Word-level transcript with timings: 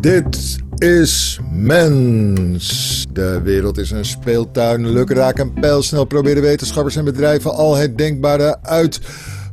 Dit 0.00 0.58
is 0.76 1.40
mens. 1.52 3.06
De 3.12 3.40
wereld 3.42 3.78
is 3.78 3.90
een 3.90 4.04
speeltuin. 4.04 4.88
Lukraak 4.88 5.38
en 5.38 5.52
pijlsnel 5.52 6.04
proberen 6.04 6.42
wetenschappers 6.42 6.96
en 6.96 7.04
bedrijven 7.04 7.54
al 7.54 7.76
het 7.76 7.98
denkbare 7.98 8.62
uit. 8.62 9.00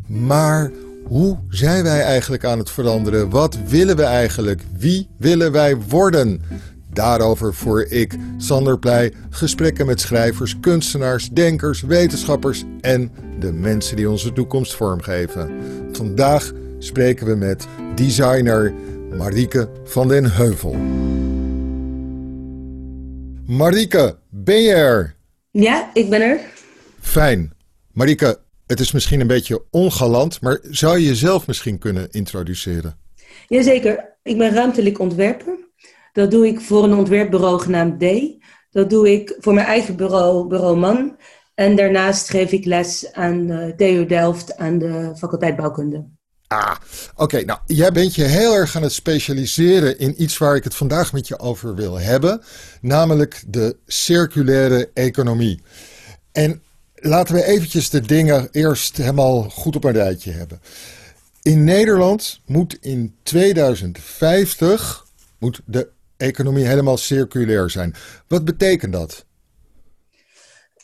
Maar 0.07 0.71
hoe 1.03 1.37
zijn 1.49 1.83
wij 1.83 2.01
eigenlijk 2.01 2.45
aan 2.45 2.59
het 2.59 2.69
veranderen? 2.69 3.29
Wat 3.29 3.57
willen 3.67 3.95
we 3.95 4.03
eigenlijk? 4.03 4.61
Wie 4.77 5.09
willen 5.17 5.51
wij 5.51 5.77
worden? 5.89 6.41
Daarover 6.93 7.53
voer 7.53 7.91
ik, 7.91 8.15
Sander 8.37 8.79
Pleij, 8.79 9.13
gesprekken 9.29 9.85
met 9.85 10.01
schrijvers, 10.01 10.59
kunstenaars, 10.59 11.29
denkers, 11.29 11.81
wetenschappers 11.81 12.63
en 12.81 13.11
de 13.39 13.51
mensen 13.53 13.95
die 13.95 14.09
onze 14.09 14.33
toekomst 14.33 14.75
vormgeven. 14.75 15.51
Vandaag 15.91 16.51
spreken 16.79 17.27
we 17.27 17.35
met 17.35 17.67
designer 17.95 18.73
Marieke 19.11 19.69
van 19.83 20.07
den 20.07 20.31
Heuvel. 20.31 20.75
Marieke, 23.45 24.17
ben 24.29 24.61
je 24.61 24.71
er? 24.71 25.15
Ja, 25.51 25.89
ik 25.93 26.09
ben 26.09 26.21
er. 26.21 26.39
Fijn. 26.99 27.53
Marieke, 27.91 28.39
het 28.65 28.79
is 28.79 28.91
misschien 28.91 29.19
een 29.19 29.27
beetje 29.27 29.63
ongalant, 29.69 30.41
maar 30.41 30.59
zou 30.61 30.99
je 30.99 31.05
jezelf 31.05 31.47
misschien 31.47 31.79
kunnen 31.79 32.07
introduceren? 32.11 32.97
Jazeker. 33.47 34.17
Ik 34.23 34.37
ben 34.37 34.53
ruimtelijk 34.53 34.99
ontwerper. 34.99 35.57
Dat 36.13 36.31
doe 36.31 36.47
ik 36.47 36.59
voor 36.59 36.83
een 36.83 36.93
ontwerpbureau 36.93 37.59
genaamd 37.59 37.99
D. 37.99 38.05
Dat 38.69 38.89
doe 38.89 39.11
ik 39.11 39.35
voor 39.39 39.53
mijn 39.53 39.67
eigen 39.67 39.95
bureau, 39.95 40.47
Bureau 40.47 40.77
Man. 40.77 41.17
En 41.53 41.75
daarnaast 41.75 42.29
geef 42.29 42.51
ik 42.51 42.65
les 42.65 43.13
aan 43.13 43.51
uh, 43.51 43.75
TU 43.75 44.05
Delft 44.05 44.57
aan 44.57 44.77
de 44.77 45.13
faculteit 45.17 45.55
bouwkunde. 45.55 46.16
Ah, 46.47 46.75
oké. 47.15 47.45
Nou, 47.45 47.59
jij 47.65 47.91
bent 47.91 48.15
je 48.15 48.23
heel 48.23 48.53
erg 48.53 48.75
aan 48.75 48.83
het 48.83 48.93
specialiseren 48.93 49.99
in 49.99 50.21
iets 50.21 50.37
waar 50.37 50.55
ik 50.55 50.63
het 50.63 50.75
vandaag 50.75 51.13
met 51.13 51.27
je 51.27 51.39
over 51.39 51.75
wil 51.75 51.99
hebben, 51.99 52.41
namelijk 52.81 53.43
de 53.47 53.75
circulaire 53.85 54.89
economie. 54.93 55.61
En 56.31 56.61
laten 56.95 57.35
we 57.35 57.43
eventjes 57.43 57.89
de 57.89 58.01
dingen 58.01 58.47
eerst 58.51 58.97
helemaal 58.97 59.43
goed 59.43 59.75
op 59.75 59.83
een 59.83 59.91
rijtje 59.91 60.31
hebben. 60.31 60.61
In 61.41 61.63
Nederland 61.63 62.41
moet 62.45 62.77
in 62.81 63.15
2050 63.23 65.05
moet 65.39 65.61
de 65.65 65.89
economie 66.17 66.65
helemaal 66.65 66.97
circulair 66.97 67.69
zijn. 67.69 67.95
Wat 68.27 68.45
betekent 68.45 68.93
dat? 68.93 69.25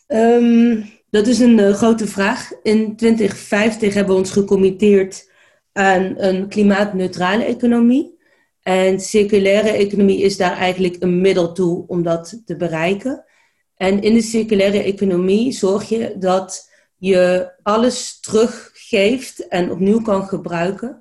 Um, 0.08 0.91
dat 1.09 1.28
is 1.28 1.39
een 1.39 1.58
uh, 1.58 1.73
grote 1.73 2.08
vraag. 2.08 2.52
In 2.64 2.95
2050 2.95 3.94
hebben 3.94 4.14
we 4.14 4.19
ons 4.19 4.31
gecommitteerd 4.31 5.31
aan 5.73 6.13
een 6.17 6.47
klimaatneutrale 6.47 7.43
economie. 7.43 8.17
En 8.61 8.99
circulaire 8.99 9.69
economie 9.69 10.21
is 10.21 10.38
daar 10.38 10.57
eigenlijk 10.57 10.95
een 10.99 11.21
middel 11.21 11.53
toe 11.53 11.83
om 11.88 12.03
dat 12.03 12.41
te 12.45 12.55
bereiken. 12.55 13.25
En 13.75 14.01
in 14.01 14.13
de 14.13 14.21
circulaire 14.21 14.83
economie 14.83 15.51
zorg 15.51 15.89
je 15.89 16.16
dat 16.17 16.69
je 16.97 17.51
alles 17.63 18.19
teruggeeft 18.19 19.47
en 19.47 19.71
opnieuw 19.71 20.01
kan 20.01 20.27
gebruiken. 20.27 20.99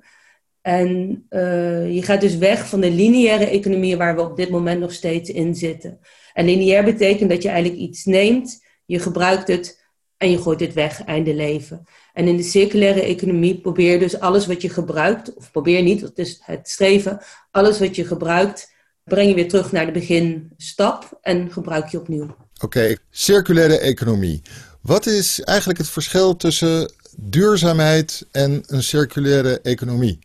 En 0.61 1.25
uh, 1.29 1.93
je 1.93 2.01
gaat 2.01 2.21
dus 2.21 2.37
weg 2.37 2.67
van 2.67 2.79
de 2.79 2.91
lineaire 2.91 3.45
economie 3.45 3.97
waar 3.97 4.15
we 4.15 4.21
op 4.21 4.37
dit 4.37 4.49
moment 4.49 4.79
nog 4.79 4.91
steeds 4.91 5.29
in 5.29 5.55
zitten. 5.55 5.99
En 6.33 6.45
lineair 6.45 6.83
betekent 6.83 7.29
dat 7.29 7.41
je 7.41 7.49
eigenlijk 7.49 7.81
iets 7.81 8.05
neemt, 8.05 8.65
je 8.85 8.99
gebruikt 8.99 9.47
het 9.47 9.85
en 10.17 10.31
je 10.31 10.37
gooit 10.37 10.59
het 10.59 10.73
weg, 10.73 11.03
einde 11.03 11.33
leven. 11.33 11.83
En 12.13 12.27
in 12.27 12.37
de 12.37 12.43
circulaire 12.43 13.01
economie 13.01 13.61
probeer 13.61 13.99
dus 13.99 14.19
alles 14.19 14.45
wat 14.45 14.61
je 14.61 14.69
gebruikt, 14.69 15.33
of 15.33 15.51
probeer 15.51 15.81
niet, 15.81 16.01
dat 16.01 16.17
is 16.17 16.41
het 16.43 16.69
streven, 16.69 17.21
alles 17.51 17.79
wat 17.79 17.95
je 17.95 18.05
gebruikt, 18.05 18.71
breng 19.03 19.29
je 19.29 19.35
weer 19.35 19.47
terug 19.47 19.71
naar 19.71 19.85
de 19.85 19.91
beginstap 19.91 21.17
en 21.21 21.51
gebruik 21.51 21.87
je 21.87 21.99
opnieuw. 21.99 22.35
Oké, 22.61 22.95
circulaire 23.09 23.79
economie. 23.79 24.41
Wat 24.81 25.05
is 25.05 25.41
eigenlijk 25.41 25.79
het 25.79 25.89
verschil 25.89 26.35
tussen 26.35 26.93
duurzaamheid 27.17 28.27
en 28.31 28.63
een 28.67 28.83
circulaire 28.83 29.59
economie? 29.61 30.19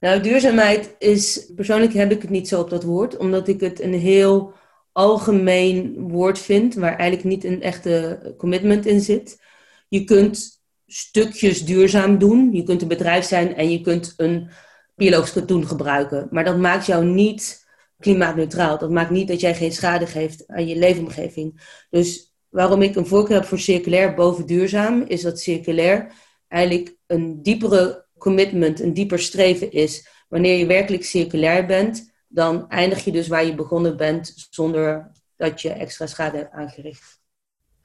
Nou, 0.00 0.20
duurzaamheid 0.20 0.94
is, 0.98 1.50
persoonlijk 1.54 1.92
heb 1.92 2.10
ik 2.10 2.22
het 2.22 2.30
niet 2.30 2.48
zo 2.48 2.60
op 2.60 2.70
dat 2.70 2.82
woord, 2.82 3.16
omdat 3.16 3.48
ik 3.48 3.60
het 3.60 3.80
een 3.80 3.94
heel 3.94 4.52
algemeen 4.92 5.96
woord 5.98 6.38
vind, 6.38 6.74
waar 6.74 6.96
eigenlijk 6.96 7.24
niet 7.24 7.44
een 7.44 7.62
echte 7.62 8.20
commitment 8.38 8.86
in 8.86 9.00
zit. 9.00 9.40
Je 9.88 10.04
kunt 10.04 10.55
stukjes 10.86 11.64
duurzaam 11.64 12.18
doen, 12.18 12.52
je 12.52 12.62
kunt 12.62 12.82
een 12.82 12.88
bedrijf 12.88 13.24
zijn 13.24 13.56
en 13.56 13.70
je 13.70 13.80
kunt 13.80 14.14
een 14.16 14.50
biologisch 14.94 15.32
katoen 15.32 15.66
gebruiken, 15.66 16.28
maar 16.30 16.44
dat 16.44 16.58
maakt 16.58 16.86
jou 16.86 17.04
niet 17.04 17.66
klimaatneutraal. 17.98 18.78
Dat 18.78 18.90
maakt 18.90 19.10
niet 19.10 19.28
dat 19.28 19.40
jij 19.40 19.54
geen 19.54 19.72
schade 19.72 20.06
geeft 20.06 20.46
aan 20.46 20.66
je 20.66 20.76
leefomgeving. 20.76 21.60
Dus 21.90 22.34
waarom 22.48 22.82
ik 22.82 22.96
een 22.96 23.06
voorkeur 23.06 23.36
heb 23.36 23.44
voor 23.44 23.58
circulair 23.58 24.14
boven 24.14 24.46
duurzaam, 24.46 25.02
is 25.02 25.22
dat 25.22 25.40
circulair 25.40 26.12
eigenlijk 26.48 26.96
een 27.06 27.42
diepere 27.42 28.06
commitment, 28.18 28.80
een 28.80 28.94
dieper 28.94 29.18
streven 29.18 29.72
is. 29.72 30.08
Wanneer 30.28 30.58
je 30.58 30.66
werkelijk 30.66 31.04
circulair 31.04 31.66
bent, 31.66 32.14
dan 32.28 32.68
eindig 32.68 33.04
je 33.04 33.12
dus 33.12 33.28
waar 33.28 33.44
je 33.44 33.54
begonnen 33.54 33.96
bent 33.96 34.46
zonder 34.50 35.10
dat 35.36 35.60
je 35.60 35.70
extra 35.70 36.06
schade 36.06 36.36
hebt 36.36 36.52
aangericht. 36.52 37.15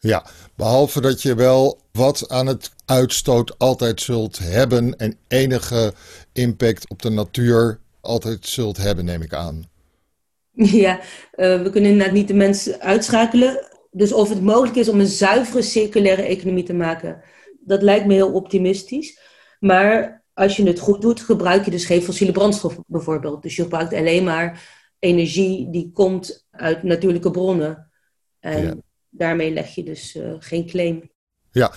Ja, 0.03 0.25
behalve 0.55 1.01
dat 1.01 1.21
je 1.21 1.35
wel 1.35 1.79
wat 1.91 2.29
aan 2.29 2.47
het 2.47 2.71
uitstoot 2.85 3.57
altijd 3.57 4.01
zult 4.01 4.39
hebben 4.39 4.97
en 4.97 5.17
enige 5.27 5.93
impact 6.33 6.89
op 6.89 7.01
de 7.01 7.09
natuur 7.09 7.79
altijd 7.99 8.47
zult 8.47 8.77
hebben, 8.77 9.05
neem 9.05 9.21
ik 9.21 9.33
aan. 9.33 9.69
Ja, 10.51 10.99
uh, 10.99 11.61
we 11.61 11.69
kunnen 11.69 11.91
inderdaad 11.91 12.15
niet 12.15 12.27
de 12.27 12.33
mensen 12.33 12.79
uitschakelen. 12.79 13.67
Dus 13.91 14.13
of 14.13 14.29
het 14.29 14.41
mogelijk 14.41 14.75
is 14.75 14.89
om 14.89 14.99
een 14.99 15.07
zuivere 15.07 15.61
circulaire 15.61 16.21
economie 16.21 16.63
te 16.63 16.73
maken, 16.73 17.21
dat 17.59 17.81
lijkt 17.81 18.05
me 18.05 18.13
heel 18.13 18.33
optimistisch. 18.33 19.19
Maar 19.59 20.23
als 20.33 20.55
je 20.55 20.67
het 20.67 20.79
goed 20.79 21.01
doet, 21.01 21.21
gebruik 21.21 21.65
je 21.65 21.71
dus 21.71 21.85
geen 21.85 22.01
fossiele 22.01 22.31
brandstof 22.31 22.77
bijvoorbeeld. 22.87 23.41
Dus 23.41 23.55
je 23.55 23.61
gebruikt 23.61 23.93
alleen 23.93 24.23
maar 24.23 24.63
energie 24.99 25.69
die 25.69 25.91
komt 25.91 26.47
uit 26.51 26.83
natuurlijke 26.83 27.31
bronnen. 27.31 27.91
En 28.39 28.83
daarmee 29.11 29.53
leg 29.53 29.75
je 29.75 29.83
dus 29.83 30.15
uh, 30.15 30.33
geen 30.39 30.67
claim. 30.67 31.09
Ja, 31.51 31.71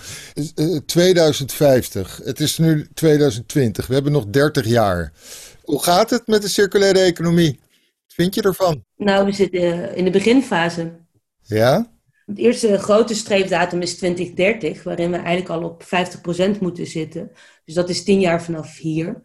2050. 0.85 2.21
Het 2.23 2.39
is 2.39 2.57
nu 2.57 2.87
2020. 2.93 3.87
We 3.87 3.93
hebben 3.93 4.11
nog 4.11 4.25
30 4.25 4.65
jaar. 4.65 5.13
Hoe 5.63 5.83
gaat 5.83 6.09
het 6.09 6.27
met 6.27 6.41
de 6.41 6.47
circulaire 6.47 6.99
economie? 6.99 7.59
Wat 7.59 8.13
vind 8.13 8.35
je 8.35 8.41
ervan? 8.41 8.83
Nou, 8.97 9.25
we 9.25 9.31
zitten 9.31 9.95
in 9.95 10.03
de 10.03 10.11
beginfase. 10.11 10.91
Ja? 11.41 11.93
Het 12.25 12.37
eerste 12.37 12.77
grote 12.77 13.15
streefdatum 13.15 13.81
is 13.81 13.97
2030, 13.97 14.83
waarin 14.83 15.11
we 15.11 15.17
eigenlijk 15.17 15.49
al 15.49 15.63
op 15.63 15.83
50% 16.57 16.59
moeten 16.59 16.87
zitten. 16.87 17.31
Dus 17.65 17.75
dat 17.75 17.89
is 17.89 18.03
tien 18.03 18.19
jaar 18.19 18.43
vanaf 18.43 18.77
hier. 18.77 19.21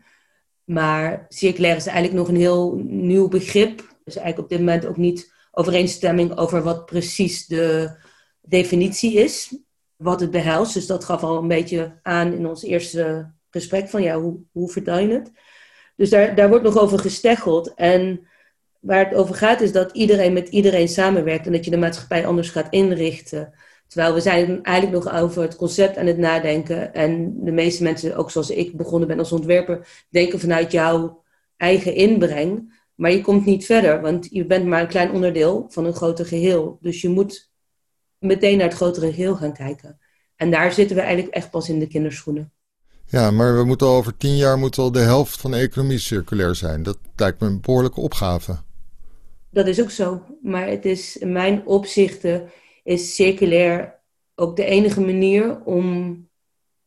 Maar 0.64 1.26
circulair 1.28 1.76
is 1.76 1.86
eigenlijk 1.86 2.16
nog 2.16 2.28
een 2.28 2.40
heel 2.40 2.82
nieuw 2.84 3.28
begrip. 3.28 3.76
Dus 4.04 4.16
eigenlijk 4.16 4.38
op 4.38 4.48
dit 4.48 4.58
moment 4.58 4.86
ook 4.86 4.96
niet 4.96 5.32
overeenstemming 5.50 6.36
over 6.36 6.62
wat 6.62 6.86
precies 6.86 7.46
de 7.46 7.96
definitie 8.40 9.14
is. 9.14 9.56
Wat 9.96 10.20
het 10.20 10.30
behelst. 10.30 10.74
Dus 10.74 10.86
dat 10.86 11.04
gaf 11.04 11.22
al 11.22 11.38
een 11.38 11.48
beetje 11.48 11.98
aan 12.02 12.32
in 12.32 12.46
ons 12.46 12.62
eerste 12.62 13.32
gesprek 13.50 13.88
van 13.88 14.02
ja, 14.02 14.20
hoe, 14.20 14.40
hoe 14.52 14.82
je 14.84 15.12
het? 15.12 15.32
Dus 15.96 16.10
daar, 16.10 16.34
daar 16.34 16.48
wordt 16.48 16.64
nog 16.64 16.78
over 16.78 16.98
gesteggeld. 16.98 17.74
En 17.74 18.26
waar 18.80 19.04
het 19.04 19.14
over 19.14 19.34
gaat 19.34 19.60
is 19.60 19.72
dat 19.72 19.92
iedereen 19.92 20.32
met 20.32 20.48
iedereen 20.48 20.88
samenwerkt 20.88 21.46
en 21.46 21.52
dat 21.52 21.64
je 21.64 21.70
de 21.70 21.76
maatschappij 21.76 22.26
anders 22.26 22.50
gaat 22.50 22.72
inrichten. 22.72 23.52
Terwijl 23.86 24.14
we 24.14 24.20
zijn 24.20 24.62
eigenlijk 24.62 25.04
nog 25.04 25.14
over 25.14 25.42
het 25.42 25.56
concept 25.56 25.96
aan 25.96 26.06
het 26.06 26.18
nadenken. 26.18 26.94
En 26.94 27.44
de 27.44 27.52
meeste 27.52 27.82
mensen, 27.82 28.16
ook 28.16 28.30
zoals 28.30 28.50
ik 28.50 28.76
begonnen 28.76 29.08
ben 29.08 29.18
als 29.18 29.32
ontwerper, 29.32 29.86
denken 30.08 30.40
vanuit 30.40 30.72
jouw 30.72 31.22
eigen 31.56 31.94
inbreng. 31.94 32.79
Maar 33.00 33.10
je 33.10 33.20
komt 33.20 33.44
niet 33.44 33.66
verder, 33.66 34.00
want 34.00 34.26
je 34.30 34.46
bent 34.46 34.66
maar 34.66 34.80
een 34.80 34.88
klein 34.88 35.10
onderdeel 35.10 35.66
van 35.68 35.84
een 35.84 35.94
groter 35.94 36.26
geheel. 36.26 36.78
Dus 36.80 37.00
je 37.00 37.08
moet 37.08 37.50
meteen 38.18 38.58
naar 38.58 38.66
het 38.66 38.76
grotere 38.76 39.12
geheel 39.12 39.36
gaan 39.36 39.52
kijken. 39.52 39.98
En 40.36 40.50
daar 40.50 40.72
zitten 40.72 40.96
we 40.96 41.02
eigenlijk 41.02 41.34
echt 41.34 41.50
pas 41.50 41.68
in 41.68 41.78
de 41.78 41.86
kinderschoenen. 41.86 42.52
Ja, 43.06 43.30
maar 43.30 43.56
we 43.56 43.64
moeten 43.64 43.86
al 43.86 43.94
over 43.94 44.16
tien 44.16 44.36
jaar 44.36 44.58
moeten 44.58 44.82
al 44.82 44.92
de 44.92 44.98
helft 44.98 45.40
van 45.40 45.50
de 45.50 45.56
economie 45.56 45.98
circulair 45.98 46.54
zijn. 46.54 46.82
Dat 46.82 46.98
lijkt 47.16 47.40
me 47.40 47.46
een 47.46 47.60
behoorlijke 47.60 48.00
opgave. 48.00 48.58
Dat 49.50 49.66
is 49.66 49.80
ook 49.80 49.90
zo. 49.90 50.22
Maar 50.42 50.66
het 50.66 50.84
is 50.84 51.16
in 51.16 51.32
mijn 51.32 51.66
opzichten 51.66 52.50
is 52.84 53.14
circulair 53.14 54.00
ook 54.34 54.56
de 54.56 54.64
enige 54.64 55.00
manier 55.00 55.60
om, 55.64 56.18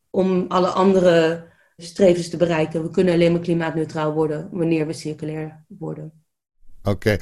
om 0.09 0.45
alle 0.47 0.69
andere 0.69 1.45
strevens 1.85 2.29
te 2.29 2.37
bereiken. 2.37 2.83
We 2.83 2.89
kunnen 2.89 3.13
alleen 3.13 3.31
maar 3.31 3.41
klimaatneutraal 3.41 4.13
worden 4.13 4.47
wanneer 4.51 4.87
we 4.87 4.93
circulair 4.93 5.65
worden. 5.67 6.23
Oké. 6.83 7.17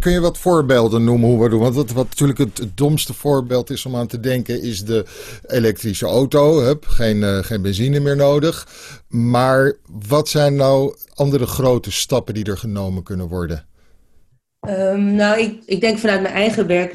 Kun, 0.00 0.12
je 0.12 0.20
wat 0.20 0.38
voorbeelden 0.38 1.04
noemen 1.04 1.28
hoe 1.28 1.42
we 1.42 1.48
doen? 1.48 1.60
Want 1.60 1.74
wat, 1.74 1.90
wat 1.92 2.08
natuurlijk 2.08 2.38
het, 2.38 2.70
domste 2.74 3.14
voorbeeld 3.14 3.70
is 3.70 3.86
om 3.86 3.96
aan 3.96 4.06
te 4.06 4.20
denken, 4.20 4.62
is 4.62 4.84
de 4.84 5.04
elektrische 5.46 6.06
auto. 6.06 6.60
Hup, 6.60 6.86
geen, 6.86 7.16
uh, 7.16 7.38
geen 7.38 7.62
benzine 7.62 8.00
meer 8.00 8.16
nodig. 8.16 8.68
Maar 9.08 9.76
wat 10.08 10.28
zijn 10.28 10.54
nou 10.54 10.96
andere 11.14 11.46
grote 11.46 11.92
stappen 11.92 12.34
die 12.34 12.44
er 12.44 12.58
genomen 12.58 13.02
kunnen 13.02 13.28
worden? 13.28 13.66
Um, 14.68 15.14
nou, 15.14 15.40
ik, 15.40 15.62
ik 15.66 15.80
denk 15.80 15.98
vanuit 15.98 16.22
mijn 16.22 16.34
eigen 16.34 16.66
werk, 16.66 16.94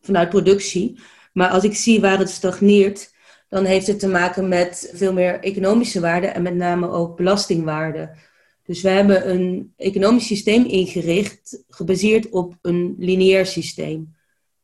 vanuit 0.00 0.28
productie. 0.28 0.98
Maar 1.32 1.48
als 1.48 1.64
ik 1.64 1.74
zie 1.74 2.00
waar 2.00 2.18
het 2.18 2.30
stagneert, 2.30 3.11
dan 3.52 3.64
heeft 3.64 3.86
het 3.86 3.98
te 3.98 4.08
maken 4.08 4.48
met 4.48 4.90
veel 4.94 5.12
meer 5.12 5.40
economische 5.40 6.00
waarden 6.00 6.34
en 6.34 6.42
met 6.42 6.54
name 6.54 6.90
ook 6.90 7.16
belastingwaarden. 7.16 8.10
Dus 8.62 8.82
we 8.82 8.88
hebben 8.88 9.30
een 9.30 9.72
economisch 9.76 10.26
systeem 10.26 10.64
ingericht, 10.64 11.62
gebaseerd 11.68 12.30
op 12.30 12.58
een 12.62 12.94
lineair 12.98 13.46
systeem. 13.46 14.16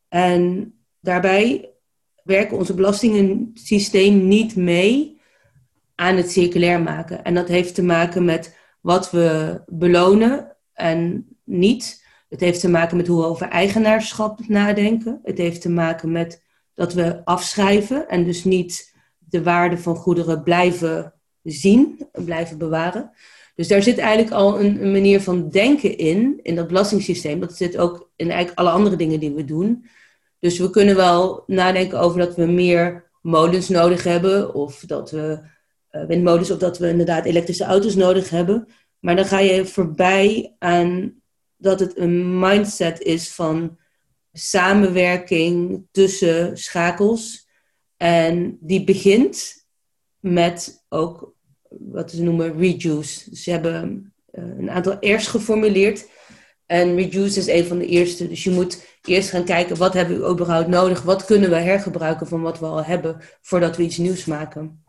En 0.07 0.73
daarbij 0.99 1.69
werken 2.23 2.57
onze 2.57 2.73
belastingensysteem 2.73 4.27
niet 4.27 4.55
mee 4.55 5.21
aan 5.95 6.15
het 6.15 6.31
circulair 6.31 6.81
maken. 6.81 7.23
En 7.23 7.33
dat 7.33 7.47
heeft 7.47 7.75
te 7.75 7.83
maken 7.83 8.25
met 8.25 8.57
wat 8.81 9.11
we 9.11 9.61
belonen 9.67 10.55
en 10.73 11.27
niet. 11.43 12.05
Het 12.29 12.39
heeft 12.39 12.59
te 12.59 12.69
maken 12.69 12.97
met 12.97 13.07
hoe 13.07 13.21
we 13.21 13.27
over 13.27 13.47
eigenaarschap 13.47 14.47
nadenken. 14.47 15.19
Het 15.23 15.37
heeft 15.37 15.61
te 15.61 15.69
maken 15.69 16.11
met 16.11 16.47
dat 16.79 16.93
we 16.93 17.21
afschrijven 17.25 18.09
en 18.09 18.23
dus 18.23 18.43
niet 18.43 18.95
de 19.17 19.43
waarde 19.43 19.77
van 19.77 19.95
goederen 19.95 20.43
blijven 20.43 21.13
zien 21.43 22.07
en 22.11 22.23
blijven 22.23 22.57
bewaren. 22.57 23.11
Dus 23.55 23.67
daar 23.67 23.83
zit 23.83 23.97
eigenlijk 23.97 24.31
al 24.31 24.59
een, 24.59 24.91
manier 24.91 25.21
van 25.21 25.49
denken 25.49 25.97
in, 25.97 26.39
in 26.43 26.55
dat 26.55 26.67
belastingssysteem. 26.67 27.39
Dat 27.39 27.57
zit 27.57 27.77
ook 27.77 28.11
in 28.15 28.29
eigenlijk 28.29 28.59
alle 28.59 28.69
andere 28.69 28.95
dingen 28.95 29.19
die 29.19 29.31
we 29.31 29.45
doen. 29.45 29.85
Dus 30.39 30.59
we 30.59 30.69
kunnen 30.69 30.95
wel 30.95 31.43
nadenken 31.47 31.99
over 31.99 32.19
dat 32.19 32.35
we 32.35 32.45
meer 32.45 33.09
molens 33.21 33.69
nodig 33.69 34.03
hebben, 34.03 34.53
of 34.53 34.79
dat 34.79 35.11
we 35.11 35.39
uh, 35.91 36.05
windmolens, 36.05 36.51
of 36.51 36.57
dat 36.57 36.77
we 36.77 36.89
inderdaad 36.89 37.25
elektrische 37.25 37.63
auto's 37.63 37.95
nodig 37.95 38.29
hebben. 38.29 38.67
Maar 38.99 39.15
dan 39.15 39.25
ga 39.25 39.39
je 39.39 39.65
voorbij 39.65 40.55
aan 40.59 41.13
dat 41.57 41.79
het 41.79 41.97
een 41.97 42.39
mindset 42.39 43.01
is 43.01 43.33
van 43.33 43.78
samenwerking 44.39 45.87
tussen 45.91 46.57
schakels. 46.57 47.47
En 47.97 48.57
die 48.61 48.83
begint 48.83 49.65
met 50.19 50.85
ook 50.89 51.33
wat 51.69 52.11
ze 52.11 52.23
noemen 52.23 52.57
reduce. 52.57 53.29
Dus 53.29 53.43
ze 53.43 53.51
hebben 53.51 54.13
uh, 54.31 54.43
een 54.57 54.69
aantal 54.69 54.97
R's 54.99 55.27
geformuleerd. 55.27 56.07
En 56.65 56.95
reduce 56.95 57.39
is 57.39 57.47
een 57.47 57.65
van 57.65 57.77
de 57.77 57.85
eerste. 57.85 58.27
Dus 58.27 58.43
je 58.43 58.51
moet 58.51 58.83
eerst 59.01 59.29
gaan 59.29 59.45
kijken 59.45 59.77
wat 59.77 59.93
hebben 59.93 60.19
we 60.19 60.29
überhaupt 60.29 60.67
nodig. 60.67 61.01
Wat 61.01 61.25
kunnen 61.25 61.49
we 61.49 61.55
hergebruiken 61.55 62.27
van 62.27 62.41
wat 62.41 62.59
we 62.59 62.65
al 62.65 62.83
hebben 62.83 63.17
voordat 63.41 63.77
we 63.77 63.83
iets 63.83 63.97
nieuws 63.97 64.25
maken. 64.25 64.83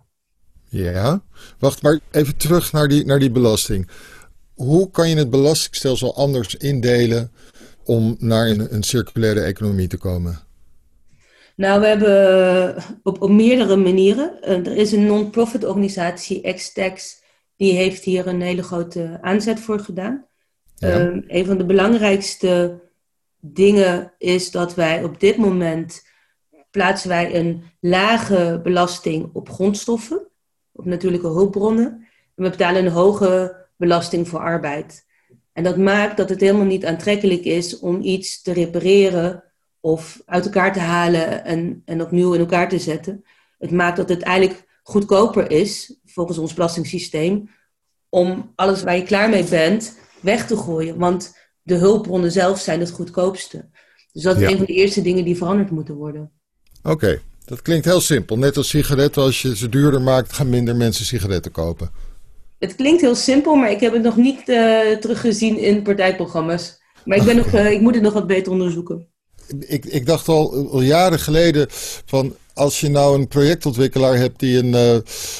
Ja, 0.69 1.23
wacht 1.59 1.83
maar 1.83 2.01
even 2.11 2.37
terug 2.37 2.73
naar 2.73 2.89
die, 2.89 3.05
naar 3.05 3.19
die 3.19 3.31
belasting. 3.31 3.89
Hoe 4.55 4.91
kan 4.91 5.09
je 5.09 5.17
het 5.17 5.31
belastingstelsel 5.31 6.17
anders 6.17 6.55
indelen 6.55 7.33
om 7.91 8.17
naar 8.19 8.49
een, 8.49 8.75
een 8.75 8.83
circulaire 8.83 9.41
economie 9.41 9.89
te 9.89 9.97
komen? 9.97 10.39
Nou, 11.57 11.81
we 11.81 11.87
hebben 11.87 12.85
op, 13.03 13.23
op 13.23 13.31
meerdere 13.31 13.77
manieren. 13.77 14.43
Eh, 14.43 14.67
er 14.67 14.77
is 14.77 14.93
een 14.93 15.07
non-profit 15.07 15.65
organisatie, 15.65 16.53
Xtex, 16.55 17.23
die 17.57 17.73
heeft 17.73 18.05
hier 18.05 18.27
een 18.27 18.41
hele 18.41 18.63
grote 18.63 19.19
aanzet 19.21 19.61
voor 19.61 19.81
gedaan. 19.81 20.27
Ja. 20.75 21.01
Um, 21.01 21.25
een 21.27 21.47
van 21.47 21.59
de 21.59 21.65
belangrijkste 21.65 22.81
dingen 23.41 24.13
is 24.19 24.51
dat 24.51 24.75
wij 24.75 25.05
op 25.05 25.21
dit 25.21 25.37
moment 25.37 26.07
plaatsen 26.71 27.09
wij 27.09 27.35
een 27.35 27.63
lage 27.81 28.61
belasting 28.63 29.31
op 29.33 29.49
grondstoffen, 29.51 30.27
op 30.73 30.85
natuurlijke 30.85 31.27
hulpbronnen. 31.27 31.87
En 32.37 32.45
we 32.45 32.51
betalen 32.51 32.85
een 32.85 32.93
hoge 32.93 33.57
belasting 33.77 34.29
voor 34.29 34.41
arbeid. 34.41 35.09
En 35.53 35.63
dat 35.63 35.77
maakt 35.77 36.17
dat 36.17 36.29
het 36.29 36.41
helemaal 36.41 36.65
niet 36.65 36.87
aantrekkelijk 36.87 37.45
is 37.45 37.79
om 37.79 38.01
iets 38.01 38.43
te 38.43 38.53
repareren 38.53 39.45
of 39.81 40.23
uit 40.27 40.45
elkaar 40.45 40.73
te 40.73 40.81
halen 40.81 41.45
en, 41.45 41.83
en 41.85 42.03
opnieuw 42.03 42.33
in 42.33 42.41
elkaar 42.41 42.69
te 42.69 42.79
zetten. 42.79 43.25
Het 43.59 43.71
maakt 43.71 43.97
dat 43.97 44.09
het 44.09 44.23
eigenlijk 44.23 44.67
goedkoper 44.83 45.51
is, 45.51 45.99
volgens 46.05 46.39
ons 46.39 46.55
belastingssysteem, 46.55 47.51
om 48.09 48.53
alles 48.55 48.83
waar 48.83 48.97
je 48.97 49.03
klaar 49.03 49.29
mee 49.29 49.45
bent 49.45 49.99
weg 50.21 50.47
te 50.47 50.57
gooien. 50.57 50.99
Want 50.99 51.37
de 51.63 51.75
hulpbronnen 51.75 52.33
zelf 52.33 52.61
zijn 52.61 52.81
het 52.81 52.91
goedkoopste. 52.91 53.69
Dus 54.13 54.23
dat 54.23 54.37
is 54.41 54.49
een 54.49 54.57
van 54.57 54.67
de 54.67 54.73
eerste 54.73 55.03
dingen 55.03 55.25
die 55.25 55.37
veranderd 55.37 55.71
moeten 55.71 55.95
worden. 55.95 56.31
Oké, 56.83 57.21
dat 57.45 57.63
klinkt 57.63 57.85
heel 57.85 58.01
simpel. 58.01 58.39
Net 58.39 58.57
als 58.57 58.69
sigaretten, 58.69 59.23
als 59.23 59.43
je 59.43 59.57
ze 59.57 59.69
duurder 59.69 60.03
maakt, 60.03 60.33
gaan 60.33 60.49
minder 60.49 60.77
mensen 60.77 61.05
sigaretten 61.05 61.53
kopen. 61.53 61.91
Het 62.61 62.75
klinkt 62.75 63.01
heel 63.01 63.15
simpel, 63.15 63.55
maar 63.55 63.71
ik 63.71 63.81
heb 63.81 63.93
het 63.93 64.03
nog 64.03 64.17
niet 64.17 64.49
uh, 64.49 64.81
teruggezien 64.97 65.59
in 65.59 65.83
partijprogramma's. 65.83 66.81
Maar 67.05 67.17
ik, 67.17 67.25
ben 67.25 67.37
nog, 67.37 67.53
uh, 67.53 67.71
ik 67.71 67.81
moet 67.81 67.95
het 67.95 68.03
nog 68.03 68.13
wat 68.13 68.27
beter 68.27 68.53
onderzoeken 68.53 69.09
ik, 69.59 69.85
ik 69.85 70.07
dacht 70.07 70.29
al, 70.29 70.69
al 70.71 70.81
jaren 70.81 71.19
geleden 71.19 71.67
van 72.05 72.35
als 72.55 72.81
je 72.81 72.89
nou 72.89 73.19
een 73.19 73.29
projectontwikkelaar 73.29 74.17
hebt 74.17 74.41
die 74.41 74.59
een, 74.59 74.73
uh, 74.73 74.99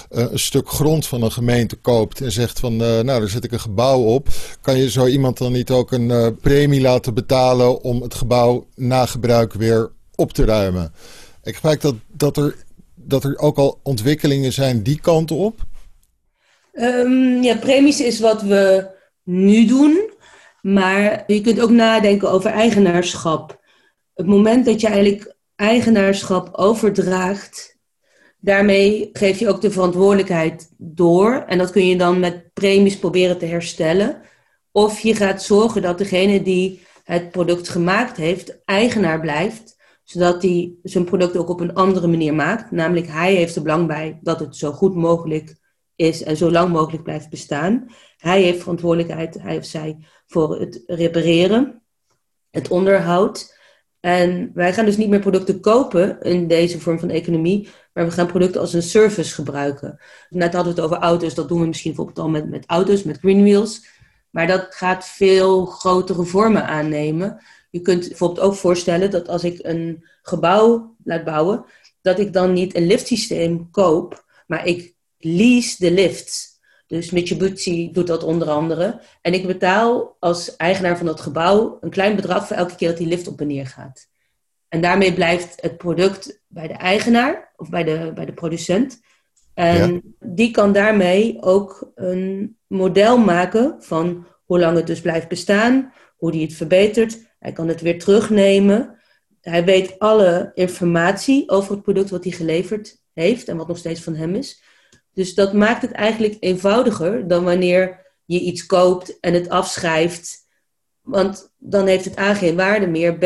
een 0.09 0.39
stuk 0.39 0.69
grond 0.69 1.07
van 1.07 1.23
een 1.23 1.33
gemeente 1.33 1.77
koopt 1.77 2.21
en 2.21 2.33
zegt 2.33 2.61
van 2.61 2.77
nou 2.77 3.05
daar 3.05 3.29
zet 3.29 3.45
ik 3.45 3.53
een 3.53 3.61
gebouw 3.61 4.01
op, 4.01 4.29
kan 4.61 4.77
je 4.77 4.91
zo 4.91 5.07
iemand 5.07 5.39
dan 5.39 5.53
niet 5.53 5.71
ook 5.71 5.93
een 5.93 6.37
premie 6.41 6.81
laten 6.81 7.15
betalen 7.15 7.83
om 7.83 8.03
het 8.03 8.15
gebouw 8.15 8.67
na 8.75 9.07
gebruik 9.07 9.53
weer 9.53 9.91
op 10.15 10.33
te 10.33 10.45
ruimen? 10.45 10.93
Ik 11.43 11.55
gebruik 11.55 11.81
dat, 11.81 11.95
dat, 12.13 12.37
er, 12.37 12.57
dat 12.95 13.25
er 13.25 13.39
ook 13.39 13.57
al 13.57 13.81
ontwikkelingen 13.83 14.53
zijn 14.53 14.83
die 14.83 15.01
kant 15.01 15.31
op. 15.31 15.69
Um, 16.81 17.43
ja, 17.43 17.57
premies 17.57 18.01
is 18.01 18.21
wat 18.21 18.43
we 18.43 18.91
nu 19.23 19.67
doen, 19.67 20.11
maar 20.63 21.25
je 21.27 21.41
kunt 21.41 21.61
ook 21.61 21.71
nadenken 21.71 22.31
over 22.31 22.51
eigenaarschap 22.51 23.61
het 24.21 24.29
moment 24.29 24.65
dat 24.65 24.81
je 24.81 24.87
eigenlijk 24.87 25.35
eigenaarschap 25.57 26.49
overdraagt, 26.53 27.79
daarmee 28.39 29.09
geef 29.13 29.39
je 29.39 29.49
ook 29.49 29.61
de 29.61 29.71
verantwoordelijkheid 29.71 30.71
door. 30.79 31.45
En 31.47 31.59
dat 31.59 31.71
kun 31.71 31.87
je 31.87 31.97
dan 31.97 32.21
met 32.21 32.53
premies 32.53 32.99
proberen 32.99 33.39
te 33.39 33.47
herstellen. 33.47 34.21
Of 34.73 35.01
je 35.01 35.15
gaat 35.15 35.43
zorgen 35.43 35.83
dat 35.83 35.99
degene 35.99 36.43
die 36.43 36.81
het 37.05 37.31
product 37.31 37.69
gemaakt 37.69 38.17
heeft, 38.17 38.59
eigenaar 38.65 39.21
blijft, 39.21 39.77
zodat 40.05 40.43
hij 40.43 40.73
zijn 40.83 41.05
product 41.05 41.37
ook 41.37 41.49
op 41.49 41.61
een 41.61 41.75
andere 41.75 42.07
manier 42.07 42.35
maakt. 42.35 42.71
Namelijk, 42.71 43.07
hij 43.07 43.35
heeft 43.35 43.57
er 43.57 43.63
belang 43.63 43.87
bij 43.87 44.19
dat 44.23 44.41
het 44.41 44.57
zo 44.57 44.73
goed 44.73 44.95
mogelijk 44.95 45.55
is 46.01 46.23
en 46.23 46.37
zo 46.37 46.51
lang 46.51 46.73
mogelijk 46.73 47.03
blijft 47.03 47.31
bestaan. 47.31 47.87
Hij 48.17 48.43
heeft 48.43 48.61
verantwoordelijkheid, 48.61 49.43
hij 49.43 49.57
of 49.57 49.65
zij, 49.65 49.97
voor 50.27 50.61
het 50.61 50.83
repareren, 50.87 51.83
het 52.51 52.69
onderhoud. 52.69 53.59
En 54.01 54.51
wij 54.55 54.73
gaan 54.73 54.85
dus 54.85 54.97
niet 54.97 55.09
meer 55.09 55.21
producten 55.21 55.61
kopen 55.61 56.21
in 56.21 56.47
deze 56.47 56.81
vorm 56.81 56.99
van 56.99 57.11
economie, 57.11 57.69
maar 57.93 58.05
we 58.05 58.11
gaan 58.11 58.27
producten 58.27 58.61
als 58.61 58.73
een 58.73 58.83
service 58.83 59.35
gebruiken. 59.35 60.01
Net 60.29 60.55
hadden 60.55 60.75
we 60.75 60.81
het 60.81 60.91
over 60.91 61.03
auto's, 61.05 61.35
dat 61.35 61.49
doen 61.49 61.61
we 61.61 61.67
misschien 61.67 61.95
bijvoorbeeld 61.95 62.27
al 62.27 62.33
met, 62.33 62.51
met 62.51 62.65
auto's, 62.67 63.03
met 63.03 63.19
green 63.19 63.43
wheels. 63.43 63.87
Maar 64.31 64.47
dat 64.47 64.67
gaat 64.71 65.05
veel 65.05 65.67
grotere 65.67 66.25
vormen 66.25 66.67
aannemen. 66.67 67.43
Je 67.71 67.81
kunt 67.81 68.09
bijvoorbeeld 68.09 68.41
ook 68.41 68.55
voorstellen 68.55 69.11
dat 69.11 69.29
als 69.29 69.45
ik 69.45 69.59
een 69.63 70.05
gebouw 70.23 70.97
laat 71.05 71.25
bouwen, 71.25 71.65
dat 72.01 72.19
ik 72.19 72.33
dan 72.33 72.53
niet 72.53 72.77
een 72.77 72.87
liftsysteem 72.87 73.71
koop, 73.71 74.25
maar 74.47 74.67
ik 74.67 74.99
lease 75.21 75.77
de 75.79 75.91
lifts. 75.91 76.59
Dus 76.87 77.11
Mitsubishi 77.11 77.93
doet 77.93 78.07
dat 78.07 78.23
onder 78.23 78.49
andere. 78.51 79.01
En 79.21 79.35
ik 79.35 79.47
betaal 79.47 80.17
als 80.19 80.57
eigenaar 80.57 80.97
van 80.97 81.07
dat 81.07 81.21
gebouw 81.21 81.79
een 81.81 81.91
klein 81.91 82.17
bedrag 82.17 82.47
voor 82.47 82.57
elke 82.57 82.75
keer 82.75 82.89
dat 82.89 82.99
die 82.99 83.07
lift 83.07 83.29
op 83.29 83.41
en 83.41 83.47
neer 83.47 83.67
gaat. 83.67 84.09
En 84.69 84.81
daarmee 84.81 85.15
blijft 85.15 85.61
het 85.61 85.77
product 85.77 86.43
bij 86.47 86.69
de 86.69 86.75
eigenaar 86.75 87.53
of 87.57 87.69
bij 87.69 87.85
de, 87.85 88.13
bij 88.15 88.25
de 88.25 88.33
producent. 88.33 89.01
En 89.55 90.15
die 90.19 90.51
kan 90.51 90.73
daarmee 90.73 91.43
ook 91.43 91.91
een 91.95 92.57
model 92.67 93.19
maken 93.19 93.77
van 93.79 94.27
hoe 94.45 94.59
lang 94.59 94.77
het 94.77 94.87
dus 94.87 95.01
blijft 95.01 95.29
bestaan, 95.29 95.93
hoe 96.17 96.31
die 96.31 96.43
het 96.43 96.55
verbetert. 96.55 97.19
Hij 97.39 97.53
kan 97.53 97.69
het 97.69 97.81
weer 97.81 97.99
terugnemen. 97.99 98.99
Hij 99.41 99.65
weet 99.65 99.99
alle 99.99 100.51
informatie 100.55 101.49
over 101.49 101.73
het 101.73 101.83
product 101.83 102.11
wat 102.11 102.25
hij 102.25 102.33
geleverd 102.33 103.03
heeft 103.13 103.49
en 103.49 103.57
wat 103.57 103.69
nog 103.69 103.79
steeds 103.79 104.01
van 104.01 104.15
hem 104.15 104.35
is. 104.35 104.63
Dus 105.13 105.35
dat 105.35 105.53
maakt 105.53 105.83
het 105.83 105.93
eigenlijk 105.93 106.37
eenvoudiger 106.41 107.29
dan 107.29 107.45
wanneer 107.45 108.07
je 108.25 108.41
iets 108.41 108.67
koopt 108.67 109.21
en 109.21 109.35
het 109.35 109.49
afschrijft. 109.49 110.49
Want 111.01 111.53
dan 111.59 111.87
heeft 111.87 112.05
het 112.05 112.19
A 112.19 112.35
geen 112.35 112.57
waarde 112.57 112.87
meer. 112.87 113.19
B, 113.19 113.25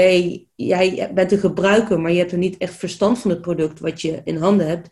jij 0.55 1.11
bent 1.15 1.33
een 1.33 1.39
gebruiker, 1.39 2.01
maar 2.01 2.13
je 2.13 2.19
hebt 2.19 2.33
er 2.33 2.39
niet 2.39 2.57
echt 2.57 2.75
verstand 2.75 3.19
van 3.19 3.31
het 3.31 3.41
product 3.41 3.81
wat 3.81 4.01
je 4.01 4.21
in 4.25 4.37
handen 4.37 4.69
hebt. 4.69 4.89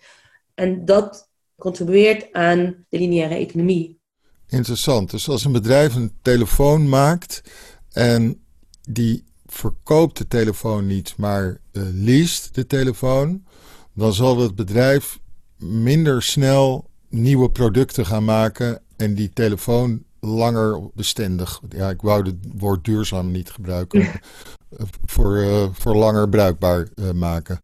En 0.54 0.84
dat 0.84 1.30
contribueert 1.58 2.32
aan 2.32 2.84
de 2.88 2.98
lineaire 2.98 3.34
economie. 3.34 4.00
Interessant. 4.48 5.10
Dus 5.10 5.28
als 5.28 5.44
een 5.44 5.52
bedrijf 5.52 5.94
een 5.94 6.12
telefoon 6.22 6.88
maakt 6.88 7.42
en 7.90 8.44
die 8.88 9.24
verkoopt 9.46 10.18
de 10.18 10.26
telefoon 10.26 10.86
niet, 10.86 11.14
maar 11.16 11.44
uh, 11.72 11.82
leest 11.92 12.54
de 12.54 12.66
telefoon, 12.66 13.44
dan 13.94 14.12
zal 14.12 14.38
het 14.38 14.54
bedrijf 14.54 15.18
minder 15.62 16.22
snel 16.22 16.90
nieuwe 17.08 17.50
producten 17.50 18.06
gaan 18.06 18.24
maken 18.24 18.80
en 18.96 19.14
die 19.14 19.32
telefoon 19.32 20.02
langer 20.20 20.80
bestendig. 20.94 21.60
Ja, 21.68 21.90
ik 21.90 22.00
wou 22.00 22.26
het 22.26 22.36
woord 22.56 22.84
duurzaam 22.84 23.30
niet 23.30 23.50
gebruiken. 23.50 24.06
voor, 25.04 25.36
uh, 25.36 25.66
voor 25.72 25.96
langer 25.96 26.28
bruikbaar 26.28 26.88
uh, 26.94 27.10
maken. 27.10 27.60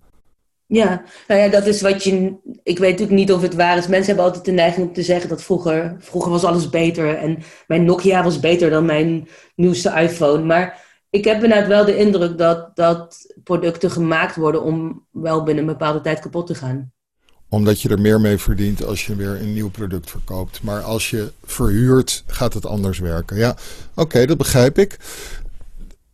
Ja, 0.67 1.03
nou 1.29 1.41
ja, 1.41 1.49
dat 1.49 1.67
is 1.67 1.81
wat 1.81 2.05
je. 2.05 2.35
Ik 2.63 2.79
weet 2.79 2.91
natuurlijk 2.91 3.19
niet 3.19 3.33
of 3.33 3.43
het 3.43 3.55
waar 3.55 3.77
is. 3.77 3.87
Mensen 3.87 4.07
hebben 4.07 4.25
altijd 4.25 4.45
de 4.45 4.53
neiging 4.53 4.87
om 4.87 4.93
te 4.93 5.03
zeggen 5.03 5.29
dat 5.29 5.43
vroeger, 5.43 5.97
vroeger 5.99 6.31
was 6.31 6.45
alles 6.45 6.69
beter. 6.69 7.17
En 7.17 7.39
mijn 7.67 7.85
Nokia 7.85 8.23
was 8.23 8.41
beter 8.41 8.71
dan 8.71 8.85
mijn 8.85 9.29
nieuwste 9.55 10.01
iPhone. 10.01 10.45
Maar 10.45 10.85
ik 11.11 11.25
heb 11.25 11.43
inderdaad 11.43 11.69
wel 11.69 11.85
de 11.85 11.97
indruk 11.97 12.39
dat, 12.39 12.77
dat 12.77 13.35
producten 13.45 13.91
gemaakt 13.91 14.37
worden 14.37 14.63
om 14.63 15.07
wel 15.11 15.43
binnen 15.43 15.65
een 15.65 15.71
bepaalde 15.71 16.01
tijd 16.01 16.21
kapot 16.21 16.47
te 16.47 16.55
gaan 16.55 16.93
omdat 17.49 17.81
je 17.81 17.89
er 17.89 18.01
meer 18.01 18.21
mee 18.21 18.39
verdient 18.39 18.85
als 18.85 19.07
je 19.07 19.17
weer 19.17 19.41
een 19.41 19.53
nieuw 19.53 19.71
product 19.71 20.11
verkoopt. 20.11 20.63
Maar 20.63 20.81
als 20.81 21.11
je 21.11 21.33
verhuurt, 21.45 22.25
gaat 22.27 22.55
het 22.55 22.67
anders 22.67 22.99
werken. 22.99 23.37
Ja, 23.37 23.57
oké, 23.95 24.27
dat 24.27 24.37
begrijp 24.37 24.79
ik. 24.79 24.97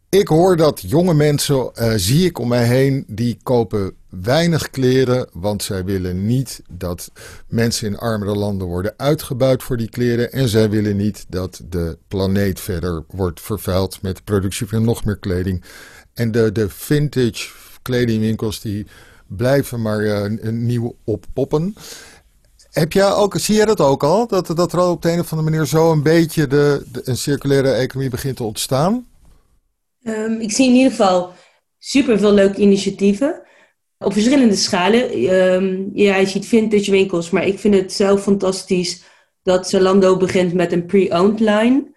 Ik 0.08 0.28
hoor 0.28 0.56
dat 0.56 0.80
jonge 0.86 1.14
mensen, 1.14 1.70
uh, 1.78 1.92
zie 1.96 2.26
ik 2.26 2.38
om 2.38 2.48
mij 2.48 2.66
heen, 2.66 3.04
die 3.06 3.38
kopen 3.42 3.92
weinig 4.08 4.70
kleren, 4.70 5.28
want 5.32 5.62
zij 5.62 5.84
willen 5.84 6.26
niet 6.26 6.62
dat 6.68 7.10
mensen 7.48 7.86
in 7.86 7.98
armere 7.98 8.34
landen 8.34 8.66
worden 8.66 8.94
uitgebuit 8.96 9.62
voor 9.62 9.76
die 9.76 9.88
kleren. 9.88 10.32
En 10.32 10.48
zij 10.48 10.70
willen 10.70 10.96
niet 10.96 11.24
dat 11.28 11.60
de 11.68 11.98
planeet 12.08 12.60
verder 12.60 13.04
wordt 13.08 13.40
vervuild 13.40 14.02
met 14.02 14.16
de 14.16 14.22
productie 14.22 14.66
van 14.66 14.84
nog 14.84 15.04
meer 15.04 15.18
kleding. 15.18 15.62
En 16.12 16.32
de, 16.32 16.52
de 16.52 16.68
vintage 16.68 17.48
kledingwinkels 17.82 18.60
die 18.60 18.86
blijven 19.36 19.82
maar 19.82 20.00
uh, 20.00 20.50
nieuw 20.50 20.96
oppoppen. 21.04 21.74
Heb 22.70 22.92
jij 22.92 23.12
ook, 23.12 23.38
zie 23.38 23.54
jij 23.54 23.64
dat 23.64 23.80
ook 23.80 24.02
al? 24.02 24.26
Dat, 24.26 24.46
dat 24.46 24.72
er 24.72 24.80
op 24.80 25.02
de 25.02 25.12
een 25.12 25.20
of 25.20 25.32
andere 25.32 25.50
manier 25.50 25.66
zo 25.66 25.92
een 25.92 26.02
beetje 26.02 26.46
de, 26.46 26.86
de 26.92 27.00
een 27.04 27.16
circulaire 27.16 27.72
economie 27.72 28.10
begint 28.10 28.36
te 28.36 28.44
ontstaan? 28.44 29.06
Um, 30.02 30.40
ik 30.40 30.52
zie 30.52 30.68
in 30.68 30.74
ieder 30.74 30.90
geval 30.90 31.32
super 31.78 32.18
veel 32.18 32.32
leuke 32.32 32.60
initiatieven. 32.60 33.42
Op 33.98 34.12
verschillende 34.12 34.56
schalen. 34.56 35.32
Um, 35.34 35.90
ja, 35.92 36.16
je 36.16 36.26
ziet 36.26 36.46
vintage 36.46 36.90
winkels, 36.90 37.30
maar 37.30 37.46
ik 37.46 37.58
vind 37.58 37.74
het 37.74 37.92
zelf 37.92 38.22
fantastisch 38.22 39.02
dat 39.42 39.68
Zalando 39.68 40.16
begint 40.16 40.54
met 40.54 40.72
een 40.72 40.86
pre-owned 40.86 41.40
line. 41.40 41.92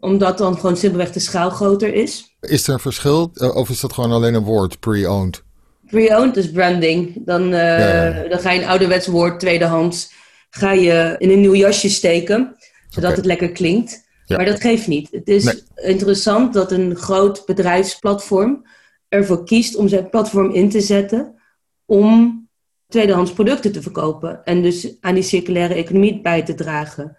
Omdat 0.00 0.38
dan 0.38 0.54
gewoon 0.54 0.76
simpelweg 0.76 1.12
de 1.12 1.20
schaal 1.20 1.50
groter 1.50 1.94
is. 1.94 2.36
Is 2.40 2.66
er 2.66 2.74
een 2.74 2.80
verschil 2.80 3.30
eh, 3.34 3.56
of 3.56 3.68
is 3.68 3.80
dat 3.80 3.92
gewoon 3.92 4.12
alleen 4.12 4.34
een 4.34 4.44
woord, 4.44 4.80
pre-owned? 4.80 5.42
Pre-owned 5.90 6.36
is 6.36 6.50
branding. 6.50 7.22
Dan, 7.24 7.42
uh, 7.42 8.30
dan 8.30 8.38
ga 8.38 8.50
je 8.50 8.60
een 8.60 8.68
ouderwets 8.68 9.06
woord, 9.06 9.40
tweedehands, 9.40 10.12
ga 10.50 10.72
je 10.72 11.14
in 11.18 11.30
een 11.30 11.40
nieuw 11.40 11.54
jasje 11.54 11.88
steken, 11.88 12.56
zodat 12.88 13.16
het 13.16 13.24
lekker 13.24 13.52
klinkt. 13.52 14.08
Maar 14.26 14.44
dat 14.44 14.60
geeft 14.60 14.86
niet. 14.86 15.08
Het 15.10 15.28
is 15.28 15.64
interessant 15.74 16.52
dat 16.52 16.72
een 16.72 16.96
groot 16.96 17.42
bedrijfsplatform 17.46 18.66
ervoor 19.08 19.44
kiest 19.44 19.76
om 19.76 19.88
zijn 19.88 20.10
platform 20.10 20.54
in 20.54 20.68
te 20.68 20.80
zetten 20.80 21.34
om 21.84 22.40
tweedehands 22.88 23.32
producten 23.32 23.72
te 23.72 23.82
verkopen 23.82 24.44
en 24.44 24.62
dus 24.62 24.96
aan 25.00 25.14
die 25.14 25.22
circulaire 25.22 25.74
economie 25.74 26.20
bij 26.20 26.42
te 26.42 26.54
dragen. 26.54 27.16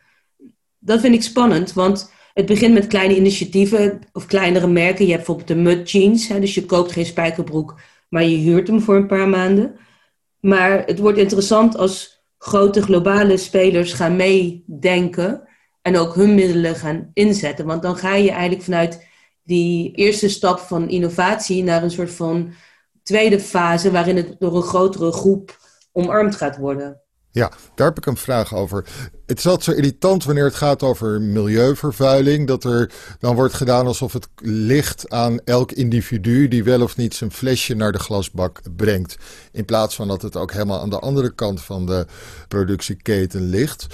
Dat 0.79 0.99
vind 0.99 1.13
ik 1.13 1.23
spannend, 1.23 1.73
want 1.73 2.11
het 2.33 2.45
begint 2.45 2.73
met 2.73 2.87
kleine 2.87 3.15
initiatieven 3.15 3.99
of 4.13 4.25
kleinere 4.25 4.67
merken. 4.67 5.05
Je 5.05 5.11
hebt 5.11 5.25
bijvoorbeeld 5.25 5.47
de 5.47 5.55
Mud 5.55 5.91
Jeans, 5.91 6.27
hè, 6.27 6.39
dus 6.39 6.55
je 6.55 6.65
koopt 6.65 6.91
geen 6.91 7.05
spijkerbroek, 7.05 7.79
maar 8.11 8.23
je 8.23 8.37
huurt 8.37 8.67
hem 8.67 8.81
voor 8.81 8.95
een 8.95 9.07
paar 9.07 9.29
maanden. 9.29 9.75
Maar 10.39 10.85
het 10.85 10.99
wordt 10.99 11.17
interessant 11.17 11.77
als 11.77 12.23
grote 12.37 12.81
globale 12.81 13.37
spelers 13.37 13.93
gaan 13.93 14.15
meedenken 14.15 15.47
en 15.81 15.97
ook 15.97 16.15
hun 16.15 16.35
middelen 16.35 16.75
gaan 16.75 17.11
inzetten. 17.13 17.65
Want 17.65 17.81
dan 17.81 17.95
ga 17.95 18.15
je 18.15 18.31
eigenlijk 18.31 18.63
vanuit 18.63 19.07
die 19.43 19.91
eerste 19.91 20.29
stap 20.29 20.59
van 20.59 20.89
innovatie 20.89 21.63
naar 21.63 21.83
een 21.83 21.91
soort 21.91 22.11
van 22.11 22.53
tweede 23.03 23.39
fase 23.39 23.91
waarin 23.91 24.15
het 24.15 24.35
door 24.39 24.55
een 24.55 24.61
grotere 24.61 25.11
groep 25.11 25.57
omarmd 25.91 26.35
gaat 26.35 26.57
worden. 26.57 27.01
Ja, 27.33 27.51
daar 27.75 27.87
heb 27.87 27.97
ik 27.97 28.05
een 28.05 28.17
vraag 28.17 28.53
over. 28.55 28.85
Het 29.25 29.37
is 29.37 29.45
altijd 29.45 29.63
zo 29.63 29.71
irritant 29.71 30.23
wanneer 30.23 30.43
het 30.43 30.55
gaat 30.55 30.83
over 30.83 31.21
milieuvervuiling. 31.21 32.47
Dat 32.47 32.63
er 32.63 32.91
dan 33.19 33.35
wordt 33.35 33.53
gedaan 33.53 33.87
alsof 33.87 34.13
het 34.13 34.27
ligt 34.43 35.09
aan 35.09 35.39
elk 35.43 35.71
individu 35.71 36.47
die 36.47 36.63
wel 36.63 36.81
of 36.81 36.97
niet 36.97 37.15
zijn 37.15 37.31
flesje 37.31 37.75
naar 37.75 37.91
de 37.91 37.99
glasbak 37.99 38.61
brengt. 38.75 39.17
In 39.51 39.65
plaats 39.65 39.95
van 39.95 40.07
dat 40.07 40.21
het 40.21 40.35
ook 40.35 40.51
helemaal 40.51 40.81
aan 40.81 40.89
de 40.89 40.99
andere 40.99 41.33
kant 41.33 41.61
van 41.61 41.85
de 41.85 42.05
productieketen 42.47 43.49
ligt. 43.49 43.87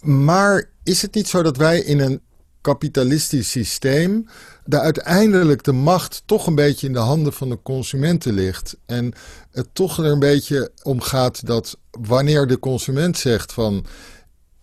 Maar 0.00 0.70
is 0.82 1.02
het 1.02 1.14
niet 1.14 1.28
zo 1.28 1.42
dat 1.42 1.56
wij 1.56 1.80
in 1.80 2.00
een 2.00 2.20
kapitalistisch 2.60 3.50
systeem 3.50 4.28
daar 4.66 4.80
uiteindelijk 4.80 5.64
de 5.64 5.72
macht 5.72 6.22
toch 6.26 6.46
een 6.46 6.54
beetje 6.54 6.86
in 6.86 6.92
de 6.92 6.98
handen 6.98 7.32
van 7.32 7.48
de 7.48 7.58
consumenten 7.62 8.34
ligt. 8.34 8.76
En 8.86 9.12
het 9.52 9.68
toch 9.72 9.98
er 9.98 10.04
een 10.04 10.18
beetje 10.18 10.70
om 10.82 11.00
gaat 11.00 11.46
dat 11.46 11.78
wanneer 11.90 12.46
de 12.46 12.58
consument 12.58 13.18
zegt 13.18 13.52
van 13.52 13.86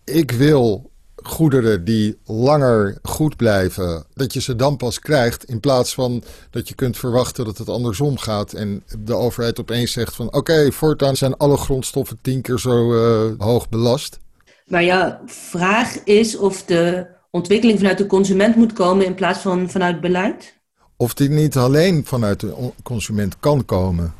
ik 0.04 0.30
wil 0.30 0.92
goederen 1.14 1.84
die 1.84 2.18
langer 2.24 2.98
goed 3.02 3.36
blijven, 3.36 4.04
dat 4.14 4.32
je 4.32 4.40
ze 4.40 4.56
dan 4.56 4.76
pas 4.76 4.98
krijgt. 4.98 5.44
In 5.44 5.60
plaats 5.60 5.94
van 5.94 6.22
dat 6.50 6.68
je 6.68 6.74
kunt 6.74 6.96
verwachten 6.96 7.44
dat 7.44 7.58
het 7.58 7.68
andersom 7.68 8.18
gaat. 8.18 8.52
En 8.52 8.82
de 8.98 9.14
overheid 9.14 9.60
opeens 9.60 9.92
zegt 9.92 10.14
van 10.14 10.32
oké, 10.32 10.72
voortaan 10.72 11.16
zijn 11.16 11.36
alle 11.36 11.56
grondstoffen 11.56 12.18
tien 12.22 12.42
keer 12.42 12.58
zo 12.58 12.94
uh, 12.94 13.32
hoog 13.38 13.68
belast. 13.68 14.18
Maar 14.66 14.82
ja, 14.82 15.20
vraag 15.26 16.04
is 16.04 16.36
of 16.36 16.64
de 16.64 17.06
ontwikkeling 17.34 17.78
vanuit 17.78 17.98
de 17.98 18.06
consument 18.06 18.56
moet 18.56 18.72
komen 18.72 19.06
in 19.06 19.14
plaats 19.14 19.38
van 19.38 19.70
vanuit 19.70 20.00
beleid? 20.00 20.60
Of 20.96 21.14
die 21.14 21.28
niet 21.28 21.56
alleen 21.56 22.04
vanuit 22.04 22.40
de 22.40 22.70
consument 22.82 23.38
kan 23.40 23.64
komen? 23.64 24.14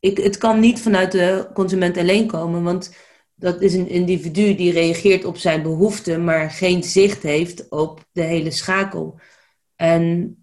Ik, 0.00 0.16
het 0.16 0.36
kan 0.36 0.60
niet 0.60 0.80
vanuit 0.80 1.12
de 1.12 1.48
consument 1.54 1.96
alleen 1.96 2.26
komen, 2.26 2.62
want 2.62 2.94
dat 3.34 3.60
is 3.60 3.74
een 3.74 3.88
individu 3.88 4.54
die 4.54 4.72
reageert 4.72 5.24
op 5.24 5.36
zijn 5.36 5.62
behoeften, 5.62 6.24
maar 6.24 6.50
geen 6.50 6.82
zicht 6.82 7.22
heeft 7.22 7.68
op 7.68 8.04
de 8.12 8.22
hele 8.22 8.50
schakel. 8.50 9.20
En 9.76 10.36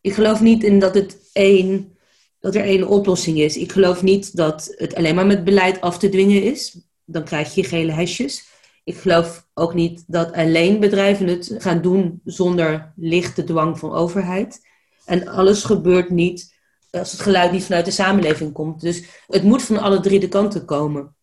ik 0.00 0.12
geloof 0.12 0.40
niet 0.40 0.64
in 0.64 0.78
dat, 0.78 0.94
het 0.94 1.16
één, 1.32 1.96
dat 2.40 2.54
er 2.54 2.64
één 2.64 2.88
oplossing 2.88 3.38
is. 3.38 3.56
Ik 3.56 3.72
geloof 3.72 4.02
niet 4.02 4.36
dat 4.36 4.74
het 4.76 4.94
alleen 4.94 5.14
maar 5.14 5.26
met 5.26 5.44
beleid 5.44 5.80
af 5.80 5.98
te 5.98 6.08
dwingen 6.08 6.42
is. 6.42 6.78
Dan 7.04 7.24
krijg 7.24 7.54
je 7.54 7.64
gele 7.64 7.92
hesjes. 7.92 8.54
Ik 8.86 8.96
geloof 8.96 9.46
ook 9.54 9.74
niet 9.74 10.04
dat 10.06 10.32
alleen 10.32 10.80
bedrijven 10.80 11.26
het 11.26 11.54
gaan 11.58 11.82
doen 11.82 12.20
zonder 12.24 12.92
lichte 12.96 13.44
dwang 13.44 13.78
van 13.78 13.92
overheid. 13.92 14.60
En 15.04 15.28
alles 15.28 15.64
gebeurt 15.64 16.10
niet 16.10 16.54
als 16.90 17.12
het 17.12 17.20
geluid 17.20 17.52
niet 17.52 17.64
vanuit 17.64 17.84
de 17.84 17.90
samenleving 17.90 18.52
komt. 18.52 18.80
Dus 18.80 19.04
het 19.26 19.42
moet 19.42 19.62
van 19.62 19.78
alle 19.78 20.00
drie 20.00 20.20
de 20.20 20.28
kanten 20.28 20.64
komen. 20.64 21.14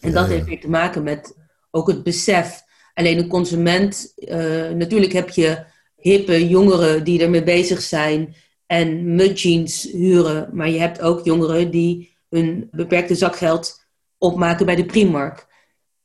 En 0.00 0.12
dat 0.12 0.26
heeft 0.26 0.44
weer 0.44 0.60
te 0.60 0.70
maken 0.70 1.02
met 1.02 1.36
ook 1.70 1.88
het 1.88 2.02
besef. 2.02 2.62
Alleen 2.94 3.18
een 3.18 3.28
consument, 3.28 4.12
uh, 4.16 4.70
natuurlijk 4.70 5.12
heb 5.12 5.28
je 5.28 5.64
hippe 5.96 6.48
jongeren 6.48 7.04
die 7.04 7.22
ermee 7.22 7.42
bezig 7.42 7.80
zijn 7.80 8.34
en 8.66 9.14
mudjeans 9.14 9.82
huren. 9.82 10.50
Maar 10.52 10.68
je 10.68 10.78
hebt 10.78 11.00
ook 11.00 11.24
jongeren 11.24 11.70
die 11.70 12.16
hun 12.28 12.68
beperkte 12.70 13.14
zakgeld 13.14 13.86
opmaken 14.18 14.66
bij 14.66 14.76
de 14.76 14.86
Primark. 14.86 15.47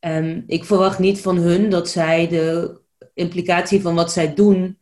Um, 0.06 0.44
ik 0.48 0.66
verwacht 0.66 1.00
niet 1.00 1.22
van 1.22 1.38
hun 1.38 1.70
dat 1.70 1.90
zij 1.90 2.28
de 2.28 2.78
implicatie 3.14 3.82
van 3.82 3.96
wat 3.96 4.12
zij 4.12 4.34
doen 4.34 4.78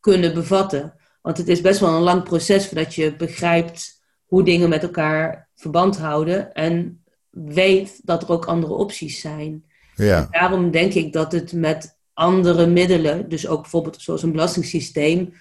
kunnen 0.00 0.34
bevatten. 0.34 0.94
Want 1.22 1.38
het 1.38 1.48
is 1.48 1.60
best 1.60 1.80
wel 1.80 1.94
een 1.94 2.02
lang 2.02 2.22
proces 2.22 2.66
voordat 2.66 2.94
je 2.94 3.16
begrijpt 3.16 4.02
hoe 4.24 4.42
dingen 4.42 4.68
met 4.68 4.82
elkaar 4.82 5.48
verband 5.54 5.98
houden 5.98 6.52
en 6.52 7.04
weet 7.30 8.00
dat 8.02 8.22
er 8.22 8.28
ook 8.28 8.44
andere 8.44 8.72
opties 8.72 9.20
zijn. 9.20 9.64
Ja. 9.94 10.28
daarom 10.30 10.70
denk 10.70 10.94
ik 10.94 11.12
dat 11.12 11.32
het 11.32 11.52
met 11.52 11.98
andere 12.12 12.66
middelen, 12.66 13.28
dus 13.28 13.46
ook 13.46 13.60
bijvoorbeeld 13.60 14.00
zoals 14.00 14.22
een 14.22 14.32
belastingssysteem, 14.32 15.32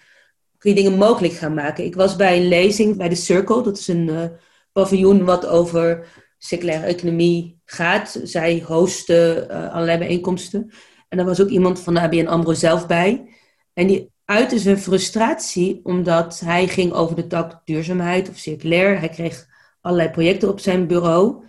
kun 0.57 0.69
je 0.69 0.75
dingen 0.75 0.97
mogelijk 0.97 1.33
gaan 1.33 1.53
maken. 1.53 1.85
Ik 1.85 1.95
was 1.95 2.15
bij 2.15 2.37
een 2.37 2.47
lezing 2.47 2.97
bij 2.97 3.09
de 3.09 3.15
Circle, 3.15 3.63
dat 3.63 3.77
is 3.77 3.87
een 3.87 4.07
uh, 4.07 4.23
paviljoen 4.71 5.25
wat 5.25 5.45
over 5.45 6.07
circulaire 6.37 6.85
economie 6.85 7.54
gaat. 7.65 8.19
Zij 8.23 8.63
hosten 8.65 9.47
uh, 9.51 9.73
allerlei 9.73 9.97
bijeenkomsten. 9.97 10.71
En 11.09 11.19
er 11.19 11.25
was 11.25 11.41
ook 11.41 11.49
iemand 11.49 11.79
van 11.79 11.93
de 11.93 12.01
ABN 12.01 12.27
AMRO 12.27 12.53
zelf 12.53 12.87
bij. 12.87 13.29
En 13.73 13.87
die 13.87 14.11
uitte 14.25 14.59
zijn 14.59 14.77
frustratie 14.77 15.79
omdat 15.83 16.39
hij 16.39 16.67
ging 16.67 16.93
over 16.93 17.15
de 17.15 17.27
tak 17.27 17.61
duurzaamheid 17.65 18.29
of 18.29 18.37
circulair. 18.37 18.99
Hij 18.99 19.09
kreeg 19.09 19.45
allerlei 19.81 20.09
projecten 20.09 20.49
op 20.49 20.59
zijn 20.59 20.87
bureau. 20.87 21.43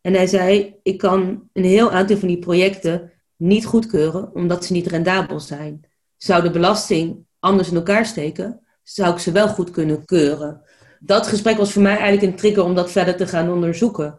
En 0.00 0.14
hij 0.14 0.26
zei, 0.26 0.74
ik 0.82 0.98
kan 0.98 1.48
een 1.52 1.64
heel 1.64 1.90
aantal 1.90 2.16
van 2.16 2.28
die 2.28 2.38
projecten 2.38 3.12
niet 3.36 3.66
goedkeuren 3.66 4.34
omdat 4.34 4.64
ze 4.64 4.72
niet 4.72 4.86
rendabel 4.86 5.40
zijn. 5.40 5.84
Zou 6.16 6.42
de 6.42 6.50
belasting 6.50 7.26
anders 7.38 7.68
in 7.68 7.76
elkaar 7.76 8.06
steken, 8.06 8.60
zou 8.82 9.12
ik 9.12 9.18
ze 9.18 9.32
wel 9.32 9.48
goed 9.48 9.70
kunnen 9.70 10.04
keuren. 10.04 10.62
Dat 11.00 11.26
gesprek 11.26 11.56
was 11.56 11.72
voor 11.72 11.82
mij 11.82 11.96
eigenlijk 11.96 12.22
een 12.22 12.38
trigger 12.38 12.64
om 12.64 12.74
dat 12.74 12.90
verder 12.90 13.16
te 13.16 13.26
gaan 13.26 13.50
onderzoeken. 13.50 14.18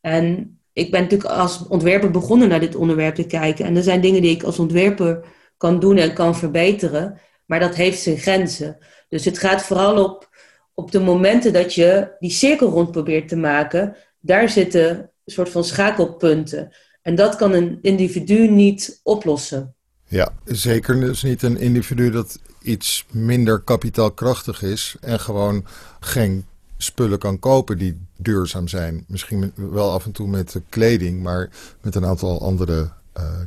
En 0.00 0.55
ik 0.76 0.90
ben 0.90 1.02
natuurlijk 1.02 1.30
als 1.30 1.66
ontwerper 1.68 2.10
begonnen 2.10 2.48
naar 2.48 2.60
dit 2.60 2.74
onderwerp 2.74 3.14
te 3.14 3.26
kijken. 3.26 3.64
En 3.64 3.76
er 3.76 3.82
zijn 3.82 4.00
dingen 4.00 4.22
die 4.22 4.30
ik 4.30 4.42
als 4.42 4.58
ontwerper 4.58 5.24
kan 5.56 5.80
doen 5.80 5.96
en 5.96 6.14
kan 6.14 6.36
verbeteren. 6.36 7.20
Maar 7.46 7.60
dat 7.60 7.74
heeft 7.74 8.00
zijn 8.00 8.18
grenzen. 8.18 8.78
Dus 9.08 9.24
het 9.24 9.38
gaat 9.38 9.62
vooral 9.62 10.04
op, 10.04 10.28
op 10.74 10.90
de 10.90 11.00
momenten 11.00 11.52
dat 11.52 11.74
je 11.74 12.16
die 12.18 12.30
cirkel 12.30 12.68
rond 12.68 12.90
probeert 12.90 13.28
te 13.28 13.36
maken. 13.36 13.96
Daar 14.20 14.48
zitten 14.48 14.90
een 14.98 15.32
soort 15.32 15.48
van 15.48 15.64
schakelpunten. 15.64 16.72
En 17.02 17.14
dat 17.14 17.36
kan 17.36 17.52
een 17.52 17.78
individu 17.82 18.48
niet 18.48 19.00
oplossen. 19.02 19.74
Ja, 20.08 20.32
zeker 20.44 21.00
dus 21.00 21.22
niet 21.22 21.42
een 21.42 21.58
individu 21.58 22.10
dat 22.10 22.38
iets 22.62 23.06
minder 23.10 23.60
kapitaalkrachtig 23.60 24.62
is 24.62 24.96
en 25.00 25.20
gewoon 25.20 25.66
geen 26.00 26.46
spullen 26.76 27.18
kan 27.18 27.38
kopen 27.38 27.78
die 27.78 28.06
duurzaam 28.16 28.68
zijn. 28.68 29.04
Misschien 29.08 29.52
wel 29.54 29.90
af 29.90 30.04
en 30.04 30.12
toe 30.12 30.28
met 30.28 30.60
kleding, 30.68 31.22
maar 31.22 31.50
met 31.80 31.94
een 31.94 32.04
aantal 32.04 32.40
andere 32.40 32.92
uh, 33.18 33.40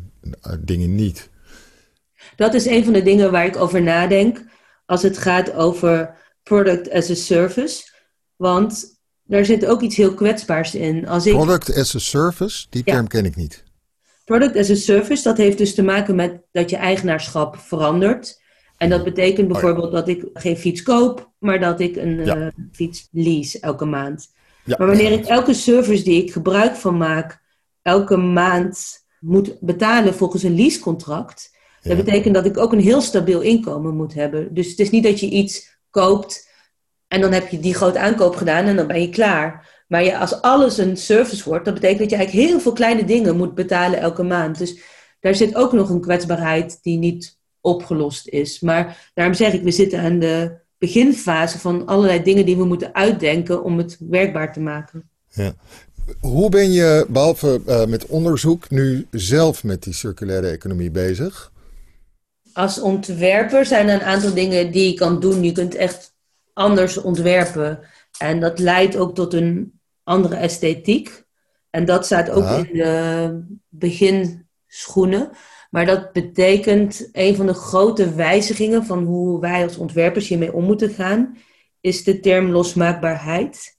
dingen 0.60 0.96
niet. 0.96 1.30
Dat 2.36 2.54
is 2.54 2.66
een 2.66 2.84
van 2.84 2.94
de 2.94 3.04
dingen 3.04 3.32
waar 3.32 3.46
ik 3.46 3.56
over 3.56 3.82
nadenk 3.82 4.44
als 4.86 5.02
het 5.02 5.18
gaat 5.18 5.54
over 5.54 6.16
product 6.44 6.92
as 6.92 7.10
a 7.10 7.16
service. 7.16 7.92
Want 8.36 9.00
daar 9.24 9.46
zit 9.46 9.66
ook 9.66 9.82
iets 9.82 9.96
heel 9.96 10.14
kwetsbaars 10.14 10.76
in. 10.76 11.08
Als 11.08 11.26
ik... 11.26 11.34
Product 11.34 11.76
as 11.76 11.96
a 11.96 12.00
service, 12.00 12.68
die 12.70 12.84
term 12.84 13.08
ken 13.08 13.26
ik 13.26 13.36
niet. 13.36 13.64
Product 14.26 14.56
as 14.56 14.70
a 14.70 14.76
service, 14.76 15.24
dat 15.24 15.38
heeft 15.38 15.58
dus 15.58 15.76
te 15.76 15.84
maken 15.84 16.16
met 16.16 16.42
dat 16.52 16.70
je 16.70 16.76
eigenaarschap 16.76 17.58
verandert. 17.58 18.42
En 18.80 18.90
dat 18.90 19.04
betekent 19.04 19.48
oh 19.48 19.52
bijvoorbeeld 19.52 19.92
dat 19.92 20.08
ik 20.08 20.26
geen 20.34 20.58
fiets 20.58 20.84
koop, 20.84 21.32
maar 21.40 21.60
dat 21.60 21.80
ik 21.80 21.96
een 21.96 22.26
ja. 22.26 22.38
uh, 22.38 22.48
fiets 22.72 23.08
lease 23.12 23.60
elke 23.60 23.86
maand. 23.86 24.32
Ja. 24.66 24.76
Maar 24.78 24.88
wanneer 24.88 25.12
ik 25.12 25.26
elke 25.26 25.54
service 25.54 26.04
die 26.04 26.24
ik 26.24 26.32
gebruik 26.32 26.76
van 26.76 26.98
maak, 26.98 27.42
elke 27.82 28.18
maand 28.18 29.06
moet 29.20 29.60
betalen 29.60 30.14
volgens 30.14 30.44
een 30.44 30.56
leasecontract, 30.56 31.58
dat 31.82 31.98
betekent 31.98 32.34
dat 32.34 32.46
ik 32.46 32.58
ook 32.58 32.72
een 32.72 32.80
heel 32.80 33.02
stabiel 33.02 33.42
inkomen 33.42 33.96
moet 33.96 34.14
hebben. 34.14 34.54
Dus 34.54 34.70
het 34.70 34.80
is 34.80 34.90
niet 34.90 35.04
dat 35.04 35.20
je 35.20 35.30
iets 35.30 35.80
koopt 35.90 36.50
en 37.08 37.22
dan 37.22 37.32
heb 37.32 37.48
je 37.48 37.60
die 37.60 37.74
grote 37.74 38.00
aankoop 38.00 38.36
gedaan 38.36 38.66
en 38.66 38.76
dan 38.76 38.88
ben 38.88 39.02
je 39.02 39.10
klaar. 39.10 39.84
Maar 39.88 40.04
je, 40.04 40.18
als 40.18 40.42
alles 40.42 40.78
een 40.78 40.98
service 40.98 41.50
wordt, 41.50 41.66
dat 41.66 41.74
betekent 41.74 42.00
dat 42.00 42.10
je 42.10 42.16
eigenlijk 42.16 42.48
heel 42.48 42.60
veel 42.60 42.74
kleine 42.74 43.06
dingen 43.06 43.38
moet 43.38 43.56
betalen 43.56 44.00
elke 44.00 44.24
maand. 44.24 44.58
Dus 44.58 44.80
daar 45.20 45.36
zit 45.36 45.56
ook 45.56 45.74
nog 45.74 45.90
een 45.90 46.02
kwetsbaarheid 46.02 46.80
die 46.82 46.98
niet 46.98 47.38
opgelost 47.62 48.28
is. 48.28 48.60
Maar 48.60 49.12
daarom 49.13 49.36
zeg 49.36 49.54
ik, 49.54 49.63
we 49.63 49.72
zitten 49.72 50.00
aan 50.00 50.20
de 50.20 50.58
beginfase 50.78 51.60
van 51.60 51.86
allerlei 51.86 52.24
dingen 52.24 52.46
die 52.46 52.58
we 52.58 52.66
moeten 52.66 52.94
uitdenken 52.94 53.63
om 53.63 53.78
het 53.78 53.98
werkbaar 54.10 54.54
te 54.54 54.60
maken. 54.60 55.10
Ja. 55.28 55.54
Hoe 56.20 56.50
ben 56.50 56.72
je, 56.72 57.06
behalve 57.10 57.62
uh, 57.68 57.86
met 57.86 58.06
onderzoek, 58.06 58.70
nu 58.70 59.08
zelf 59.12 59.63
met 59.63 59.84
die 59.84 59.94
circulaire 59.94 60.48
economie 60.48 60.92
bezig? 60.92 61.51
Als 62.54 62.80
ontwerper 62.80 63.66
zijn 63.66 63.88
er 63.88 63.94
een 63.94 64.08
aantal 64.08 64.34
dingen 64.34 64.72
die 64.72 64.92
je 64.92 64.94
kan 64.94 65.20
doen. 65.20 65.44
Je 65.44 65.51
kunt 65.51 65.75
echt 65.75 66.13
anders 66.54 66.98
ontwerpen. 66.98 67.80
En 68.18 68.39
dat 68.39 68.60
leidt 68.60 68.96
ook 68.96 69.16
tot 69.16 69.34
een 69.34 69.80
andere 70.04 70.36
esthetiek. 70.36 71.24
En 71.70 71.86
dat 71.86 72.06
staat 72.06 72.30
ook 72.30 72.66
in 72.66 72.78
de 72.78 73.42
beginschoenen. 73.68 75.30
Maar 75.70 75.86
dat 75.86 76.12
betekent 76.12 77.10
een 77.12 77.36
van 77.36 77.46
de 77.46 77.54
grote 77.54 78.14
wijzigingen 78.14 78.86
van 78.86 79.04
hoe 79.04 79.40
wij 79.40 79.64
als 79.64 79.78
ontwerpers 79.78 80.28
hiermee 80.28 80.54
om 80.54 80.64
moeten 80.64 80.90
gaan, 80.90 81.38
is 81.82 82.04
de 82.04 82.20
term 82.20 82.50
losmaakbaarheid. 82.50 83.78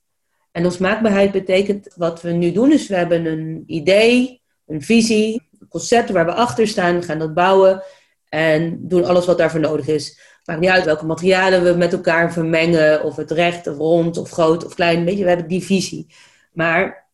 En 0.52 0.62
losmaakbaarheid 0.62 1.32
betekent 1.32 1.94
wat 1.96 2.22
we 2.22 2.30
nu 2.30 2.52
doen, 2.52 2.72
is 2.72 2.88
we 2.88 2.96
hebben 2.96 3.26
een 3.26 3.62
idee, 3.66 4.42
een 4.66 4.82
visie, 4.82 5.48
een 5.58 5.68
concept 5.68 6.10
waar 6.10 6.24
we 6.24 6.32
achter 6.32 6.68
staan, 6.68 7.02
gaan 7.02 7.18
dat 7.18 7.34
bouwen 7.34 7.82
en 8.28 8.78
doen 8.88 9.04
alles 9.04 9.26
wat 9.26 9.38
daarvoor 9.38 9.60
nodig 9.60 9.88
is. 9.88 10.20
Maakt 10.44 10.60
niet 10.60 10.70
uit 10.70 10.84
welke 10.84 11.06
materialen 11.06 11.64
we 11.64 11.78
met 11.78 11.92
elkaar 11.92 12.32
vermengen, 12.32 13.04
of 13.04 13.16
het 13.16 13.30
recht 13.30 13.66
of 13.66 13.76
rond 13.76 14.16
of 14.16 14.30
groot 14.30 14.64
of 14.64 14.74
klein, 14.74 15.04
weet 15.04 15.16
je, 15.16 15.22
we 15.22 15.28
hebben 15.28 15.48
die 15.48 15.64
visie. 15.64 16.06
Maar 16.52 17.08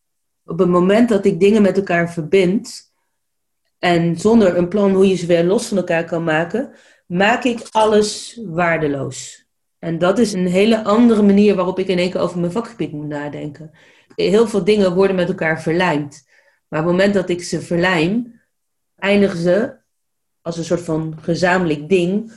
op 0.45 0.59
het 0.59 0.69
moment 0.69 1.09
dat 1.09 1.25
ik 1.25 1.39
dingen 1.39 1.61
met 1.61 1.77
elkaar 1.77 2.11
verbind, 2.11 2.86
en 3.79 4.19
zonder 4.19 4.57
een 4.57 4.67
plan 4.67 4.93
hoe 4.93 5.07
je 5.07 5.15
ze 5.15 5.25
weer 5.25 5.43
los 5.43 5.67
van 5.67 5.77
elkaar 5.77 6.05
kan 6.05 6.23
maken, 6.23 6.71
maak 7.05 7.43
ik 7.43 7.67
alles 7.71 8.39
waardeloos. 8.45 9.45
En 9.79 9.97
dat 9.97 10.19
is 10.19 10.33
een 10.33 10.47
hele 10.47 10.83
andere 10.83 11.21
manier 11.21 11.55
waarop 11.55 11.79
ik 11.79 11.87
in 11.87 11.97
één 11.97 12.09
keer 12.11 12.21
over 12.21 12.39
mijn 12.39 12.51
vakgebied 12.51 12.91
moet 12.91 13.07
nadenken. 13.07 13.71
Heel 14.15 14.47
veel 14.47 14.63
dingen 14.63 14.93
worden 14.93 15.15
met 15.15 15.27
elkaar 15.27 15.61
verlijmd. 15.61 16.27
Maar 16.67 16.79
op 16.79 16.85
het 16.85 16.95
moment 16.95 17.13
dat 17.13 17.29
ik 17.29 17.43
ze 17.43 17.61
verlijm, 17.61 18.41
eindigen 18.95 19.37
ze 19.37 19.75
als 20.41 20.57
een 20.57 20.63
soort 20.63 20.81
van 20.81 21.17
gezamenlijk 21.21 21.89
ding 21.89 22.31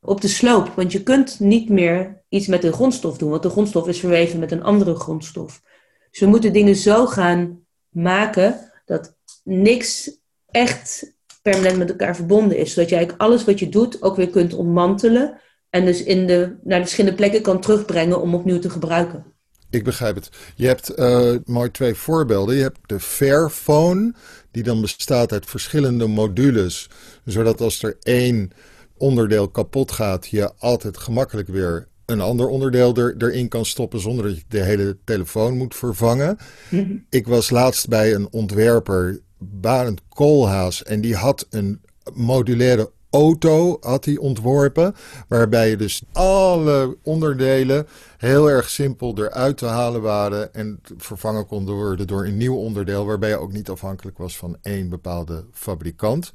op 0.00 0.20
de 0.20 0.28
sloop. 0.28 0.68
Want 0.68 0.92
je 0.92 1.02
kunt 1.02 1.40
niet 1.40 1.68
meer 1.68 2.22
iets 2.28 2.46
met 2.46 2.64
een 2.64 2.72
grondstof 2.72 3.18
doen, 3.18 3.30
want 3.30 3.42
de 3.42 3.50
grondstof 3.50 3.88
is 3.88 4.00
verweven 4.00 4.38
met 4.38 4.52
een 4.52 4.62
andere 4.62 4.94
grondstof. 4.94 5.62
Dus 6.10 6.20
we 6.20 6.26
moeten 6.26 6.52
dingen 6.52 6.76
zo 6.76 7.06
gaan 7.06 7.66
maken 7.88 8.72
dat 8.84 9.16
niks 9.44 10.19
echt 10.50 11.12
permanent 11.42 11.78
met 11.78 11.90
elkaar 11.90 12.16
verbonden 12.16 12.58
is. 12.58 12.72
Zodat 12.72 12.88
je 12.88 12.96
eigenlijk 12.96 13.24
alles 13.24 13.44
wat 13.44 13.58
je 13.58 13.68
doet 13.68 14.02
ook 14.02 14.16
weer 14.16 14.30
kunt 14.30 14.54
ontmantelen. 14.54 15.40
En 15.70 15.84
dus 15.84 16.02
in 16.02 16.26
de, 16.26 16.56
naar 16.62 16.78
de 16.78 16.84
verschillende 16.84 17.16
plekken 17.16 17.42
kan 17.42 17.60
terugbrengen 17.60 18.20
om 18.20 18.34
opnieuw 18.34 18.58
te 18.58 18.70
gebruiken. 18.70 19.24
Ik 19.70 19.84
begrijp 19.84 20.14
het. 20.14 20.30
Je 20.54 20.66
hebt 20.66 20.98
uh, 20.98 21.34
mooi 21.44 21.70
twee 21.70 21.94
voorbeelden. 21.94 22.56
Je 22.56 22.62
hebt 22.62 22.78
de 22.86 23.00
Fairphone, 23.00 24.14
die 24.50 24.62
dan 24.62 24.80
bestaat 24.80 25.32
uit 25.32 25.46
verschillende 25.46 26.06
modules. 26.06 26.90
Zodat 27.24 27.60
als 27.60 27.82
er 27.82 27.96
één 28.00 28.50
onderdeel 28.96 29.48
kapot 29.48 29.92
gaat, 29.92 30.26
je 30.28 30.52
altijd 30.58 30.98
gemakkelijk 30.98 31.48
weer 31.48 31.88
een 32.06 32.20
ander 32.20 32.48
onderdeel 32.48 32.94
er, 32.94 33.14
erin 33.18 33.48
kan 33.48 33.64
stoppen 33.64 34.00
zonder 34.00 34.24
dat 34.24 34.36
je 34.36 34.44
de 34.48 34.62
hele 34.62 34.98
telefoon 35.04 35.56
moet 35.56 35.74
vervangen. 35.74 36.36
Mhm. 36.68 36.96
Ik 37.08 37.26
was 37.26 37.50
laatst 37.50 37.88
bij 37.88 38.14
een 38.14 38.28
ontwerper 38.30 39.20
Barend 39.40 40.00
Koolhaas. 40.08 40.82
En 40.82 41.00
die 41.00 41.14
had 41.14 41.46
een 41.50 41.80
modulaire 42.12 42.90
auto 43.10 43.76
had 43.80 44.04
hij 44.04 44.16
ontworpen. 44.16 44.94
Waarbij 45.28 45.70
je 45.70 45.76
dus 45.76 46.02
alle 46.12 46.96
onderdelen 47.02 47.86
heel 48.16 48.50
erg 48.50 48.70
simpel 48.70 49.18
eruit 49.18 49.56
te 49.56 49.66
halen 49.66 50.02
waren. 50.02 50.54
En 50.54 50.80
vervangen 50.96 51.46
konden 51.46 51.74
worden 51.74 52.06
door 52.06 52.24
een 52.24 52.36
nieuw 52.36 52.56
onderdeel. 52.56 53.06
Waarbij 53.06 53.28
je 53.28 53.40
ook 53.40 53.52
niet 53.52 53.70
afhankelijk 53.70 54.18
was 54.18 54.36
van 54.36 54.56
één 54.62 54.88
bepaalde 54.88 55.44
fabrikant. 55.52 56.32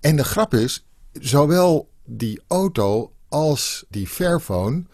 En 0.00 0.16
de 0.16 0.24
grap 0.24 0.54
is, 0.54 0.86
zowel 1.12 1.88
die 2.04 2.42
auto 2.48 3.12
als 3.28 3.84
die 3.88 4.06
Fairphone. 4.06 4.84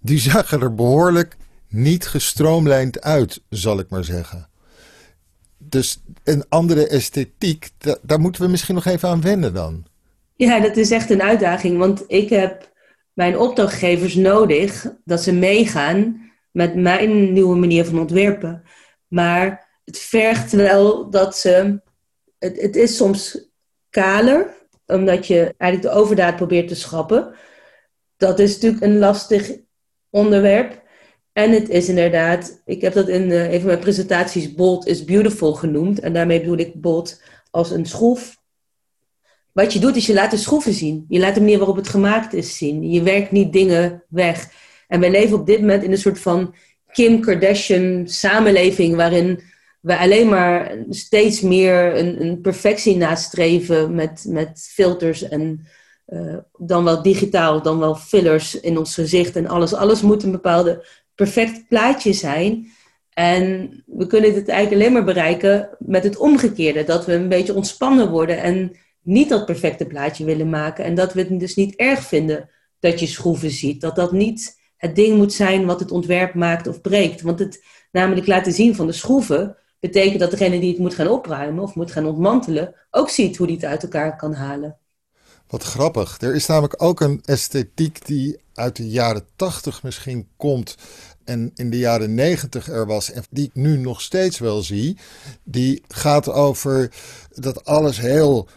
Die 0.00 0.18
zagen 0.18 0.60
er 0.60 0.74
behoorlijk 0.74 1.36
niet 1.68 2.06
gestroomlijnd 2.06 3.00
uit, 3.00 3.40
zal 3.48 3.78
ik 3.78 3.90
maar 3.90 4.04
zeggen 4.04 4.48
dus 5.68 6.02
een 6.24 6.44
andere 6.48 6.88
esthetiek, 6.88 7.70
daar 8.02 8.20
moeten 8.20 8.42
we 8.42 8.48
misschien 8.48 8.74
nog 8.74 8.84
even 8.84 9.08
aan 9.08 9.20
wennen 9.20 9.54
dan. 9.54 9.86
Ja, 10.36 10.60
dat 10.60 10.76
is 10.76 10.90
echt 10.90 11.10
een 11.10 11.22
uitdaging, 11.22 11.78
want 11.78 12.04
ik 12.06 12.28
heb 12.28 12.72
mijn 13.12 13.38
opdrachtgevers 13.38 14.14
nodig 14.14 14.86
dat 15.04 15.22
ze 15.22 15.32
meegaan 15.32 16.30
met 16.50 16.74
mijn 16.74 17.32
nieuwe 17.32 17.56
manier 17.56 17.84
van 17.84 17.98
ontwerpen. 17.98 18.62
Maar 19.08 19.68
het 19.84 19.98
vergt 19.98 20.52
wel 20.52 21.10
dat 21.10 21.36
ze. 21.36 21.80
Het, 22.38 22.60
het 22.60 22.76
is 22.76 22.96
soms 22.96 23.50
kaler, 23.90 24.54
omdat 24.86 25.26
je 25.26 25.54
eigenlijk 25.56 25.94
de 25.94 26.00
overdaad 26.00 26.36
probeert 26.36 26.68
te 26.68 26.74
schrappen. 26.74 27.34
Dat 28.16 28.38
is 28.38 28.54
natuurlijk 28.54 28.82
een 28.82 28.98
lastig 28.98 29.50
onderwerp. 30.10 30.82
En 31.32 31.52
het 31.52 31.68
is 31.68 31.88
inderdaad, 31.88 32.62
ik 32.64 32.80
heb 32.80 32.92
dat 32.92 33.08
in 33.08 33.30
uh, 33.30 33.52
een 33.52 33.58
van 33.58 33.66
mijn 33.66 33.78
presentaties 33.78 34.54
bold 34.54 34.86
is 34.86 35.04
beautiful 35.04 35.52
genoemd. 35.52 36.00
En 36.00 36.12
daarmee 36.12 36.40
bedoel 36.40 36.58
ik 36.58 36.80
bold 36.80 37.22
als 37.50 37.70
een 37.70 37.86
schroef. 37.86 38.36
Wat 39.52 39.72
je 39.72 39.78
doet 39.78 39.96
is 39.96 40.06
je 40.06 40.14
laat 40.14 40.30
de 40.30 40.36
schroeven 40.36 40.72
zien. 40.72 41.04
Je 41.08 41.18
laat 41.18 41.34
de 41.34 41.40
manier 41.40 41.58
waarop 41.58 41.76
het 41.76 41.88
gemaakt 41.88 42.32
is 42.32 42.56
zien. 42.56 42.90
Je 42.90 43.02
werkt 43.02 43.30
niet 43.30 43.52
dingen 43.52 44.04
weg. 44.08 44.50
En 44.88 45.00
wij 45.00 45.10
leven 45.10 45.38
op 45.38 45.46
dit 45.46 45.60
moment 45.60 45.82
in 45.82 45.92
een 45.92 45.98
soort 45.98 46.18
van 46.18 46.54
Kim 46.92 47.20
Kardashian 47.20 48.08
samenleving 48.08 48.96
waarin 48.96 49.40
we 49.80 49.98
alleen 49.98 50.28
maar 50.28 50.76
steeds 50.90 51.40
meer 51.40 51.96
een, 51.96 52.20
een 52.20 52.40
perfectie 52.40 52.96
nastreven 52.96 53.94
met, 53.94 54.24
met 54.28 54.68
filters 54.72 55.22
en 55.22 55.66
uh, 56.08 56.36
dan 56.56 56.84
wel 56.84 57.02
digitaal, 57.02 57.62
dan 57.62 57.78
wel 57.78 57.94
fillers 57.94 58.60
in 58.60 58.78
ons 58.78 58.94
gezicht 58.94 59.36
en 59.36 59.46
alles. 59.46 59.74
Alles 59.74 60.02
moet 60.02 60.22
een 60.22 60.30
bepaalde 60.30 60.86
perfect 61.18 61.68
plaatje 61.68 62.12
zijn. 62.12 62.72
En 63.12 63.70
we 63.86 64.06
kunnen 64.06 64.34
dit 64.34 64.48
eigenlijk 64.48 64.82
alleen 64.82 64.92
maar 64.92 65.14
bereiken 65.14 65.68
met 65.78 66.04
het 66.04 66.16
omgekeerde. 66.16 66.84
Dat 66.84 67.06
we 67.06 67.12
een 67.12 67.28
beetje 67.28 67.54
ontspannen 67.54 68.10
worden 68.10 68.38
en 68.42 68.76
niet 69.02 69.28
dat 69.28 69.46
perfecte 69.46 69.86
plaatje 69.86 70.24
willen 70.24 70.50
maken. 70.50 70.84
En 70.84 70.94
dat 70.94 71.12
we 71.12 71.20
het 71.20 71.40
dus 71.40 71.54
niet 71.54 71.76
erg 71.76 72.02
vinden 72.02 72.50
dat 72.80 73.00
je 73.00 73.06
schroeven 73.06 73.50
ziet. 73.50 73.80
Dat 73.80 73.96
dat 73.96 74.12
niet 74.12 74.60
het 74.76 74.96
ding 74.96 75.16
moet 75.16 75.32
zijn 75.32 75.66
wat 75.66 75.80
het 75.80 75.90
ontwerp 75.90 76.34
maakt 76.34 76.66
of 76.66 76.80
breekt. 76.80 77.20
Want 77.20 77.38
het 77.38 77.64
namelijk 77.92 78.26
laten 78.26 78.52
zien 78.52 78.74
van 78.74 78.86
de 78.86 78.92
schroeven 78.92 79.56
betekent 79.80 80.20
dat 80.20 80.30
degene 80.30 80.60
die 80.60 80.70
het 80.70 80.78
moet 80.78 80.94
gaan 80.94 81.08
opruimen 81.08 81.62
of 81.62 81.74
moet 81.74 81.92
gaan 81.92 82.06
ontmantelen 82.06 82.74
ook 82.90 83.08
ziet 83.10 83.36
hoe 83.36 83.46
die 83.46 83.56
het 83.56 83.64
uit 83.64 83.82
elkaar 83.82 84.16
kan 84.16 84.32
halen. 84.32 84.78
Wat 85.48 85.62
grappig. 85.62 86.20
Er 86.20 86.34
is 86.34 86.46
namelijk 86.46 86.82
ook 86.82 87.00
een 87.00 87.20
esthetiek 87.24 88.06
die 88.06 88.38
uit 88.54 88.76
de 88.76 88.88
jaren 88.88 89.24
tachtig 89.36 89.82
misschien 89.82 90.28
komt 90.36 90.76
en 91.24 91.50
in 91.54 91.70
de 91.70 91.78
jaren 91.78 92.14
negentig 92.14 92.68
er 92.68 92.86
was 92.86 93.10
en 93.10 93.22
die 93.30 93.46
ik 93.46 93.54
nu 93.54 93.76
nog 93.76 94.00
steeds 94.00 94.38
wel 94.38 94.62
zie. 94.62 94.98
Die 95.44 95.82
gaat 95.88 96.28
over 96.28 96.90
dat 97.34 97.64
alles 97.64 98.00
heel 98.00 98.48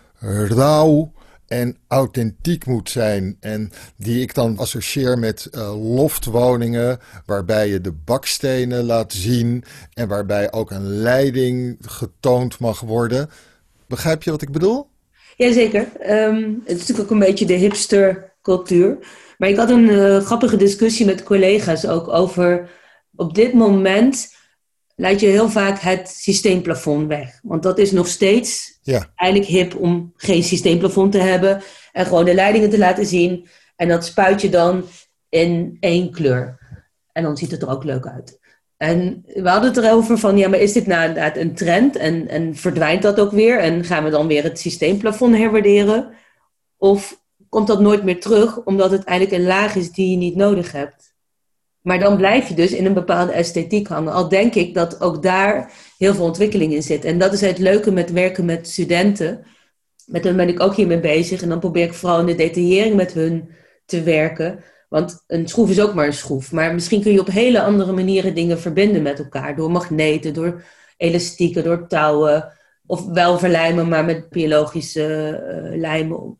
rauw 0.47 1.11
en 1.51 1.77
authentiek 1.87 2.65
moet 2.65 2.89
zijn. 2.89 3.37
En 3.39 3.71
die 3.95 4.21
ik 4.21 4.33
dan 4.33 4.57
associeer 4.57 5.19
met 5.19 5.47
uh, 5.51 5.93
loftwoningen, 5.95 6.99
waarbij 7.25 7.69
je 7.69 7.81
de 7.81 7.91
bakstenen 7.91 8.83
laat 8.83 9.13
zien 9.13 9.63
en 9.93 10.07
waarbij 10.07 10.51
ook 10.51 10.71
een 10.71 10.87
leiding 10.87 11.77
getoond 11.81 12.59
mag 12.59 12.79
worden. 12.79 13.29
Begrijp 13.87 14.23
je 14.23 14.31
wat 14.31 14.41
ik 14.41 14.51
bedoel? 14.51 14.90
Jazeker. 15.35 15.87
Um, 16.09 16.61
het 16.63 16.77
is 16.77 16.79
natuurlijk 16.79 16.99
ook 16.99 17.11
een 17.11 17.25
beetje 17.27 17.45
de 17.45 17.53
hipstercultuur. 17.53 18.97
Maar 19.37 19.49
ik 19.49 19.55
had 19.57 19.69
een 19.69 19.89
uh, 19.89 20.17
grappige 20.17 20.57
discussie 20.57 21.05
met 21.05 21.23
collega's 21.23 21.87
ook 21.87 22.07
over. 22.07 22.69
Op 23.15 23.35
dit 23.35 23.53
moment 23.53 24.35
laat 24.95 25.19
je 25.19 25.27
heel 25.27 25.49
vaak 25.49 25.79
het 25.79 26.09
systeemplafond 26.09 27.07
weg. 27.07 27.39
Want 27.43 27.63
dat 27.63 27.77
is 27.77 27.91
nog 27.91 28.07
steeds 28.07 28.79
ja. 28.81 29.11
eigenlijk 29.15 29.51
hip 29.51 29.75
om 29.75 30.13
geen 30.15 30.43
systeemplafond 30.43 31.11
te 31.11 31.17
hebben. 31.17 31.61
En 31.91 32.05
gewoon 32.05 32.25
de 32.25 32.33
leidingen 32.33 32.69
te 32.69 32.77
laten 32.77 33.05
zien. 33.05 33.47
En 33.75 33.87
dat 33.87 34.05
spuit 34.05 34.41
je 34.41 34.49
dan 34.49 34.85
in 35.29 35.77
één 35.79 36.11
kleur. 36.11 36.59
En 37.11 37.23
dan 37.23 37.37
ziet 37.37 37.51
het 37.51 37.61
er 37.61 37.69
ook 37.69 37.83
leuk 37.83 38.07
uit. 38.07 38.39
En 38.81 39.23
we 39.25 39.49
hadden 39.49 39.73
het 39.73 39.83
erover 39.83 40.17
van, 40.17 40.37
ja, 40.37 40.49
maar 40.49 40.59
is 40.59 40.73
dit 40.73 40.87
nou 40.87 41.07
inderdaad 41.07 41.37
een 41.37 41.53
trend? 41.53 41.95
En, 41.95 42.27
en 42.27 42.55
verdwijnt 42.55 43.01
dat 43.01 43.19
ook 43.19 43.31
weer? 43.31 43.59
En 43.59 43.83
gaan 43.83 44.03
we 44.03 44.09
dan 44.09 44.27
weer 44.27 44.43
het 44.43 44.59
systeemplafond 44.59 45.37
herwaarderen? 45.37 46.09
Of 46.77 47.21
komt 47.49 47.67
dat 47.67 47.79
nooit 47.79 48.03
meer 48.03 48.19
terug, 48.19 48.63
omdat 48.63 48.91
het 48.91 49.03
eigenlijk 49.03 49.39
een 49.39 49.47
laag 49.47 49.75
is 49.75 49.91
die 49.91 50.11
je 50.11 50.17
niet 50.17 50.35
nodig 50.35 50.71
hebt? 50.71 51.13
Maar 51.81 51.99
dan 51.99 52.17
blijf 52.17 52.47
je 52.47 52.53
dus 52.53 52.71
in 52.71 52.85
een 52.85 52.93
bepaalde 52.93 53.31
esthetiek 53.31 53.87
hangen. 53.87 54.13
Al 54.13 54.29
denk 54.29 54.55
ik 54.55 54.73
dat 54.73 55.01
ook 55.01 55.23
daar 55.23 55.71
heel 55.97 56.13
veel 56.13 56.25
ontwikkeling 56.25 56.73
in 56.73 56.83
zit. 56.83 57.05
En 57.05 57.17
dat 57.17 57.33
is 57.33 57.41
het 57.41 57.57
leuke 57.57 57.91
met 57.91 58.11
werken 58.11 58.45
met 58.45 58.67
studenten. 58.67 59.45
Met 60.05 60.23
hen 60.23 60.35
ben 60.35 60.49
ik 60.49 60.59
ook 60.59 60.75
hiermee 60.75 60.99
bezig. 60.99 61.41
En 61.41 61.49
dan 61.49 61.59
probeer 61.59 61.85
ik 61.85 61.93
vooral 61.93 62.19
in 62.19 62.25
de 62.25 62.35
detaillering 62.35 62.95
met 62.95 63.13
hun 63.13 63.49
te 63.85 64.03
werken. 64.03 64.63
Want 64.91 65.23
een 65.27 65.47
schroef 65.47 65.69
is 65.69 65.79
ook 65.79 65.93
maar 65.93 66.05
een 66.05 66.13
schroef. 66.13 66.51
Maar 66.51 66.73
misschien 66.73 67.01
kun 67.01 67.11
je 67.11 67.19
op 67.19 67.27
hele 67.27 67.61
andere 67.61 67.91
manieren 67.91 68.35
dingen 68.35 68.59
verbinden 68.59 69.01
met 69.01 69.19
elkaar. 69.19 69.55
Door 69.55 69.71
magneten, 69.71 70.33
door 70.33 70.63
elastieken, 70.97 71.63
door 71.63 71.87
touwen. 71.87 72.53
Of 72.85 73.05
wel 73.05 73.39
verlijmen, 73.39 73.87
maar 73.87 74.05
met 74.05 74.29
biologische 74.29 75.39
uh, 75.71 75.79
lijmen. 75.79 76.37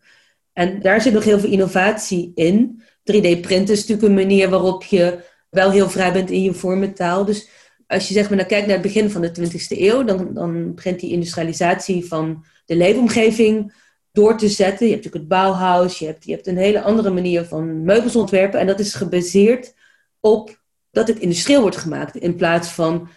En 0.53 0.81
daar 0.81 1.01
zit 1.01 1.13
nog 1.13 1.23
heel 1.23 1.39
veel 1.39 1.49
innovatie 1.49 2.31
in. 2.35 2.81
3D-printen 2.99 3.73
is 3.73 3.79
natuurlijk 3.79 4.07
een 4.07 4.13
manier 4.13 4.49
waarop 4.49 4.83
je 4.83 5.19
wel 5.49 5.71
heel 5.71 5.89
vrij 5.89 6.13
bent 6.13 6.29
in 6.29 6.41
je 6.41 6.53
vormentaal. 6.53 7.25
Dus 7.25 7.49
als 7.87 8.07
je 8.07 8.13
zeg 8.13 8.27
maar, 8.27 8.37
nou 8.37 8.49
kijkt 8.49 8.67
naar 8.67 8.77
het 8.77 8.85
begin 8.85 9.09
van 9.09 9.21
de 9.21 9.31
20e 9.39 9.79
eeuw, 9.79 10.03
dan, 10.03 10.33
dan 10.33 10.75
begint 10.75 10.99
die 10.99 11.11
industrialisatie 11.11 12.05
van 12.05 12.45
de 12.65 12.75
leefomgeving 12.75 13.73
door 14.11 14.37
te 14.37 14.49
zetten. 14.49 14.85
Je 14.85 14.91
hebt 14.91 15.03
natuurlijk 15.05 15.31
het 15.31 15.41
Bauhaus, 15.41 15.99
je 15.99 16.05
hebt, 16.05 16.25
je 16.25 16.31
hebt 16.31 16.47
een 16.47 16.57
hele 16.57 16.81
andere 16.81 17.09
manier 17.09 17.45
van 17.45 17.83
meubels 17.83 18.15
ontwerpen. 18.15 18.59
En 18.59 18.67
dat 18.67 18.79
is 18.79 18.93
gebaseerd 18.93 19.73
op 20.19 20.59
dat 20.91 21.07
het 21.07 21.19
industrieel 21.19 21.61
wordt 21.61 21.77
gemaakt 21.77 22.15
in 22.15 22.35
plaats 22.35 22.69
van 22.69 23.09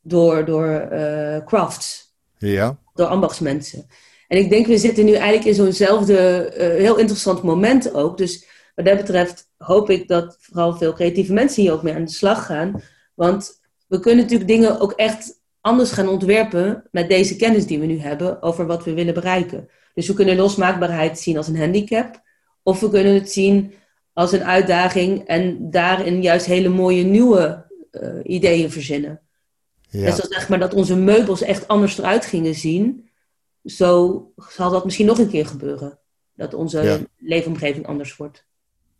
door, 0.00 0.44
door 0.44 0.88
uh, 0.92 1.44
crafts. 1.44 2.14
Ja. 2.38 2.78
Door 2.94 3.06
ambachtsmensen. 3.06 3.86
En 4.28 4.38
ik 4.38 4.50
denk, 4.50 4.66
we 4.66 4.78
zitten 4.78 5.04
nu 5.04 5.12
eigenlijk 5.12 5.44
in 5.44 5.54
zo'nzelfde 5.54 6.52
uh, 6.56 6.58
heel 6.58 6.96
interessant 6.96 7.42
moment 7.42 7.94
ook. 7.94 8.18
Dus 8.18 8.46
wat 8.74 8.84
dat 8.84 8.96
betreft 8.96 9.48
hoop 9.56 9.90
ik 9.90 10.08
dat 10.08 10.36
vooral 10.40 10.76
veel 10.76 10.92
creatieve 10.92 11.32
mensen 11.32 11.62
hier 11.62 11.72
ook 11.72 11.82
mee 11.82 11.94
aan 11.94 12.04
de 12.04 12.10
slag 12.10 12.46
gaan. 12.46 12.82
Want 13.14 13.60
we 13.86 14.00
kunnen 14.00 14.24
natuurlijk 14.24 14.50
dingen 14.50 14.80
ook 14.80 14.92
echt 14.92 15.40
anders 15.60 15.92
gaan 15.92 16.08
ontwerpen 16.08 16.88
met 16.90 17.08
deze 17.08 17.36
kennis 17.36 17.66
die 17.66 17.80
we 17.80 17.86
nu 17.86 17.98
hebben 17.98 18.42
over 18.42 18.66
wat 18.66 18.84
we 18.84 18.94
willen 18.94 19.14
bereiken. 19.14 19.68
Dus 20.00 20.08
we 20.08 20.14
kunnen 20.14 20.36
losmaakbaarheid 20.36 21.18
zien 21.18 21.36
als 21.36 21.48
een 21.48 21.58
handicap, 21.58 22.22
of 22.62 22.80
we 22.80 22.90
kunnen 22.90 23.14
het 23.14 23.32
zien 23.32 23.72
als 24.12 24.32
een 24.32 24.44
uitdaging 24.44 25.26
en 25.26 25.70
daarin 25.70 26.22
juist 26.22 26.46
hele 26.46 26.68
mooie 26.68 27.02
nieuwe 27.02 27.66
uh, 27.92 28.20
ideeën 28.22 28.70
verzinnen. 28.70 29.20
Ja. 29.88 30.16
Dat 30.16 30.26
zeg 30.30 30.48
maar 30.48 30.58
dat 30.58 30.74
onze 30.74 30.96
meubels 30.96 31.42
echt 31.42 31.68
anders 31.68 31.98
eruit 31.98 32.26
gingen 32.26 32.54
zien, 32.54 33.08
zo 33.64 34.32
zal 34.36 34.70
dat 34.70 34.84
misschien 34.84 35.06
nog 35.06 35.18
een 35.18 35.30
keer 35.30 35.46
gebeuren. 35.46 35.98
Dat 36.34 36.54
onze 36.54 36.82
ja. 36.82 36.98
leefomgeving 37.18 37.86
anders 37.86 38.16
wordt. 38.16 38.44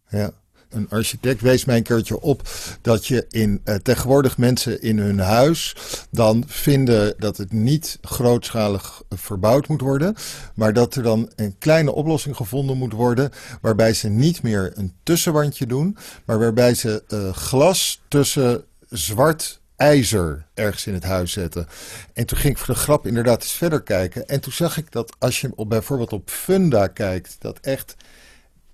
Ja. 0.09 0.33
Een 0.71 0.89
architect 0.89 1.41
wees 1.41 1.65
mij 1.65 1.77
een 1.77 1.83
keertje 1.83 2.21
op 2.21 2.49
dat 2.83 3.07
je 3.07 3.27
in 3.31 3.61
uh, 3.65 3.75
tegenwoordig 3.75 4.39
mensen 4.39 4.83
in 4.83 4.99
hun 4.99 5.19
huis 5.19 5.77
dan 6.11 6.45
vinden 6.47 7.15
dat 7.19 7.37
het 7.37 7.53
niet 7.53 7.99
grootschalig 8.03 9.03
verbouwd 9.09 9.69
moet 9.69 9.81
worden, 9.81 10.15
maar 10.55 10.73
dat 10.73 10.95
er 10.95 11.03
dan 11.03 11.31
een 11.37 11.59
kleine 11.59 11.93
oplossing 11.93 12.37
gevonden 12.37 12.77
moet 12.77 12.93
worden 12.93 13.31
waarbij 13.61 13.93
ze 13.93 14.09
niet 14.09 14.43
meer 14.43 14.73
een 14.75 14.95
tussenwandje 15.03 15.67
doen, 15.67 15.97
maar 16.25 16.39
waarbij 16.39 16.75
ze 16.75 17.03
uh, 17.09 17.33
glas 17.33 18.03
tussen 18.09 18.65
zwart 18.89 19.61
ijzer 19.81 20.47
ergens 20.55 20.87
in 20.87 20.95
het 20.95 21.05
huis 21.05 21.33
zetten. 21.33 21.67
En 22.13 22.27
toen 22.27 22.39
ging 22.39 22.53
ik 22.53 22.59
voor 22.59 22.75
de 22.75 22.81
grap 22.81 23.07
inderdaad 23.07 23.43
eens 23.43 23.53
verder 23.53 23.83
kijken. 23.83 24.29
En 24.29 24.41
toen 24.41 24.53
zag 24.53 24.77
ik 24.77 24.93
dat 24.93 25.17
als 25.19 25.41
je 25.41 25.53
bijvoorbeeld 25.67 26.13
op 26.13 26.31
Funda 26.31 26.87
kijkt, 26.87 27.37
dat 27.39 27.59
echt 27.61 27.97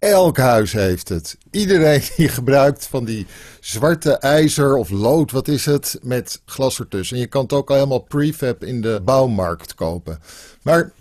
Elk 0.07 0.38
huis 0.38 0.73
heeft 0.73 1.09
het. 1.09 1.37
Iedereen 1.51 2.03
die 2.16 2.29
gebruikt 2.29 2.87
van 2.87 3.05
die 3.05 3.27
zwarte 3.61 4.12
ijzer 4.12 4.77
of 4.77 4.90
lood, 4.90 5.31
wat 5.31 5.49
is 5.49 5.64
het, 5.64 5.99
met 6.03 6.42
glas 6.45 6.79
ertussen. 6.79 7.16
En 7.16 7.23
je 7.23 7.29
kan 7.29 7.42
het 7.42 7.53
ook 7.53 7.69
al 7.69 7.75
helemaal 7.75 7.99
prefab 7.99 8.64
in 8.64 8.81
de 8.81 9.01
bouwmarkt 9.05 9.75
kopen. 9.75 10.19
Maar 10.62 10.92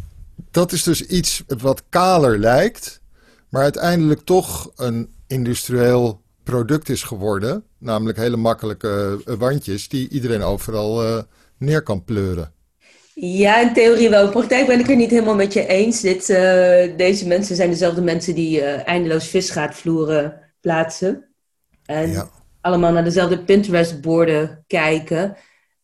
dat 0.52 0.72
is 0.72 0.84
dus 0.84 1.02
iets 1.06 1.44
wat 1.58 1.84
kaler 1.90 2.40
lijkt, 2.40 3.02
maar 3.50 3.64
uiteindelijk 3.64 4.22
toch 4.22 4.72
een 4.76 5.10
industrieel 5.28 6.22
product 6.44 6.90
is 6.90 7.04
geworden. 7.04 7.64
Namelijk 7.78 8.18
hele 8.18 8.38
makkelijke 8.38 9.22
wandjes 9.38 9.88
die 9.88 10.10
iedereen 10.10 10.44
overal 10.44 11.06
uh, 11.08 11.22
neer 11.58 11.82
kan 11.82 12.04
pleuren. 12.04 12.55
Ja, 13.18 13.60
in 13.62 13.74
theorie 13.74 14.10
wel. 14.10 14.26
In 14.26 14.32
praktijk 14.32 14.68
ben 14.68 14.80
ik 14.80 14.88
het 14.88 14.98
niet 14.98 15.10
helemaal 15.10 15.36
met 15.36 15.54
je 15.54 15.68
eens. 15.68 16.02
Dit, 16.02 16.30
uh, 16.30 16.38
deze 16.98 17.28
mensen 17.28 17.56
zijn 17.56 17.70
dezelfde 17.70 18.02
mensen 18.02 18.36
die 18.36 18.60
uh, 18.60 18.88
eindeloos 18.88 19.28
visgaatvloeren 19.28 20.40
plaatsen. 20.62 21.30
En 21.86 22.12
ja. 22.12 22.30
allemaal 22.62 22.92
naar 22.92 23.04
dezelfde 23.04 23.44
Pinterest-borden 23.44 24.64
kijken. 24.68 25.38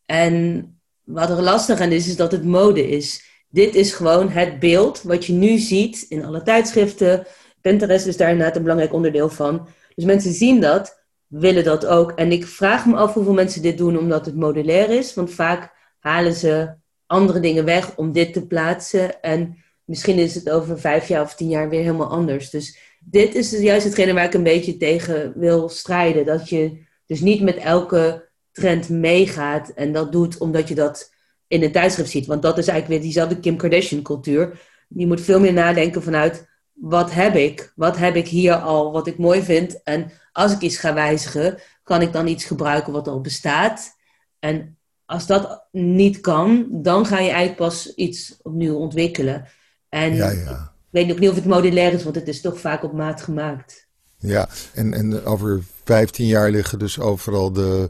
En 0.06 0.65
wat 1.04 1.30
er 1.30 1.41
lastig 1.41 1.80
aan 1.80 1.91
is, 1.91 2.08
is 2.08 2.15
dat 2.15 2.32
het 2.32 2.44
mode 2.44 2.89
is. 2.89 3.30
Dit 3.50 3.76
is 3.76 3.94
gewoon 3.94 4.30
het 4.30 4.60
beeld 4.60 5.02
wat 5.02 5.26
je 5.26 5.34
nu 5.34 5.58
ziet 5.58 6.06
in 6.10 6.26
alle 6.26 6.41
tijdschriften. 6.41 7.26
Pinterest 7.62 8.06
is 8.06 8.17
daar 8.17 8.30
inderdaad 8.30 8.56
een 8.56 8.62
belangrijk 8.62 8.94
onderdeel 8.94 9.30
van. 9.30 9.67
Dus 9.96 10.06
mensen 10.06 10.34
zien 10.34 10.62
dat, 10.62 11.04
willen 11.28 11.63
dat 11.63 11.86
ook. 11.86 12.12
En 12.12 12.32
ik 12.32 12.48
vraag 12.48 12.86
me 12.86 12.96
af 12.96 13.13
hoeveel 13.13 13.34
mensen 13.34 13.62
dit 13.62 13.78
doen 13.78 13.98
omdat 13.98 14.26
het 14.26 14.36
modulair 14.36 14.89
is. 14.89 15.13
Want 15.13 15.32
vaak 15.32 15.74
halen 16.00 16.34
ze 16.34 16.80
andere 17.12 17.39
dingen 17.39 17.65
weg 17.65 17.95
om 17.95 18.12
dit 18.12 18.34
te 18.34 18.47
plaatsen. 18.47 19.21
En 19.21 19.58
misschien 19.86 20.17
is 20.17 20.36
het 20.36 20.50
over 20.50 20.80
vijf 20.80 21.08
jaar 21.08 21.21
of 21.21 21.36
tien 21.36 21.50
jaar 21.50 21.69
weer 21.69 21.82
helemaal 21.82 22.10
anders. 22.10 22.50
Dus 22.50 22.78
dit 23.00 23.36
is 23.36 23.50
dus 23.50 23.62
juist 23.62 23.86
hetgene 23.86 24.13
waar 24.13 24.26
ik 24.26 24.34
een 24.34 24.43
beetje 24.43 24.78
tegen 24.78 25.34
wil 25.36 25.69
strijden. 25.69 26.26
Dat 26.26 26.50
je 26.50 26.86
dus 27.06 27.19
niet 27.19 27.41
met 27.41 27.58
elke 27.58 28.30
trend 28.52 28.89
meegaat 28.89 29.69
en 29.69 29.91
dat 29.91 30.12
doet 30.12 30.38
omdat 30.38 30.67
je 30.67 30.76
dat 30.76 31.13
in 31.47 31.63
een 31.63 31.71
tijdschrift 31.71 32.10
ziet. 32.10 32.26
Want 32.26 32.41
dat 32.41 32.58
is 32.58 32.67
eigenlijk 32.67 32.88
weer 32.88 33.12
diezelfde 33.12 33.39
Kim 33.39 33.58
Kardashian 33.58 34.02
cultuur. 34.02 34.60
Je 34.88 35.08
moet 35.08 35.21
veel 35.21 35.39
meer 35.39 35.54
nadenken 35.54 36.04
vanuit 36.04 36.50
wat 36.74 37.12
heb 37.12 37.36
ik? 37.36 37.74
Wat 37.76 37.97
heb 37.97 38.15
ik 38.15 38.28
hier 38.28 38.56
al 38.56 38.91
wat 38.91 39.08
ik 39.08 39.17
mooi 39.17 39.41
vind? 39.41 39.84
En 39.84 40.12
als 40.32 40.52
ik 40.52 40.62
iets 40.62 40.78
ga 40.78 40.93
wijzigen, 40.93 41.60
kan 41.84 42.02
ik 42.02 42.13
dan 42.13 42.28
iets 42.28 42.45
gebruiken 42.45 42.93
wat 42.93 43.08
al 43.08 43.21
bestaat? 43.21 43.97
En 44.39 44.78
als 45.12 45.26
dat 45.26 45.63
niet 45.71 46.19
kan, 46.19 46.67
dan 46.71 47.06
ga 47.06 47.19
je 47.19 47.30
eigenlijk 47.30 47.58
pas 47.58 47.95
iets 47.95 48.38
opnieuw 48.41 48.76
ontwikkelen. 48.76 49.45
En 49.89 50.15
ja, 50.15 50.30
ja. 50.30 50.52
ik 50.52 50.89
weet 50.89 51.12
ook 51.12 51.19
niet 51.19 51.30
of 51.30 51.36
het 51.36 51.45
modulair 51.45 51.93
is, 51.93 52.04
want 52.04 52.15
het 52.15 52.28
is 52.28 52.41
toch 52.41 52.60
vaak 52.60 52.84
op 52.84 52.93
maat 52.93 53.21
gemaakt. 53.21 53.88
Ja, 54.17 54.50
en, 54.74 54.93
en 54.93 55.26
over 55.26 55.63
15 55.84 56.26
jaar 56.26 56.52
liggen 56.52 56.80
dus 56.80 57.00
overal 57.00 57.52
de 57.52 57.89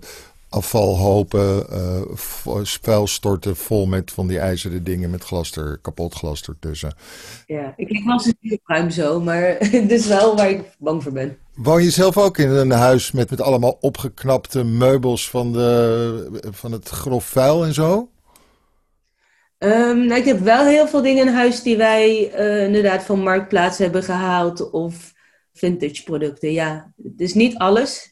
afvalhopen, 0.52 1.66
uh, 1.72 2.64
vuil 2.64 3.08
storten 3.08 3.56
vol 3.56 3.86
met 3.86 4.12
van 4.12 4.28
die 4.28 4.40
ijzeren 4.40 4.84
dingen 4.84 5.10
met 5.10 5.24
glas 5.24 5.52
er, 5.52 5.80
kapot 5.82 6.14
glas 6.14 6.44
ertussen. 6.44 6.94
Ja, 7.46 7.74
ik 7.76 7.90
lig 7.90 8.04
wel 8.04 8.14
eens 8.14 8.60
ruim 8.66 8.90
zo, 8.90 9.22
maar 9.22 9.56
het 9.82 9.92
is 9.92 10.08
wel 10.08 10.36
waar 10.36 10.50
ik 10.50 10.64
bang 10.78 11.04
voor 11.04 11.12
ben. 11.12 11.38
Woon 11.56 11.84
je 11.84 11.90
zelf 11.90 12.18
ook 12.18 12.38
in 12.38 12.50
een 12.50 12.72
huis 12.72 13.12
met, 13.12 13.30
met 13.30 13.42
allemaal 13.42 13.78
opgeknapte 13.82 14.64
meubels 14.64 15.30
van, 15.30 15.54
de, 15.54 16.42
van 16.52 16.72
het 16.72 16.90
grof 16.90 17.26
vuil 17.26 17.66
en 17.66 17.74
zo? 17.74 18.10
Um, 19.58 20.06
nou, 20.06 20.20
ik 20.20 20.26
heb 20.26 20.40
wel 20.40 20.66
heel 20.66 20.88
veel 20.88 21.02
dingen 21.02 21.28
in 21.28 21.34
huis 21.34 21.62
die 21.62 21.78
wij 21.78 22.34
uh, 22.40 22.64
inderdaad 22.64 23.04
van 23.04 23.20
Marktplaats 23.20 23.78
hebben 23.78 24.04
gehaald 24.04 24.72
of 24.72 25.14
vintage 25.54 26.04
producten. 26.04 26.52
Ja, 26.52 26.94
het 27.04 27.20
is 27.20 27.34
niet 27.34 27.58
alles. 27.58 28.11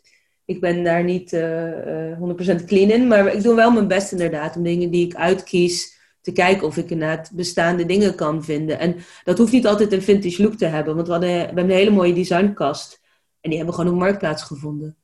Ik 0.50 0.60
ben 0.60 0.84
daar 0.84 1.04
niet 1.04 1.34
uh, 1.34 2.12
uh, 2.12 2.62
100% 2.62 2.66
clean 2.66 2.90
in, 2.90 3.08
maar 3.08 3.34
ik 3.34 3.44
doe 3.44 3.56
wel 3.56 3.72
mijn 3.72 3.88
best 3.88 4.12
inderdaad 4.12 4.56
om 4.56 4.64
dingen 4.64 4.90
die 4.90 5.06
ik 5.06 5.16
uitkies 5.16 5.98
te 6.22 6.32
kijken 6.32 6.68
of 6.68 6.78
ik 6.78 6.90
inderdaad 6.90 7.32
bestaande 7.32 7.86
dingen 7.86 8.16
kan 8.16 8.44
vinden. 8.44 8.80
En 8.80 8.96
dat 9.24 9.38
hoeft 9.38 9.52
niet 9.52 9.68
altijd 9.68 9.92
een 9.92 10.02
vintage 10.02 10.44
look 10.44 10.54
te 10.54 10.66
hebben, 10.66 10.96
want 10.96 11.08
we, 11.08 11.14
hadden, 11.14 11.30
we 11.30 11.36
hebben 11.36 11.64
een 11.64 11.70
hele 11.70 11.90
mooie 11.90 12.14
designkast 12.14 13.02
en 13.42 13.50
die 13.50 13.58
hebben 13.58 13.76
we 13.76 13.82
gewoon 13.82 13.96
op 13.96 14.02
Marktplaats 14.02 14.44
gevonden. 14.44 14.98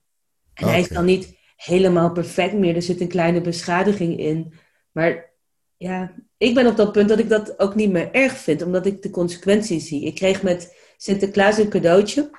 En 0.53 0.67
hij 0.67 0.79
is 0.79 0.89
dan 0.89 1.05
niet 1.05 1.37
helemaal 1.55 2.11
perfect 2.11 2.53
meer, 2.53 2.75
er 2.75 2.81
zit 2.81 3.01
een 3.01 3.07
kleine 3.07 3.41
beschadiging 3.41 4.19
in, 4.19 4.53
maar 4.91 5.33
ja, 5.77 6.13
ik 6.37 6.53
ben 6.53 6.67
op 6.67 6.75
dat 6.75 6.91
punt 6.91 7.09
dat 7.09 7.19
ik 7.19 7.29
dat 7.29 7.59
ook 7.59 7.75
niet 7.75 7.91
meer 7.91 8.11
erg 8.11 8.37
vind, 8.37 8.61
omdat 8.61 8.85
ik 8.85 9.01
de 9.01 9.09
consequenties 9.09 9.87
zie. 9.87 10.05
Ik 10.05 10.15
kreeg 10.15 10.43
met 10.43 10.77
Sinterklaas 10.97 11.57
een 11.57 11.69
cadeautje 11.69 12.29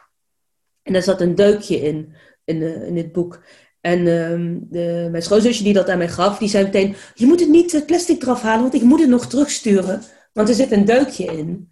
en 0.83 0.93
daar 0.93 1.03
zat 1.03 1.21
een 1.21 1.35
deukje 1.35 1.77
in, 1.77 2.15
in, 2.47 2.57
uh, 2.57 2.87
in 2.87 2.95
dit 2.95 3.13
boek. 3.13 3.43
En 3.81 3.99
uh, 3.99 4.59
de, 4.61 5.09
mijn 5.11 5.23
schoonzusje 5.23 5.63
die 5.63 5.73
dat 5.73 5.89
aan 5.89 5.99
mij 5.99 6.09
gaf, 6.09 6.39
die 6.39 6.49
zei 6.49 6.65
meteen... 6.65 6.95
Je 7.15 7.27
moet 7.27 7.41
het 7.41 7.49
niet 7.49 7.73
het 7.73 7.87
plastic 7.87 8.23
eraf 8.23 8.43
halen, 8.43 8.63
want 8.63 8.75
ik 8.75 8.83
moet 8.83 9.01
het 9.01 9.09
nog 9.09 9.27
terugsturen. 9.27 10.03
Want 10.33 10.49
er 10.49 10.55
zit 10.55 10.73
een 10.73 10.85
deukje 10.85 11.25
in. 11.25 11.71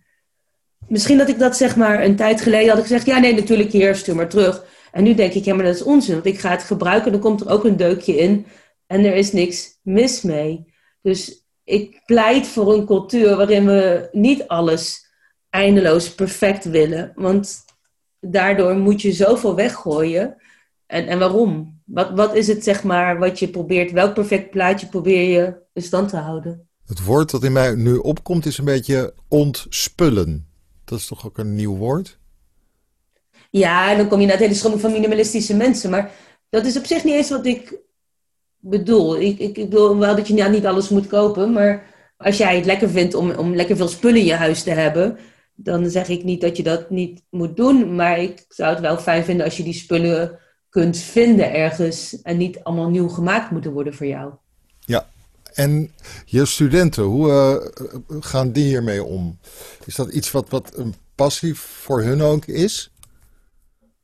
Misschien 0.89 1.19
dat 1.19 1.29
ik 1.29 1.39
dat 1.39 1.57
zeg 1.57 1.77
maar 1.77 2.05
een 2.05 2.17
tijd 2.17 2.41
geleden 2.41 2.75
had 2.75 2.83
gezegd... 2.83 3.07
Ja, 3.07 3.19
nee, 3.19 3.35
natuurlijk 3.35 3.73
hier, 3.73 3.97
stuur 3.97 4.15
maar 4.15 4.29
terug. 4.29 4.65
En 4.93 5.05
nu 5.05 5.15
denk 5.15 5.33
ik, 5.33 5.45
ja, 5.45 5.55
maar 5.55 5.65
dat 5.65 5.75
is 5.75 5.83
onzin. 5.83 6.15
Want 6.15 6.27
ik 6.27 6.39
ga 6.39 6.51
het 6.51 6.63
gebruiken, 6.63 7.13
dan 7.13 7.21
komt 7.21 7.41
er 7.41 7.51
ook 7.51 7.65
een 7.65 7.77
deukje 7.77 8.17
in. 8.17 8.47
En 8.87 9.05
er 9.05 9.15
is 9.15 9.33
niks 9.33 9.79
mis 9.83 10.23
mee. 10.23 10.73
Dus 11.03 11.47
ik 11.65 12.03
pleit 12.05 12.47
voor 12.47 12.75
een 12.75 12.87
cultuur 12.87 13.37
waarin 13.37 13.67
we 13.67 14.09
niet 14.13 14.47
alles 14.47 15.07
eindeloos 15.51 16.15
perfect 16.15 16.65
willen. 16.65 17.13
Want 17.15 17.65
daardoor 18.21 18.77
moet 18.77 19.03
je 19.03 19.13
zoveel 19.13 19.55
weggooien. 19.55 20.37
En, 20.87 21.07
en 21.07 21.19
waarom? 21.19 21.81
Wat, 21.85 22.11
wat 22.11 22.35
is 22.35 22.47
het, 22.47 22.65
zeg 22.65 22.83
maar, 22.83 23.19
wat 23.19 23.39
je 23.39 23.49
probeert? 23.49 23.93
Welk 23.93 24.15
perfect 24.15 24.51
plaatje 24.51 24.87
probeer 24.87 25.31
je 25.31 25.57
in 25.73 25.83
stand 25.83 26.09
te 26.09 26.17
houden? 26.17 26.69
Het 26.87 27.05
woord 27.05 27.31
dat 27.31 27.45
in 27.45 27.53
mij 27.53 27.75
nu 27.75 27.97
opkomt 27.97 28.47
is 28.47 28.59
een 28.59 28.65
beetje 28.65 29.15
ontspullen. 29.29 30.49
Dat 30.85 30.99
is 30.99 31.07
toch 31.07 31.27
ook 31.27 31.39
een 31.39 31.55
nieuw 31.55 31.77
woord? 31.77 32.19
Ja, 33.51 33.95
dan 33.95 34.09
kom 34.09 34.21
je 34.21 34.27
naar 34.27 34.35
het 34.35 34.45
hele 34.45 34.57
stroming 34.57 34.81
van 34.81 34.93
minimalistische 34.93 35.57
mensen. 35.57 35.91
Maar 35.91 36.11
dat 36.49 36.67
is 36.67 36.77
op 36.77 36.85
zich 36.85 37.05
niet 37.05 37.15
eens 37.15 37.31
wat 37.31 37.47
ik 37.47 37.83
bedoel. 38.59 39.21
Ik, 39.21 39.39
ik, 39.39 39.57
ik 39.57 39.71
bedoel 39.71 39.99
wel 39.99 40.17
dat 40.17 40.29
je 40.29 40.35
nou 40.35 40.51
niet 40.51 40.67
alles 40.67 40.89
moet 40.89 41.07
kopen, 41.07 41.53
maar 41.53 41.87
als 42.17 42.37
jij 42.37 42.57
het 42.57 42.65
lekker 42.65 42.91
vindt 42.91 43.15
om, 43.15 43.31
om 43.31 43.55
lekker 43.55 43.77
veel 43.77 43.89
spullen 43.89 44.21
in 44.21 44.25
je 44.25 44.35
huis 44.35 44.63
te 44.63 44.71
hebben, 44.71 45.19
dan 45.55 45.91
zeg 45.91 46.09
ik 46.09 46.25
niet 46.25 46.41
dat 46.41 46.57
je 46.57 46.63
dat 46.63 46.91
niet 46.91 47.23
moet 47.31 47.57
doen. 47.57 47.95
Maar 47.95 48.19
ik 48.19 48.45
zou 48.49 48.71
het 48.71 48.81
wel 48.81 48.97
fijn 48.97 49.25
vinden 49.25 49.45
als 49.45 49.57
je 49.57 49.63
die 49.63 49.73
spullen 49.73 50.39
kunt 50.75 50.99
vinden 50.99 51.53
ergens 51.53 52.23
en 52.23 52.37
niet 52.37 52.59
allemaal 52.63 52.89
nieuw 52.89 53.09
gemaakt 53.09 53.51
moeten 53.51 53.73
worden 53.73 53.95
voor 53.95 54.07
jou. 54.07 54.33
Ja, 54.81 55.09
en 55.53 55.93
je 56.25 56.45
studenten, 56.45 57.03
hoe 57.03 57.29
uh, 57.29 58.21
gaan 58.21 58.53
die 58.53 58.65
hiermee 58.65 59.05
om? 59.05 59.39
Is 59.85 59.95
dat 59.95 60.13
iets 60.13 60.31
wat, 60.31 60.49
wat 60.49 60.77
een 60.77 60.95
passie 61.15 61.55
voor 61.59 62.03
hun 62.03 62.23
ook 62.23 62.47
is? 62.47 62.91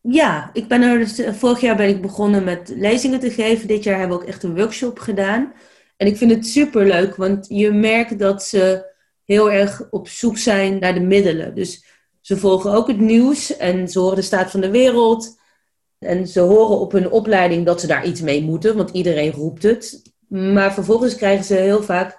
Ja, 0.00 0.50
ik 0.52 0.68
ben 0.68 0.83
er 0.83 0.98
dus, 0.98 1.18
eh, 1.18 1.33
vorig 1.33 1.61
jaar 1.61 1.76
ben 1.76 1.88
ik 1.88 2.02
begonnen 2.02 2.44
met 2.44 2.72
lezingen 2.76 3.20
te 3.20 3.30
geven. 3.30 3.68
Dit 3.68 3.85
jaar 3.85 3.98
hebben 3.98 4.16
we 4.16 4.22
ook 4.22 4.28
echt 4.28 4.42
een 4.42 4.56
workshop 4.56 4.98
gedaan. 4.98 5.52
En 5.96 6.06
ik 6.06 6.16
vind 6.16 6.30
het 6.30 6.46
super 6.46 6.87
leuk, 6.87 7.16
want 7.16 7.46
je 7.48 7.70
merkt 7.70 8.18
dat 8.18 8.42
ze 8.42 8.92
heel 9.24 9.50
erg 9.50 9.83
op 9.90 10.09
zoek 10.09 10.38
zijn 10.38 10.78
naar 10.78 10.94
de 10.94 11.00
middelen. 11.00 11.54
Dus 11.54 11.85
ze 12.20 12.37
volgen 12.37 12.72
ook 12.72 12.88
het 12.88 13.00
nieuws 13.00 13.56
en 13.56 13.88
ze 13.88 13.98
horen 13.98 14.16
de 14.16 14.22
staat 14.22 14.50
van 14.50 14.61
de 14.61 14.70
wereld. 14.70 15.38
En 16.00 16.28
ze 16.28 16.40
horen 16.40 16.78
op 16.78 16.92
hun 16.92 17.10
opleiding 17.10 17.66
dat 17.66 17.80
ze 17.80 17.86
daar 17.86 18.06
iets 18.06 18.20
mee 18.20 18.42
moeten, 18.42 18.76
want 18.76 18.90
iedereen 18.90 19.32
roept 19.32 19.62
het. 19.62 20.02
Maar 20.28 20.74
vervolgens 20.74 21.14
krijgen 21.14 21.44
ze 21.44 21.54
heel 21.54 21.82
vaak 21.82 22.18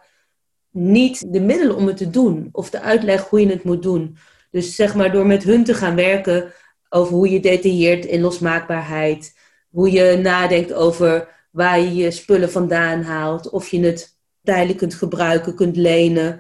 niet 0.71 1.33
de 1.33 1.39
middelen 1.39 1.75
om 1.75 1.87
het 1.87 1.97
te 1.97 2.09
doen 2.09 2.49
of 2.51 2.69
de 2.69 2.81
uitleg 2.81 3.29
hoe 3.29 3.39
je 3.39 3.47
het 3.47 3.63
moet 3.63 3.83
doen. 3.83 4.17
Dus 4.51 4.75
zeg 4.75 4.95
maar 4.95 5.11
door 5.11 5.25
met 5.25 5.43
hun 5.43 5.63
te 5.63 5.73
gaan 5.73 5.95
werken 5.95 6.53
over 6.89 7.13
hoe 7.13 7.29
je 7.29 7.39
detailleert 7.39 8.05
in 8.05 8.21
losmaakbaarheid. 8.21 9.37
Hoe 9.69 9.91
je 9.91 10.17
nadenkt 10.17 10.73
over 10.73 11.27
waar 11.51 11.79
je 11.79 11.95
je 11.95 12.11
spullen 12.11 12.51
vandaan 12.51 13.01
haalt. 13.01 13.49
Of 13.49 13.67
je 13.67 13.79
het 13.79 14.17
tijdelijk 14.43 14.77
kunt 14.77 14.93
gebruiken, 14.93 15.55
kunt 15.55 15.75
lenen. 15.75 16.39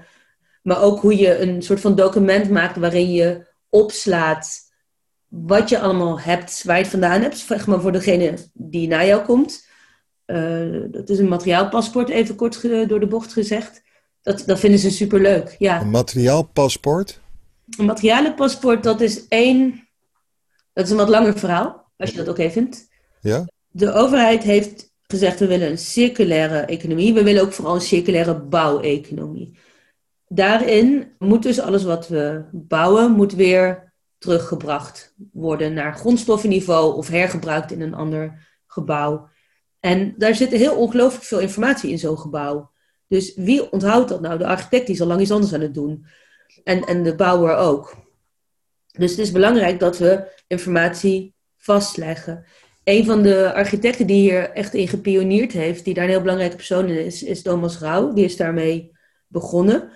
Maar 0.63 0.81
ook 0.81 0.99
hoe 0.99 1.17
je 1.17 1.37
een 1.37 1.61
soort 1.61 1.79
van 1.79 1.95
document 1.95 2.49
maakt 2.49 2.77
waarin 2.77 3.11
je 3.11 3.47
opslaat 3.69 4.70
wat 5.31 5.69
je 5.69 5.79
allemaal 5.79 6.19
hebt, 6.19 6.63
waar 6.63 6.75
je 6.75 6.81
het 6.81 6.91
vandaan 6.91 7.21
hebt. 7.21 7.37
Zeg 7.37 7.67
maar 7.67 7.81
voor 7.81 7.91
degene 7.91 8.37
die 8.53 8.87
naar 8.87 9.05
jou 9.05 9.25
komt. 9.25 9.69
Uh, 10.25 10.83
dat 10.91 11.09
is 11.09 11.19
een 11.19 11.27
materiaalpaspoort, 11.27 12.09
even 12.09 12.35
kort 12.35 12.61
door 12.89 12.99
de 12.99 13.07
bocht 13.07 13.33
gezegd. 13.33 13.81
Dat, 14.21 14.43
dat 14.45 14.59
vinden 14.59 14.79
ze 14.79 14.91
superleuk, 14.91 15.55
ja. 15.59 15.81
Een 15.81 15.89
materiaalpaspoort? 15.89 17.19
Een 17.77 17.85
materialenpaspoort, 17.85 18.83
dat 18.83 19.01
is 19.01 19.27
één 19.27 19.89
dat 20.73 20.85
is 20.85 20.91
een 20.91 20.97
wat 20.97 21.09
langer 21.09 21.39
verhaal, 21.39 21.91
als 21.97 22.09
je 22.09 22.17
dat 22.17 22.27
oké 22.27 22.49
vindt. 22.49 22.87
Ja? 23.21 23.47
De 23.67 23.93
overheid 23.93 24.43
heeft 24.43 24.93
gezegd, 25.07 25.39
we 25.39 25.47
willen 25.47 25.69
een 25.69 25.77
circulaire 25.77 26.59
economie. 26.59 27.13
We 27.13 27.23
willen 27.23 27.41
ook 27.41 27.53
vooral 27.53 27.75
een 27.75 27.81
circulaire 27.81 28.39
bouweconomie. 28.39 29.57
Daarin 30.27 31.11
moet 31.19 31.43
dus 31.43 31.59
alles 31.59 31.83
wat 31.83 32.07
we 32.07 32.43
bouwen, 32.51 33.11
moet 33.11 33.33
weer 33.33 33.90
teruggebracht 34.21 35.15
worden 35.31 35.73
naar 35.73 35.95
grondstoffenniveau 35.95 36.95
of 36.95 37.07
hergebruikt 37.07 37.71
in 37.71 37.81
een 37.81 37.93
ander 37.93 38.47
gebouw. 38.67 39.29
En 39.79 40.13
daar 40.17 40.35
zit 40.35 40.51
heel 40.51 40.75
ongelooflijk 40.75 41.23
veel 41.23 41.39
informatie 41.39 41.91
in 41.91 41.99
zo'n 41.99 42.17
gebouw. 42.17 42.71
Dus 43.07 43.35
wie 43.35 43.71
onthoudt 43.71 44.09
dat 44.09 44.21
nou? 44.21 44.37
De 44.37 44.47
architect 44.47 44.89
is 44.89 45.01
al 45.01 45.07
lang 45.07 45.21
iets 45.21 45.31
anders 45.31 45.53
aan 45.53 45.61
het 45.61 45.73
doen. 45.73 46.05
En, 46.63 46.83
en 46.83 47.03
de 47.03 47.15
bouwer 47.15 47.55
ook. 47.55 47.95
Dus 48.91 49.11
het 49.11 49.19
is 49.19 49.31
belangrijk 49.31 49.79
dat 49.79 49.97
we 49.97 50.41
informatie 50.47 51.35
vastleggen. 51.57 52.45
Een 52.83 53.05
van 53.05 53.21
de 53.21 53.53
architecten 53.53 54.07
die 54.07 54.21
hier 54.21 54.49
echt 54.49 54.73
in 54.73 54.87
gepioneerd 54.87 55.51
heeft, 55.51 55.85
die 55.85 55.93
daar 55.93 56.03
een 56.03 56.09
heel 56.09 56.21
belangrijke 56.21 56.55
persoon 56.55 56.87
in 56.87 57.05
is, 57.05 57.23
is 57.23 57.41
Thomas 57.41 57.79
Rauw. 57.79 58.13
Die 58.13 58.25
is 58.25 58.37
daarmee 58.37 58.91
begonnen. 59.27 59.89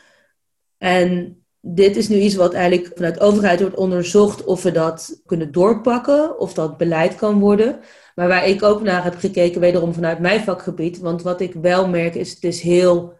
En 0.77 1.39
dit 1.67 1.95
is 1.95 2.07
nu 2.07 2.19
iets 2.19 2.35
wat 2.35 2.53
eigenlijk 2.53 2.91
vanuit 2.95 3.13
de 3.13 3.19
overheid 3.19 3.59
wordt 3.59 3.75
onderzocht 3.75 4.43
of 4.43 4.63
we 4.63 4.71
dat 4.71 5.21
kunnen 5.25 5.51
doorpakken, 5.51 6.39
of 6.39 6.53
dat 6.53 6.77
beleid 6.77 7.15
kan 7.15 7.39
worden. 7.39 7.79
Maar 8.15 8.27
waar 8.27 8.47
ik 8.47 8.63
ook 8.63 8.81
naar 8.81 9.03
heb 9.03 9.17
gekeken, 9.17 9.61
wederom 9.61 9.93
vanuit 9.93 10.19
mijn 10.19 10.43
vakgebied. 10.43 10.99
Want 10.99 11.21
wat 11.21 11.41
ik 11.41 11.53
wel 11.53 11.87
merk 11.87 12.15
is, 12.15 12.29
het 12.29 12.43
is 12.43 12.61
heel, 12.61 13.13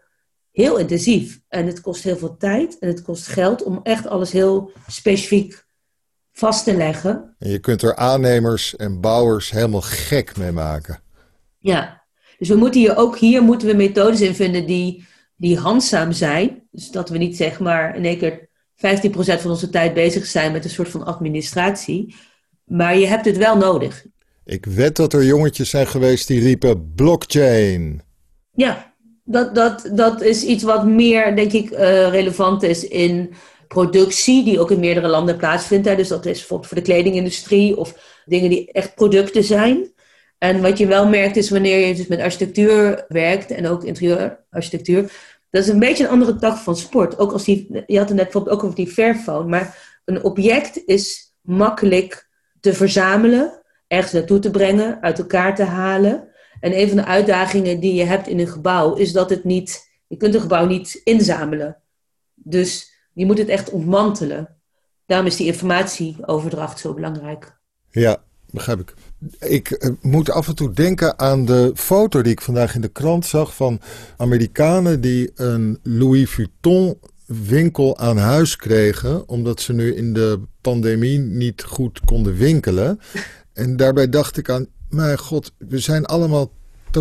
heel 0.52 0.76
intensief. 0.76 1.40
En 1.48 1.66
het 1.66 1.80
kost 1.80 2.02
heel 2.02 2.16
veel 2.16 2.36
tijd 2.36 2.78
en 2.78 2.88
het 2.88 3.02
kost 3.02 3.26
geld 3.26 3.62
om 3.62 3.80
echt 3.82 4.06
alles 4.06 4.32
heel 4.32 4.70
specifiek 4.88 5.64
vast 6.32 6.64
te 6.64 6.74
leggen. 6.74 7.34
En 7.38 7.50
je 7.50 7.58
kunt 7.58 7.82
er 7.82 7.96
aannemers 7.96 8.76
en 8.76 9.00
bouwers 9.00 9.50
helemaal 9.50 9.80
gek 9.80 10.36
mee 10.36 10.52
maken. 10.52 11.00
Ja, 11.58 12.04
dus 12.38 12.48
we 12.48 12.56
moeten 12.56 12.80
hier 12.80 12.96
ook 12.96 13.18
hier 13.18 13.42
moeten 13.42 13.68
we 13.68 13.74
methodes 13.74 14.20
in 14.20 14.34
vinden 14.34 14.66
die, 14.66 15.06
die 15.36 15.58
handzaam 15.58 16.12
zijn. 16.12 16.62
Dus 16.70 16.90
dat 16.90 17.08
we 17.08 17.18
niet 17.18 17.36
zeg 17.36 17.60
maar 17.60 17.96
in 17.96 18.04
één 18.04 18.18
keer 18.18 18.48
15% 18.76 18.78
van 19.40 19.50
onze 19.50 19.70
tijd 19.70 19.94
bezig 19.94 20.26
zijn 20.26 20.52
met 20.52 20.64
een 20.64 20.70
soort 20.70 20.88
van 20.88 21.04
administratie. 21.04 22.14
Maar 22.64 22.98
je 22.98 23.06
hebt 23.06 23.24
het 23.24 23.36
wel 23.36 23.56
nodig. 23.56 24.04
Ik 24.44 24.64
weet 24.64 24.96
dat 24.96 25.12
er 25.12 25.24
jongetjes 25.24 25.70
zijn 25.70 25.86
geweest 25.86 26.26
die 26.26 26.40
riepen 26.40 26.92
blockchain. 26.94 28.02
Ja, 28.52 28.94
dat, 29.24 29.54
dat, 29.54 29.90
dat 29.92 30.22
is 30.22 30.42
iets 30.42 30.62
wat 30.62 30.86
meer, 30.86 31.36
denk 31.36 31.52
ik, 31.52 31.70
uh, 31.70 31.78
relevant 32.08 32.62
is 32.62 32.88
in 32.88 33.34
productie, 33.68 34.44
die 34.44 34.60
ook 34.60 34.70
in 34.70 34.80
meerdere 34.80 35.08
landen 35.08 35.36
plaatsvindt. 35.36 35.88
Hè. 35.88 35.96
Dus 35.96 36.08
dat 36.08 36.26
is 36.26 36.38
bijvoorbeeld 36.38 36.68
voor 36.68 36.78
de 36.78 36.84
kledingindustrie 36.84 37.76
of 37.76 38.20
dingen 38.24 38.50
die 38.50 38.72
echt 38.72 38.94
producten 38.94 39.44
zijn. 39.44 39.90
En 40.38 40.62
wat 40.62 40.78
je 40.78 40.86
wel 40.86 41.08
merkt 41.08 41.36
is 41.36 41.50
wanneer 41.50 41.86
je 41.86 41.94
dus 41.94 42.06
met 42.06 42.20
architectuur 42.20 43.04
werkt 43.08 43.50
en 43.50 43.66
ook 43.66 43.84
interieurarchitectuur, 43.84 45.12
dat 45.50 45.62
is 45.62 45.68
een 45.68 45.78
beetje 45.78 46.04
een 46.04 46.10
andere 46.10 46.36
tak 46.36 46.56
van 46.56 46.76
sport. 46.76 47.18
Ook 47.18 47.32
als 47.32 47.44
die, 47.44 47.82
je 47.86 47.98
had 47.98 48.08
het 48.08 48.16
net 48.16 48.24
bijvoorbeeld 48.24 48.56
ook 48.56 48.64
over 48.64 48.76
die 48.76 48.88
Fairphone, 48.88 49.48
maar 49.48 49.98
een 50.04 50.24
object 50.24 50.82
is 50.86 51.34
makkelijk 51.40 52.28
te 52.60 52.74
verzamelen, 52.74 53.62
ergens 53.86 54.12
naartoe 54.12 54.38
te 54.38 54.50
brengen, 54.50 55.02
uit 55.02 55.18
elkaar 55.18 55.54
te 55.54 55.64
halen. 55.64 56.28
En 56.60 56.78
een 56.78 56.88
van 56.88 56.96
de 56.96 57.04
uitdagingen 57.04 57.80
die 57.80 57.94
je 57.94 58.04
hebt 58.04 58.28
in 58.28 58.38
een 58.38 58.48
gebouw 58.48 58.94
is 58.94 59.12
dat 59.12 59.30
het 59.30 59.44
niet, 59.44 59.88
je 60.06 60.16
kunt 60.16 60.34
een 60.34 60.40
gebouw 60.40 60.66
niet 60.66 61.00
inzamelen. 61.04 61.82
Dus 62.34 62.92
je 63.12 63.26
moet 63.26 63.38
het 63.38 63.48
echt 63.48 63.70
ontmantelen. 63.70 64.56
Daarom 65.06 65.26
is 65.26 65.36
die 65.36 65.46
informatieoverdracht 65.46 66.78
zo 66.78 66.94
belangrijk. 66.94 67.58
Ja, 67.90 68.22
begrijp 68.50 68.80
ik. 68.80 68.94
Ik 69.38 69.70
eh, 69.70 69.90
moet 70.00 70.30
af 70.30 70.48
en 70.48 70.54
toe 70.54 70.72
denken 70.72 71.18
aan 71.18 71.44
de 71.44 71.72
foto 71.74 72.22
die 72.22 72.32
ik 72.32 72.40
vandaag 72.40 72.74
in 72.74 72.80
de 72.80 72.88
krant 72.88 73.26
zag 73.26 73.54
van 73.54 73.80
Amerikanen 74.16 75.00
die 75.00 75.30
een 75.34 75.78
Louis 75.82 76.30
Vuitton 76.30 76.98
winkel 77.26 77.98
aan 77.98 78.16
huis 78.16 78.56
kregen, 78.56 79.28
omdat 79.28 79.60
ze 79.60 79.72
nu 79.72 79.94
in 79.94 80.12
de 80.12 80.40
pandemie 80.60 81.18
niet 81.18 81.62
goed 81.62 82.00
konden 82.04 82.36
winkelen. 82.36 83.00
En 83.52 83.76
daarbij 83.76 84.08
dacht 84.08 84.36
ik 84.36 84.50
aan, 84.50 84.66
mijn 84.88 85.18
god, 85.18 85.52
we 85.58 85.78
zijn 85.78 86.04
allemaal 86.04 86.50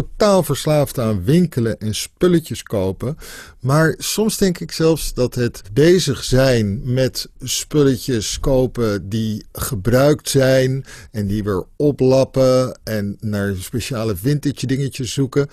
totaal 0.01 0.43
verslaafd 0.43 0.99
aan 0.99 1.23
winkelen 1.23 1.77
en 1.77 1.95
spulletjes 1.95 2.63
kopen. 2.63 3.17
Maar 3.60 3.95
soms 3.97 4.38
denk 4.38 4.60
ik 4.60 4.71
zelfs 4.71 5.13
dat 5.13 5.36
het 5.36 5.62
bezig 5.73 6.23
zijn 6.23 6.93
met 6.93 7.29
spulletjes 7.39 8.39
kopen 8.39 9.10
die 9.10 9.45
gebruikt 9.51 10.29
zijn 10.29 10.86
en 11.12 11.27
die 11.27 11.43
weer 11.43 11.65
oplappen 11.75 12.79
en 12.84 13.17
naar 13.19 13.55
speciale 13.60 14.15
vintage 14.15 14.67
dingetjes 14.67 15.13
zoeken, 15.13 15.47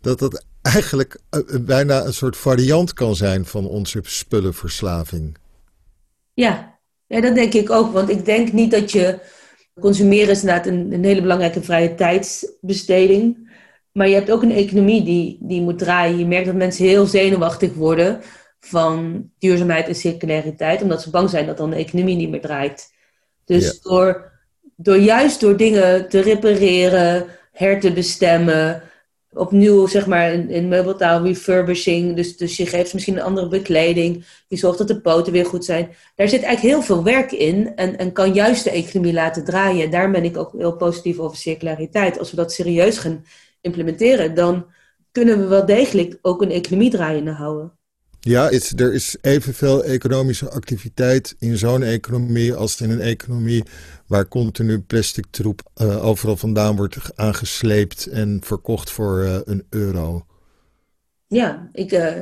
dat 0.00 0.18
dat 0.18 0.44
eigenlijk 0.62 1.18
eh, 1.30 1.40
bijna 1.60 2.04
een 2.04 2.14
soort 2.14 2.36
variant 2.36 2.92
kan 2.92 3.16
zijn 3.16 3.44
van 3.44 3.66
onze 3.66 4.00
spullenverslaving. 4.02 5.36
Ja, 6.34 6.78
ja 7.06 7.20
dat 7.20 7.34
denk 7.34 7.52
ik 7.52 7.70
ook. 7.70 7.92
Want 7.92 8.08
ik 8.08 8.24
denk 8.24 8.52
niet 8.52 8.70
dat 8.70 8.92
je. 8.92 9.18
Consumeren 9.80 10.30
is 10.30 10.40
inderdaad 10.40 10.66
een 10.66 11.04
hele 11.04 11.20
belangrijke 11.20 11.62
vrije 11.62 11.94
tijdsbesteding. 11.94 13.47
Maar 13.92 14.08
je 14.08 14.14
hebt 14.14 14.30
ook 14.30 14.42
een 14.42 14.52
economie 14.52 15.04
die, 15.04 15.38
die 15.40 15.60
moet 15.60 15.78
draaien. 15.78 16.18
Je 16.18 16.26
merkt 16.26 16.46
dat 16.46 16.54
mensen 16.54 16.84
heel 16.84 17.06
zenuwachtig 17.06 17.74
worden 17.74 18.20
van 18.60 19.24
duurzaamheid 19.38 19.88
en 19.88 19.94
circulariteit, 19.94 20.82
omdat 20.82 21.02
ze 21.02 21.10
bang 21.10 21.30
zijn 21.30 21.46
dat 21.46 21.56
dan 21.56 21.70
de 21.70 21.76
economie 21.76 22.16
niet 22.16 22.30
meer 22.30 22.40
draait. 22.40 22.92
Dus 23.44 23.80
door, 23.80 24.32
door 24.76 24.98
juist 24.98 25.40
door 25.40 25.56
dingen 25.56 26.08
te 26.08 26.20
repareren, 26.20 27.26
her 27.52 27.80
te 27.80 27.92
bestemmen, 27.92 28.82
opnieuw, 29.32 29.86
zeg 29.86 30.06
maar, 30.06 30.32
in, 30.32 30.50
in 30.50 30.68
meubeltaal 30.68 31.22
refurbishing. 31.22 32.16
Dus, 32.16 32.36
dus 32.36 32.56
je 32.56 32.66
geeft 32.66 32.94
misschien 32.94 33.16
een 33.16 33.22
andere 33.22 33.48
bekleding. 33.48 34.24
Je 34.48 34.56
zorgt 34.56 34.78
dat 34.78 34.88
de 34.88 35.00
poten 35.00 35.32
weer 35.32 35.46
goed 35.46 35.64
zijn. 35.64 35.88
Daar 36.14 36.28
zit 36.28 36.42
eigenlijk 36.42 36.74
heel 36.74 36.84
veel 36.84 37.04
werk 37.04 37.32
in. 37.32 37.72
En, 37.76 37.98
en 37.98 38.12
kan 38.12 38.34
juist 38.34 38.64
de 38.64 38.70
economie 38.70 39.12
laten 39.12 39.44
draaien. 39.44 39.90
Daar 39.90 40.10
ben 40.10 40.24
ik 40.24 40.36
ook 40.36 40.52
heel 40.58 40.76
positief 40.76 41.18
over 41.18 41.36
circulariteit. 41.36 42.18
Als 42.18 42.30
we 42.30 42.36
dat 42.36 42.52
serieus 42.52 42.98
gaan 42.98 43.24
implementeren, 43.60 44.34
dan 44.34 44.66
kunnen 45.12 45.38
we 45.38 45.46
wel 45.46 45.66
degelijk 45.66 46.18
ook 46.22 46.42
een 46.42 46.50
economie 46.50 46.90
draaiende 46.90 47.30
houden. 47.32 47.72
Ja, 48.20 48.50
er 48.76 48.94
is 48.94 49.16
evenveel 49.20 49.84
economische 49.84 50.50
activiteit 50.50 51.36
in 51.38 51.56
zo'n 51.56 51.82
economie 51.82 52.54
als 52.54 52.80
in 52.80 52.90
een 52.90 53.00
economie 53.00 53.64
waar 54.06 54.28
continu 54.28 54.80
plastic 54.80 55.26
troep 55.30 55.62
uh, 55.76 56.04
overal 56.04 56.36
vandaan 56.36 56.76
wordt 56.76 56.96
aangesleept 57.14 58.06
en 58.06 58.40
verkocht 58.44 58.90
voor 58.90 59.22
uh, 59.22 59.38
een 59.44 59.66
euro. 59.70 60.26
Ja, 61.26 61.68
ik, 61.72 61.92
uh, 61.92 62.20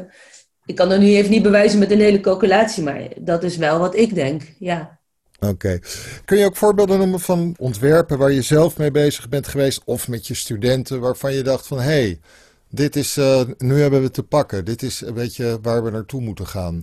ik 0.64 0.74
kan 0.74 0.90
er 0.90 0.98
nu 0.98 1.06
even 1.06 1.30
niet 1.30 1.42
bewijzen 1.42 1.78
met 1.78 1.90
een 1.90 2.00
hele 2.00 2.20
calculatie, 2.20 2.82
maar 2.82 3.08
dat 3.20 3.42
is 3.42 3.56
wel 3.56 3.78
wat 3.78 3.96
ik 3.96 4.14
denk, 4.14 4.42
ja. 4.58 5.00
Oké. 5.40 5.78
Kun 6.24 6.38
je 6.38 6.44
ook 6.44 6.56
voorbeelden 6.56 6.98
noemen 6.98 7.20
van 7.20 7.54
ontwerpen 7.58 8.18
waar 8.18 8.32
je 8.32 8.42
zelf 8.42 8.78
mee 8.78 8.90
bezig 8.90 9.28
bent 9.28 9.48
geweest 9.48 9.82
of 9.84 10.08
met 10.08 10.26
je 10.26 10.34
studenten 10.34 11.00
waarvan 11.00 11.34
je 11.34 11.42
dacht 11.42 11.66
van 11.66 11.78
hé, 11.78 11.84
hey, 11.84 12.20
dit 12.70 12.96
is, 12.96 13.18
nu 13.58 13.80
hebben 13.80 14.02
we 14.02 14.10
te 14.10 14.22
pakken, 14.22 14.64
dit 14.64 14.82
is 14.82 15.00
een 15.00 15.14
beetje 15.14 15.58
waar 15.62 15.84
we 15.84 15.90
naartoe 15.90 16.20
moeten 16.20 16.46
gaan? 16.46 16.82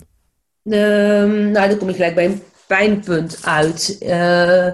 Um, 0.63 1.51
nou, 1.51 1.69
dan 1.69 1.77
kom 1.77 1.89
ik 1.89 1.95
gelijk 1.95 2.15
bij 2.15 2.25
een 2.25 2.43
pijnpunt 2.67 3.39
uit. 3.41 3.97
Uh, 4.01 4.73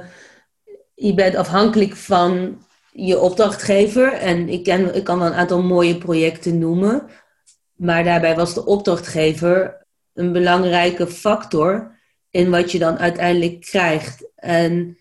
je 0.96 1.14
bent 1.16 1.36
afhankelijk 1.36 1.96
van 1.96 2.62
je 2.92 3.20
opdrachtgever. 3.20 4.14
En 4.14 4.50
ik, 4.50 4.64
ken, 4.64 4.96
ik 4.96 5.04
kan 5.04 5.20
wel 5.20 5.28
een 5.28 5.34
aantal 5.34 5.62
mooie 5.62 5.98
projecten 5.98 6.60
noemen. 6.60 7.04
Maar 7.76 8.04
daarbij 8.04 8.36
was 8.36 8.54
de 8.54 8.66
opdrachtgever 8.66 9.86
een 10.14 10.32
belangrijke 10.32 11.08
factor 11.08 11.98
in 12.32 12.50
wat 12.50 12.72
je 12.72 12.80
dan 12.80 12.98
uiteindelijk 12.98 13.62
krijgt. 13.62 14.30
En 14.36 14.98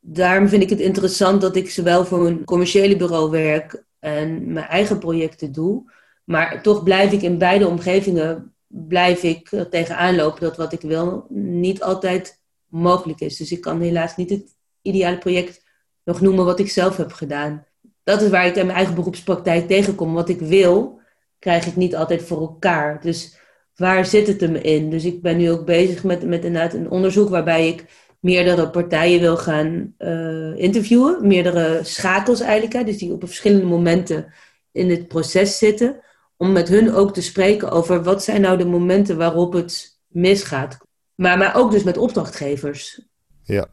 daarom 0.00 0.48
vind 0.48 0.62
ik 0.62 0.70
het 0.70 0.80
interessant 0.80 1.40
dat 1.40 1.56
ik 1.56 1.70
zowel 1.70 2.04
voor 2.04 2.26
een 2.26 2.44
commerciële 2.44 2.96
bureau 2.96 3.30
werk 3.30 3.84
en 3.98 4.52
mijn 4.52 4.66
eigen 4.66 4.98
projecten 4.98 5.52
doe. 5.52 5.92
Maar 6.24 6.62
toch 6.62 6.82
blijf 6.82 7.12
ik 7.12 7.22
in 7.22 7.38
beide 7.38 7.66
omgevingen 7.66 8.52
blijf 8.68 9.22
ik 9.22 9.48
tegenaan 9.70 10.16
lopen 10.16 10.40
dat 10.40 10.56
wat 10.56 10.72
ik 10.72 10.80
wil 10.80 11.26
niet 11.28 11.82
altijd 11.82 12.40
mogelijk 12.66 13.20
is. 13.20 13.36
Dus 13.36 13.52
ik 13.52 13.60
kan 13.60 13.80
helaas 13.80 14.16
niet 14.16 14.30
het 14.30 14.56
ideale 14.82 15.18
project 15.18 15.64
nog 16.04 16.20
noemen 16.20 16.44
wat 16.44 16.58
ik 16.58 16.70
zelf 16.70 16.96
heb 16.96 17.12
gedaan. 17.12 17.66
Dat 18.02 18.22
is 18.22 18.30
waar 18.30 18.46
ik 18.46 18.56
in 18.56 18.66
mijn 18.66 18.78
eigen 18.78 18.94
beroepspraktijk 18.94 19.66
tegenkom. 19.66 20.14
Wat 20.14 20.28
ik 20.28 20.40
wil, 20.40 21.00
krijg 21.38 21.66
ik 21.66 21.76
niet 21.76 21.96
altijd 21.96 22.22
voor 22.22 22.40
elkaar. 22.40 23.00
Dus 23.00 23.38
waar 23.78 24.06
zit 24.06 24.26
het 24.26 24.40
hem 24.40 24.54
in? 24.54 24.90
Dus 24.90 25.04
ik 25.04 25.22
ben 25.22 25.36
nu 25.36 25.50
ook 25.50 25.64
bezig 25.64 26.04
met, 26.04 26.22
met 26.22 26.44
inderdaad 26.44 26.74
een 26.74 26.90
onderzoek 26.90 27.28
waarbij 27.28 27.68
ik 27.68 27.84
meerdere 28.20 28.70
partijen 28.70 29.20
wil 29.20 29.36
gaan 29.36 29.94
uh, 29.98 30.58
interviewen. 30.58 31.26
Meerdere 31.26 31.80
schakels 31.82 32.40
eigenlijk, 32.40 32.86
dus 32.86 32.98
die 32.98 33.12
op 33.12 33.24
verschillende 33.24 33.66
momenten 33.66 34.32
in 34.72 34.90
het 34.90 35.08
proces 35.08 35.58
zitten. 35.58 36.00
Om 36.36 36.52
met 36.52 36.68
hun 36.68 36.94
ook 36.94 37.14
te 37.14 37.22
spreken 37.22 37.70
over 37.70 38.02
wat 38.02 38.24
zijn 38.24 38.40
nou 38.40 38.58
de 38.58 38.66
momenten 38.66 39.16
waarop 39.16 39.52
het 39.52 40.00
misgaat. 40.06 40.78
Maar, 41.14 41.38
maar 41.38 41.56
ook 41.56 41.70
dus 41.70 41.82
met 41.82 41.96
opdrachtgevers. 41.96 43.02
Ja, 43.42 43.66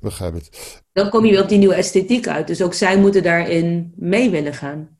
begrijp 0.00 0.34
het. 0.34 0.82
Dan 0.92 1.10
kom 1.10 1.24
je 1.24 1.30
weer 1.30 1.42
op 1.42 1.48
die 1.48 1.58
nieuwe 1.58 1.74
esthetiek 1.74 2.28
uit. 2.28 2.46
Dus 2.46 2.62
ook 2.62 2.74
zij 2.74 2.98
moeten 2.98 3.22
daarin 3.22 3.92
mee 3.96 4.30
willen 4.30 4.54
gaan. 4.54 4.98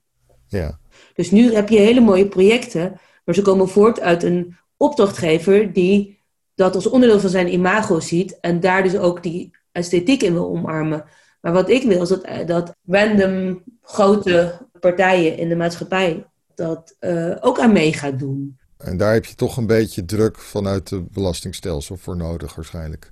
Ja. 0.48 0.78
Dus 1.14 1.30
nu 1.30 1.54
heb 1.54 1.68
je 1.68 1.78
hele 1.78 2.00
mooie 2.00 2.28
projecten, 2.28 3.00
maar 3.26 3.34
ze 3.34 3.42
komen 3.42 3.68
voort 3.68 4.00
uit 4.00 4.22
een 4.22 4.56
opdrachtgever 4.76 5.72
die 5.72 6.24
dat 6.54 6.74
als 6.74 6.86
onderdeel 6.86 7.20
van 7.20 7.30
zijn 7.30 7.52
imago 7.52 8.00
ziet 8.00 8.40
en 8.40 8.60
daar 8.60 8.82
dus 8.82 8.96
ook 8.96 9.22
die 9.22 9.50
esthetiek 9.72 10.22
in 10.22 10.32
wil 10.32 10.48
omarmen. 10.48 11.04
Maar 11.40 11.52
wat 11.52 11.68
ik 11.68 11.82
wil 11.82 12.02
is 12.02 12.08
dat, 12.08 12.26
dat 12.46 12.74
random 12.86 13.62
grote 13.82 14.58
partijen 14.80 15.38
in 15.38 15.48
de 15.48 15.56
maatschappij 15.56 16.26
dat 16.54 16.96
uh, 17.00 17.36
ook 17.40 17.58
aan 17.58 17.72
mee 17.72 17.92
gaat 17.92 18.18
doen. 18.18 18.58
En 18.76 18.96
daar 18.96 19.12
heb 19.12 19.24
je 19.24 19.34
toch 19.34 19.56
een 19.56 19.66
beetje 19.66 20.04
druk 20.04 20.38
vanuit 20.38 20.90
het 20.90 21.10
belastingstelsel 21.10 21.96
voor 21.96 22.16
nodig 22.16 22.54
waarschijnlijk. 22.54 23.10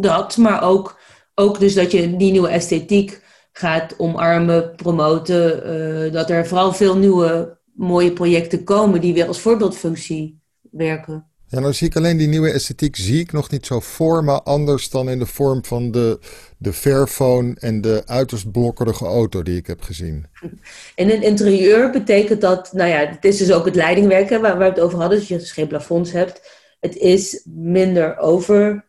Dat, 0.00 0.36
maar 0.36 0.62
ook, 0.62 0.98
ook 1.34 1.58
dus 1.58 1.74
dat 1.74 1.90
je 1.90 2.16
die 2.16 2.32
nieuwe 2.32 2.48
esthetiek 2.48 3.22
gaat 3.52 3.94
omarmen, 3.98 4.74
promoten. 4.76 5.72
Uh, 6.06 6.12
dat 6.12 6.30
er 6.30 6.46
vooral 6.46 6.72
veel 6.72 6.96
nieuwe 6.96 7.57
mooie 7.78 8.12
projecten 8.12 8.64
komen 8.64 9.00
die 9.00 9.14
weer 9.14 9.26
als 9.26 9.40
voorbeeldfunctie 9.40 10.40
werken. 10.70 11.26
Ja, 11.46 11.60
nou 11.60 11.72
zie 11.72 11.88
ik 11.88 11.96
alleen 11.96 12.16
die 12.16 12.28
nieuwe 12.28 12.50
esthetiek 12.50 12.96
zie 12.96 13.20
ik 13.20 13.32
nog 13.32 13.50
niet 13.50 13.66
zo 13.66 13.80
voor 13.80 14.24
me, 14.24 14.42
anders 14.42 14.90
dan 14.90 15.10
in 15.10 15.18
de 15.18 15.26
vorm 15.26 15.64
van 15.64 15.90
de, 15.90 16.18
de 16.58 16.72
Fairphone 16.72 17.54
en 17.58 17.80
de 17.80 18.02
uiterst 18.06 18.50
blokkerige 18.50 19.04
auto 19.04 19.42
die 19.42 19.56
ik 19.56 19.66
heb 19.66 19.82
gezien. 19.82 20.26
In 20.94 21.10
een 21.10 21.22
interieur 21.22 21.90
betekent 21.90 22.40
dat, 22.40 22.72
nou 22.72 22.90
ja, 22.90 22.98
het 22.98 23.24
is 23.24 23.36
dus 23.36 23.52
ook 23.52 23.64
het 23.64 23.74
leidingwerken 23.74 24.40
waar, 24.40 24.58
waar 24.58 24.72
we 24.72 24.74
het 24.74 24.80
over 24.80 24.98
hadden, 24.98 25.18
dus 25.18 25.28
je 25.28 25.38
dus 25.38 25.52
geen 25.52 25.68
plafonds 25.68 26.12
hebt. 26.12 26.50
Het 26.80 26.96
is 26.96 27.42
minder 27.44 28.18
over 28.18 28.86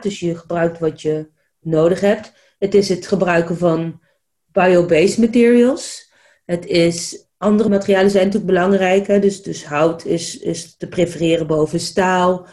dus 0.00 0.20
je 0.20 0.36
gebruikt 0.36 0.78
wat 0.78 1.02
je 1.02 1.28
nodig 1.60 2.00
hebt. 2.00 2.32
Het 2.58 2.74
is 2.74 2.88
het 2.88 3.06
gebruiken 3.06 3.56
van 3.56 4.00
bio-based 4.52 5.18
materials. 5.18 6.12
Het 6.44 6.66
is, 6.66 7.26
andere 7.36 7.68
materialen 7.68 8.10
zijn 8.10 8.24
natuurlijk 8.24 8.52
belangrijker. 8.52 9.20
Dus, 9.20 9.42
dus 9.42 9.64
hout 9.64 10.04
is, 10.04 10.38
is 10.38 10.76
te 10.76 10.88
prefereren 10.88 11.46
boven 11.46 11.80
staal. 11.80 12.46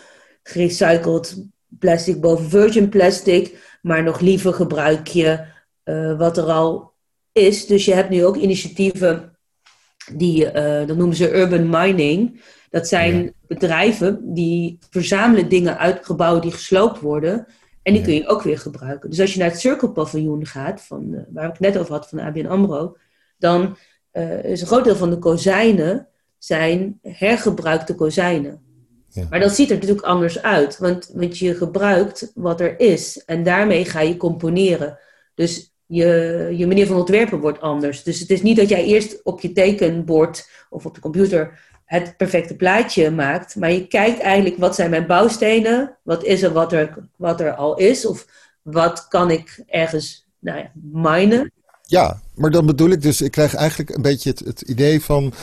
Gerecycled 0.43 1.45
plastic 1.79 2.21
boven 2.21 2.49
virgin 2.49 2.89
plastic. 2.89 3.77
Maar 3.81 4.03
nog 4.03 4.19
liever 4.19 4.53
gebruik 4.53 5.07
je 5.07 5.45
uh, 5.85 6.17
wat 6.17 6.37
er 6.37 6.43
al 6.43 6.93
is. 7.31 7.65
Dus 7.65 7.85
je 7.85 7.93
hebt 7.93 8.09
nu 8.09 8.25
ook 8.25 8.35
initiatieven 8.35 9.37
die, 10.13 10.45
uh, 10.45 10.87
dat 10.87 10.97
noemen 10.97 11.15
ze 11.15 11.35
urban 11.35 11.69
mining. 11.69 12.41
Dat 12.69 12.87
zijn 12.87 13.33
bedrijven 13.47 14.33
die 14.33 14.79
verzamelen 14.89 15.49
dingen 15.49 15.77
uit 15.77 16.05
gebouwen 16.05 16.41
die 16.41 16.51
gesloopt 16.51 16.99
worden. 16.99 17.47
En 17.83 17.93
die 17.93 18.01
kun 18.01 18.13
je 18.13 18.27
ook 18.27 18.41
weer 18.41 18.59
gebruiken. 18.59 19.09
Dus 19.09 19.19
als 19.19 19.33
je 19.33 19.39
naar 19.39 19.49
het 19.49 19.59
Circle 19.59 19.91
Paviljoen 19.91 20.45
gaat, 20.45 20.81
van, 20.81 21.07
uh, 21.13 21.21
waar 21.29 21.45
ik 21.45 21.51
het 21.51 21.59
net 21.59 21.77
over 21.77 21.93
had, 21.93 22.09
van 22.09 22.17
de 22.17 22.23
ABN 22.23 22.45
AMRO. 22.45 22.97
Dan 23.37 23.77
uh, 24.13 24.43
is 24.43 24.61
een 24.61 24.67
groot 24.67 24.83
deel 24.83 24.95
van 24.95 25.09
de 25.09 25.17
kozijnen 25.17 26.07
zijn 26.37 26.99
hergebruikte 27.01 27.95
kozijnen. 27.95 28.61
Ja. 29.09 29.25
Maar 29.29 29.39
dat 29.39 29.55
ziet 29.55 29.69
er 29.69 29.75
natuurlijk 29.75 30.05
anders 30.05 30.41
uit. 30.41 30.77
Want, 30.77 31.09
want 31.13 31.37
je 31.37 31.55
gebruikt 31.55 32.31
wat 32.35 32.61
er 32.61 32.79
is. 32.79 33.23
En 33.25 33.43
daarmee 33.43 33.85
ga 33.85 33.99
je 33.99 34.17
componeren. 34.17 34.99
Dus 35.35 35.73
je, 35.85 36.47
je 36.57 36.67
manier 36.67 36.87
van 36.87 36.95
ontwerpen 36.95 37.39
wordt 37.39 37.61
anders. 37.61 38.03
Dus 38.03 38.19
het 38.19 38.29
is 38.29 38.41
niet 38.41 38.57
dat 38.57 38.69
jij 38.69 38.83
eerst 38.83 39.23
op 39.23 39.41
je 39.41 39.51
tekenbord 39.51 40.49
of 40.69 40.85
op 40.85 40.95
de 40.95 41.01
computer 41.01 41.59
het 41.85 42.17
perfecte 42.17 42.55
plaatje 42.55 43.11
maakt. 43.11 43.55
Maar 43.55 43.71
je 43.71 43.87
kijkt 43.87 44.19
eigenlijk 44.19 44.57
wat 44.57 44.75
zijn 44.75 44.89
mijn 44.89 45.07
bouwstenen? 45.07 45.97
Wat 46.03 46.23
is 46.23 46.41
er 46.41 46.53
wat 46.53 46.73
er, 46.73 47.09
wat 47.15 47.39
er 47.39 47.53
al 47.53 47.77
is? 47.77 48.05
Of 48.05 48.27
wat 48.61 49.07
kan 49.07 49.31
ik 49.31 49.63
ergens 49.67 50.27
nou 50.39 50.57
ja, 50.57 50.71
minen? 50.91 51.51
Ja, 51.81 52.21
maar 52.41 52.51
dan 52.51 52.65
bedoel 52.65 52.89
ik 52.89 53.01
dus, 53.01 53.21
ik 53.21 53.31
krijg 53.31 53.55
eigenlijk 53.55 53.89
een 53.89 54.01
beetje 54.01 54.29
het, 54.29 54.39
het 54.39 54.61
idee 54.61 55.01
van 55.01 55.33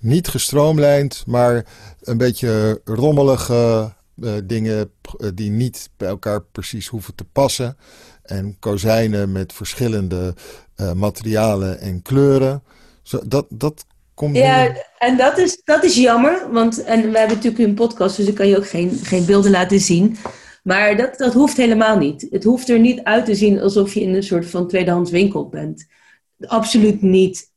niet 0.00 0.28
gestroomlijnd, 0.28 1.24
maar 1.26 1.66
een 2.02 2.16
beetje 2.16 2.80
rommelige 2.84 3.92
uh, 4.20 4.32
dingen 4.44 4.90
uh, 5.18 5.28
die 5.34 5.50
niet 5.50 5.90
bij 5.96 6.08
elkaar 6.08 6.42
precies 6.42 6.86
hoeven 6.86 7.14
te 7.14 7.24
passen. 7.24 7.76
En 8.22 8.56
kozijnen 8.58 9.32
met 9.32 9.52
verschillende 9.52 10.34
uh, 10.76 10.92
materialen 10.92 11.80
en 11.80 12.02
kleuren. 12.02 12.62
Zo, 13.02 13.20
dat, 13.26 13.46
dat 13.48 13.86
komt. 14.14 14.36
Ja, 14.36 14.76
en 14.98 15.16
dat 15.16 15.38
is, 15.38 15.60
dat 15.64 15.84
is 15.84 15.96
jammer. 15.96 16.52
Want 16.52 16.84
en 16.84 17.10
we 17.10 17.18
hebben 17.18 17.36
natuurlijk 17.36 17.64
een 17.64 17.74
podcast, 17.74 18.16
dus 18.16 18.26
ik 18.26 18.34
kan 18.34 18.48
je 18.48 18.56
ook 18.56 18.68
geen, 18.68 18.90
geen 19.02 19.24
beelden 19.24 19.50
laten 19.50 19.80
zien. 19.80 20.16
Maar 20.62 20.96
dat, 20.96 21.18
dat 21.18 21.32
hoeft 21.32 21.56
helemaal 21.56 21.98
niet. 21.98 22.26
Het 22.30 22.44
hoeft 22.44 22.68
er 22.68 22.78
niet 22.78 23.02
uit 23.02 23.24
te 23.24 23.34
zien 23.34 23.60
alsof 23.60 23.94
je 23.94 24.00
in 24.00 24.14
een 24.14 24.22
soort 24.22 24.46
van 24.46 24.68
tweedehands 24.68 25.10
winkel 25.10 25.48
bent. 25.48 25.86
Absoluut 26.46 27.02
niet. 27.02 27.50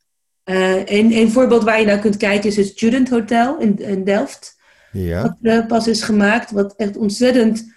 Uh, 0.45 0.85
een, 0.85 1.11
een 1.13 1.31
voorbeeld 1.31 1.63
waar 1.63 1.79
je 1.79 1.85
naar 1.85 1.99
kunt 1.99 2.17
kijken 2.17 2.49
is 2.49 2.55
het 2.55 2.67
Student 2.67 3.09
Hotel 3.09 3.59
in, 3.59 3.79
in 3.79 4.03
Delft. 4.03 4.57
Ja. 4.91 5.21
Wat 5.21 5.37
uh, 5.41 5.65
pas 5.67 5.87
is 5.87 6.01
gemaakt, 6.01 6.51
wat 6.51 6.73
echt 6.75 6.97
ontzettend 6.97 7.73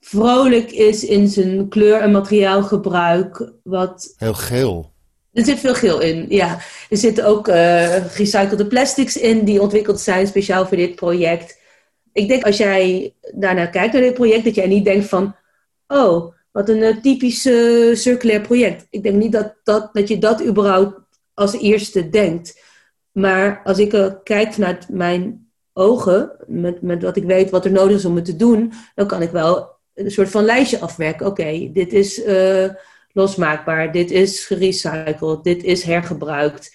vrolijk 0.00 0.70
is 0.70 1.04
in 1.04 1.28
zijn 1.28 1.68
kleur- 1.68 2.00
en 2.00 2.12
materiaalgebruik. 2.12 3.52
Wat... 3.62 4.14
Heel 4.16 4.34
geel. 4.34 4.92
Er 5.32 5.44
zit 5.44 5.58
veel 5.58 5.74
geel 5.74 6.00
in, 6.00 6.26
ja. 6.28 6.58
Er 6.90 6.96
zitten 6.96 7.24
ook 7.26 7.48
uh, 7.48 7.54
gerecyclede 7.94 8.66
plastics 8.66 9.16
in 9.16 9.44
die 9.44 9.60
ontwikkeld 9.60 10.00
zijn 10.00 10.26
speciaal 10.26 10.66
voor 10.66 10.76
dit 10.76 10.94
project. 10.94 11.58
Ik 12.12 12.28
denk 12.28 12.44
als 12.44 12.56
jij 12.56 13.14
daarnaar 13.34 13.70
kijkt 13.70 13.92
naar 13.92 14.02
dit 14.02 14.14
project, 14.14 14.44
dat 14.44 14.54
jij 14.54 14.66
niet 14.66 14.84
denkt 14.84 15.06
van... 15.06 15.36
Oh, 15.86 16.34
wat 16.58 16.68
een 16.68 16.82
uh, 16.82 16.96
typisch 16.96 17.46
uh, 17.46 17.94
circulair 17.94 18.40
project. 18.40 18.86
Ik 18.90 19.02
denk 19.02 19.16
niet 19.16 19.32
dat, 19.32 19.54
dat, 19.62 19.90
dat 19.92 20.08
je 20.08 20.18
dat 20.18 20.44
überhaupt 20.44 21.00
als 21.34 21.60
eerste 21.60 22.08
denkt. 22.08 22.62
Maar 23.12 23.60
als 23.64 23.78
ik 23.78 24.18
kijk 24.22 24.52
vanuit 24.52 24.88
mijn 24.88 25.50
ogen, 25.72 26.32
met, 26.46 26.82
met 26.82 27.02
wat 27.02 27.16
ik 27.16 27.24
weet 27.24 27.50
wat 27.50 27.64
er 27.64 27.70
nodig 27.70 27.96
is 27.96 28.04
om 28.04 28.16
het 28.16 28.24
te 28.24 28.36
doen, 28.36 28.72
dan 28.94 29.06
kan 29.06 29.22
ik 29.22 29.30
wel 29.30 29.76
een 29.94 30.10
soort 30.10 30.28
van 30.28 30.44
lijstje 30.44 30.78
afwerken. 30.78 31.26
Oké, 31.26 31.70
dit 31.72 31.92
is 31.92 32.22
losmaakbaar, 33.12 33.92
dit 33.92 34.10
is 34.10 34.44
gerecycled, 34.46 35.44
dit 35.44 35.64
is 35.64 35.82
hergebruikt. 35.82 36.74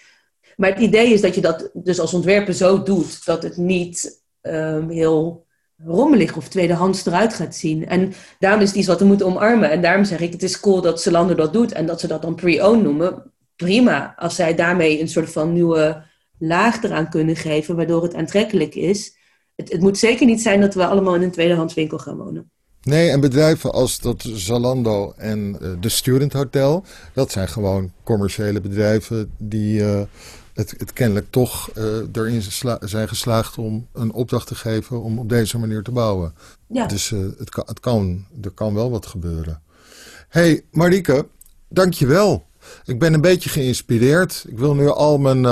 Maar 0.55 0.69
het 0.69 0.79
idee 0.79 1.13
is 1.13 1.21
dat 1.21 1.35
je 1.35 1.41
dat 1.41 1.69
dus 1.73 1.99
als 1.99 2.13
ontwerper 2.13 2.53
zo 2.53 2.83
doet 2.83 3.25
dat 3.25 3.43
het 3.43 3.57
niet 3.57 4.21
um, 4.41 4.89
heel 4.89 5.42
rommelig 5.77 6.35
of 6.35 6.47
tweedehands 6.47 7.05
eruit 7.05 7.33
gaat 7.33 7.55
zien. 7.55 7.87
En 7.87 8.13
daarom 8.39 8.61
is 8.61 8.67
het 8.67 8.77
iets 8.77 8.87
wat 8.87 8.99
we 8.99 9.05
moeten 9.05 9.25
omarmen. 9.25 9.71
En 9.71 9.81
daarom 9.81 10.05
zeg 10.05 10.19
ik, 10.19 10.31
het 10.31 10.43
is 10.43 10.59
cool 10.59 10.81
dat 10.81 11.01
Zalando 11.01 11.35
dat 11.35 11.53
doet 11.53 11.71
en 11.71 11.85
dat 11.85 11.99
ze 11.99 12.07
dat 12.07 12.21
dan 12.21 12.35
pre-owned 12.35 12.83
noemen. 12.83 13.31
Prima, 13.55 14.13
als 14.17 14.35
zij 14.35 14.55
daarmee 14.55 15.01
een 15.01 15.09
soort 15.09 15.31
van 15.31 15.53
nieuwe 15.53 16.03
laag 16.37 16.83
eraan 16.83 17.09
kunnen 17.09 17.35
geven, 17.35 17.75
waardoor 17.75 18.03
het 18.03 18.15
aantrekkelijk 18.15 18.75
is. 18.75 19.15
Het, 19.55 19.71
het 19.71 19.81
moet 19.81 19.97
zeker 19.97 20.25
niet 20.25 20.41
zijn 20.41 20.61
dat 20.61 20.73
we 20.73 20.85
allemaal 20.85 21.15
in 21.15 21.21
een 21.21 21.31
tweedehands 21.31 21.73
winkel 21.73 21.97
gaan 21.97 22.17
wonen. 22.17 22.51
Nee, 22.81 23.09
en 23.09 23.19
bedrijven 23.19 23.71
als 23.71 23.99
dat 23.99 24.21
Zalando 24.33 25.13
en 25.17 25.57
uh, 25.61 25.71
de 25.79 25.89
Student 25.89 26.33
Hotel, 26.33 26.83
dat 27.13 27.31
zijn 27.31 27.47
gewoon 27.47 27.91
commerciële 28.03 28.61
bedrijven 28.61 29.31
die 29.37 29.79
uh, 29.79 30.01
het, 30.53 30.73
het, 30.77 30.93
kennelijk 30.93 31.27
toch 31.29 31.69
uh, 31.77 31.83
erin 32.13 32.41
zijn 32.81 33.07
geslaagd 33.07 33.57
om 33.57 33.87
een 33.93 34.11
opdracht 34.11 34.47
te 34.47 34.55
geven 34.55 35.01
om 35.01 35.19
op 35.19 35.29
deze 35.29 35.57
manier 35.57 35.83
te 35.83 35.91
bouwen. 35.91 36.33
Ja. 36.67 36.85
Dus 36.85 37.09
het, 37.09 37.49
kan, 37.49 37.63
het 37.67 37.79
kan, 37.79 38.25
er 38.41 38.51
kan 38.51 38.73
wel 38.73 38.91
wat 38.91 39.05
gebeuren. 39.05 39.61
hey, 40.29 40.63
Marike, 40.71 41.27
dankjewel. 41.67 42.45
Ik 42.85 42.99
ben 42.99 43.13
een 43.13 43.21
beetje 43.21 43.49
geïnspireerd. 43.49 44.45
Ik 44.47 44.57
wil 44.57 44.75
nu 44.75 44.87
al 44.87 45.17
mijn 45.17 45.45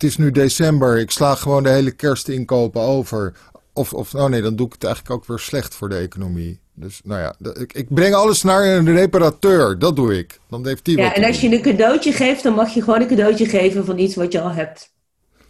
het 0.00 0.04
is 0.08 0.16
nu 0.16 0.30
december. 0.30 0.98
Ik 0.98 1.10
sla 1.10 1.34
gewoon 1.34 1.62
de 1.62 1.68
hele 1.68 1.90
kerstinkopen 1.90 2.80
over. 2.80 3.32
Of, 3.72 3.92
of 3.92 4.12
nou 4.12 4.30
nee, 4.30 4.42
dan 4.42 4.56
doe 4.56 4.66
ik 4.66 4.72
het 4.72 4.84
eigenlijk 4.84 5.14
ook 5.14 5.26
weer 5.26 5.38
slecht 5.38 5.74
voor 5.74 5.88
de 5.88 5.96
economie. 5.96 6.60
Dus 6.80 7.00
nou 7.04 7.20
ja, 7.20 7.52
ik, 7.60 7.72
ik 7.72 7.94
breng 7.94 8.14
alles 8.14 8.42
naar 8.42 8.64
een 8.64 8.94
reparateur. 8.94 9.78
Dat 9.78 9.96
doe 9.96 10.18
ik. 10.18 10.40
Dan 10.48 10.66
heeft 10.66 10.84
die 10.84 10.96
ja, 10.96 11.14
en 11.14 11.24
als 11.24 11.40
je 11.40 11.52
een 11.52 11.62
cadeautje 11.62 12.12
geeft, 12.12 12.42
dan 12.42 12.54
mag 12.54 12.74
je 12.74 12.82
gewoon 12.82 13.00
een 13.00 13.08
cadeautje 13.08 13.46
geven 13.46 13.84
van 13.84 13.98
iets 13.98 14.14
wat 14.14 14.32
je 14.32 14.40
al 14.40 14.50
hebt. 14.50 14.92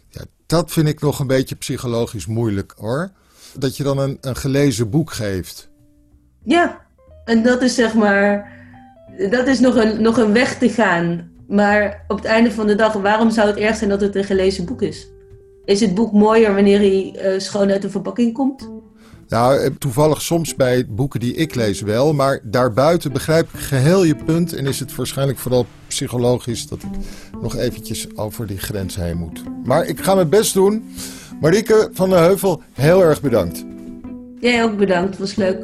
Ja, 0.09 0.21
dat 0.45 0.71
vind 0.71 0.87
ik 0.87 1.01
nog 1.01 1.19
een 1.19 1.27
beetje 1.27 1.55
psychologisch 1.55 2.25
moeilijk 2.25 2.73
hoor. 2.77 3.11
Dat 3.57 3.77
je 3.77 3.83
dan 3.83 3.97
een, 3.97 4.17
een 4.21 4.35
gelezen 4.35 4.89
boek 4.89 5.11
geeft. 5.11 5.69
Ja, 6.43 6.81
en 7.25 7.43
dat 7.43 7.61
is 7.61 7.75
zeg 7.75 7.93
maar. 7.93 8.51
Dat 9.29 9.47
is 9.47 9.59
nog 9.59 9.75
een, 9.75 10.01
nog 10.01 10.17
een 10.17 10.33
weg 10.33 10.57
te 10.57 10.69
gaan. 10.69 11.31
Maar 11.47 12.05
op 12.07 12.17
het 12.17 12.25
einde 12.25 12.51
van 12.51 12.67
de 12.67 12.75
dag, 12.75 12.93
waarom 12.93 13.31
zou 13.31 13.47
het 13.47 13.57
erg 13.57 13.75
zijn 13.75 13.89
dat 13.89 14.01
het 14.01 14.15
een 14.15 14.23
gelezen 14.23 14.65
boek 14.65 14.81
is? 14.81 15.07
Is 15.65 15.79
het 15.79 15.95
boek 15.95 16.11
mooier 16.11 16.53
wanneer 16.53 16.79
hij 16.79 17.33
uh, 17.33 17.39
schoon 17.39 17.71
uit 17.71 17.81
de 17.81 17.89
verpakking 17.89 18.33
komt? 18.33 18.69
Nou, 19.31 19.73
toevallig 19.77 20.21
soms 20.21 20.55
bij 20.55 20.85
boeken 20.89 21.19
die 21.19 21.35
ik 21.35 21.55
lees 21.55 21.81
wel. 21.81 22.13
Maar 22.13 22.39
daarbuiten 22.43 23.11
begrijp 23.11 23.49
ik 23.53 23.59
geheel 23.59 24.03
je 24.03 24.15
punt. 24.15 24.53
En 24.53 24.65
is 24.65 24.79
het 24.79 24.95
waarschijnlijk 24.95 25.39
vooral 25.39 25.65
psychologisch 25.87 26.67
dat 26.67 26.83
ik 26.83 26.89
nog 27.41 27.55
eventjes 27.55 28.17
over 28.17 28.47
die 28.47 28.57
grens 28.57 28.95
heen 28.95 29.17
moet. 29.17 29.43
Maar 29.63 29.85
ik 29.85 29.99
ga 29.99 30.15
mijn 30.15 30.29
best 30.29 30.53
doen. 30.53 30.93
Marieke 31.41 31.89
van 31.93 32.09
der 32.09 32.19
Heuvel, 32.19 32.61
heel 32.73 33.03
erg 33.03 33.21
bedankt. 33.21 33.65
Jij 34.39 34.63
ook 34.63 34.77
bedankt, 34.77 35.09
het 35.09 35.19
was 35.19 35.35
leuk. 35.35 35.63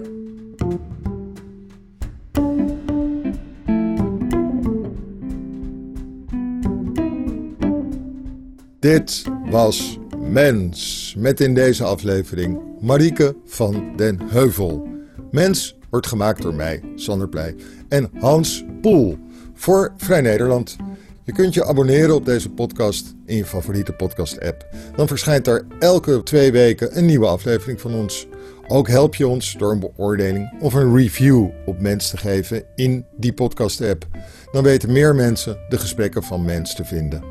Dit 8.80 9.24
was 9.50 9.98
Mens, 10.20 11.14
met 11.18 11.40
in 11.40 11.54
deze 11.54 11.84
aflevering 11.84 12.67
Marieke 12.80 13.36
van 13.46 13.94
den 13.96 14.20
Heuvel. 14.30 14.88
Mens 15.32 15.78
wordt 15.90 16.08
gemaakt 16.08 16.42
door 16.42 16.54
mij, 16.54 16.84
Sander 16.96 17.30
Pleij, 17.30 17.56
en 17.90 18.10
Hans 18.20 18.66
Poel 18.82 19.18
voor 19.54 19.94
Vrij 19.98 20.22
Nederland. 20.22 20.76
Je 21.24 21.32
kunt 21.32 21.54
je 21.54 21.66
abonneren 21.66 22.16
op 22.16 22.26
deze 22.26 22.50
podcast 22.50 23.14
in 23.26 23.36
je 23.36 23.46
favoriete 23.46 23.94
podcast-app. 23.94 24.66
Dan 24.96 25.08
verschijnt 25.08 25.48
er 25.48 25.66
elke 25.80 26.24
twee 26.24 26.52
weken 26.52 26.98
een 26.98 27.06
nieuwe 27.06 27.28
aflevering 27.28 27.82
van 27.82 27.94
ons. 27.94 28.28
Ook 28.68 28.88
help 28.88 29.16
je 29.16 29.28
ons 29.28 29.56
door 29.58 29.72
een 29.72 29.80
beoordeling 29.80 30.54
of 30.60 30.74
een 30.74 30.96
review 30.96 31.48
op 31.66 31.82
Mens 31.82 32.10
te 32.10 32.18
geven 32.18 32.64
in 32.76 33.06
die 33.18 33.34
podcast-app. 33.34 34.08
Dan 34.52 34.64
weten 34.64 34.92
meer 34.92 35.16
mensen 35.16 35.58
de 35.70 35.78
gesprekken 35.78 36.24
van 36.24 36.46
Mens 36.46 36.76
te 36.76 36.86
vinden. 36.86 37.24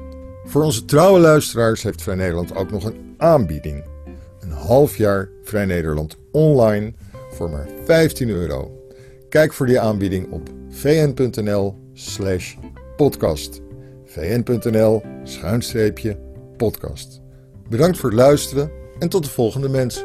Voor 0.45 0.63
onze 0.63 0.85
trouwe 0.85 1.19
luisteraars 1.19 1.83
heeft 1.83 2.03
Vrij 2.03 2.17
Nederland 2.17 2.55
ook 2.55 2.71
nog 2.71 2.85
een 2.85 3.15
aanbieding. 3.17 3.85
Een 4.47 4.53
half 4.53 4.97
jaar 4.97 5.29
Vrij 5.43 5.65
Nederland 5.65 6.17
online 6.33 6.93
voor 7.31 7.51
maar 7.51 7.69
15 7.85 8.29
euro. 8.29 8.89
Kijk 9.29 9.53
voor 9.53 9.67
die 9.67 9.81
aanbieding 9.81 10.33
op 10.33 10.49
vn.nl 10.69 11.75
slash 11.93 12.55
podcast. 12.97 13.61
vn.nl 14.05 15.03
schuinstreepje 15.25 16.19
podcast. 16.57 17.21
Bedankt 17.69 17.99
voor 17.99 18.11
het 18.11 18.19
luisteren 18.19 18.71
en 18.99 19.09
tot 19.09 19.25
de 19.25 19.31
volgende 19.31 19.69
mens. 19.69 20.05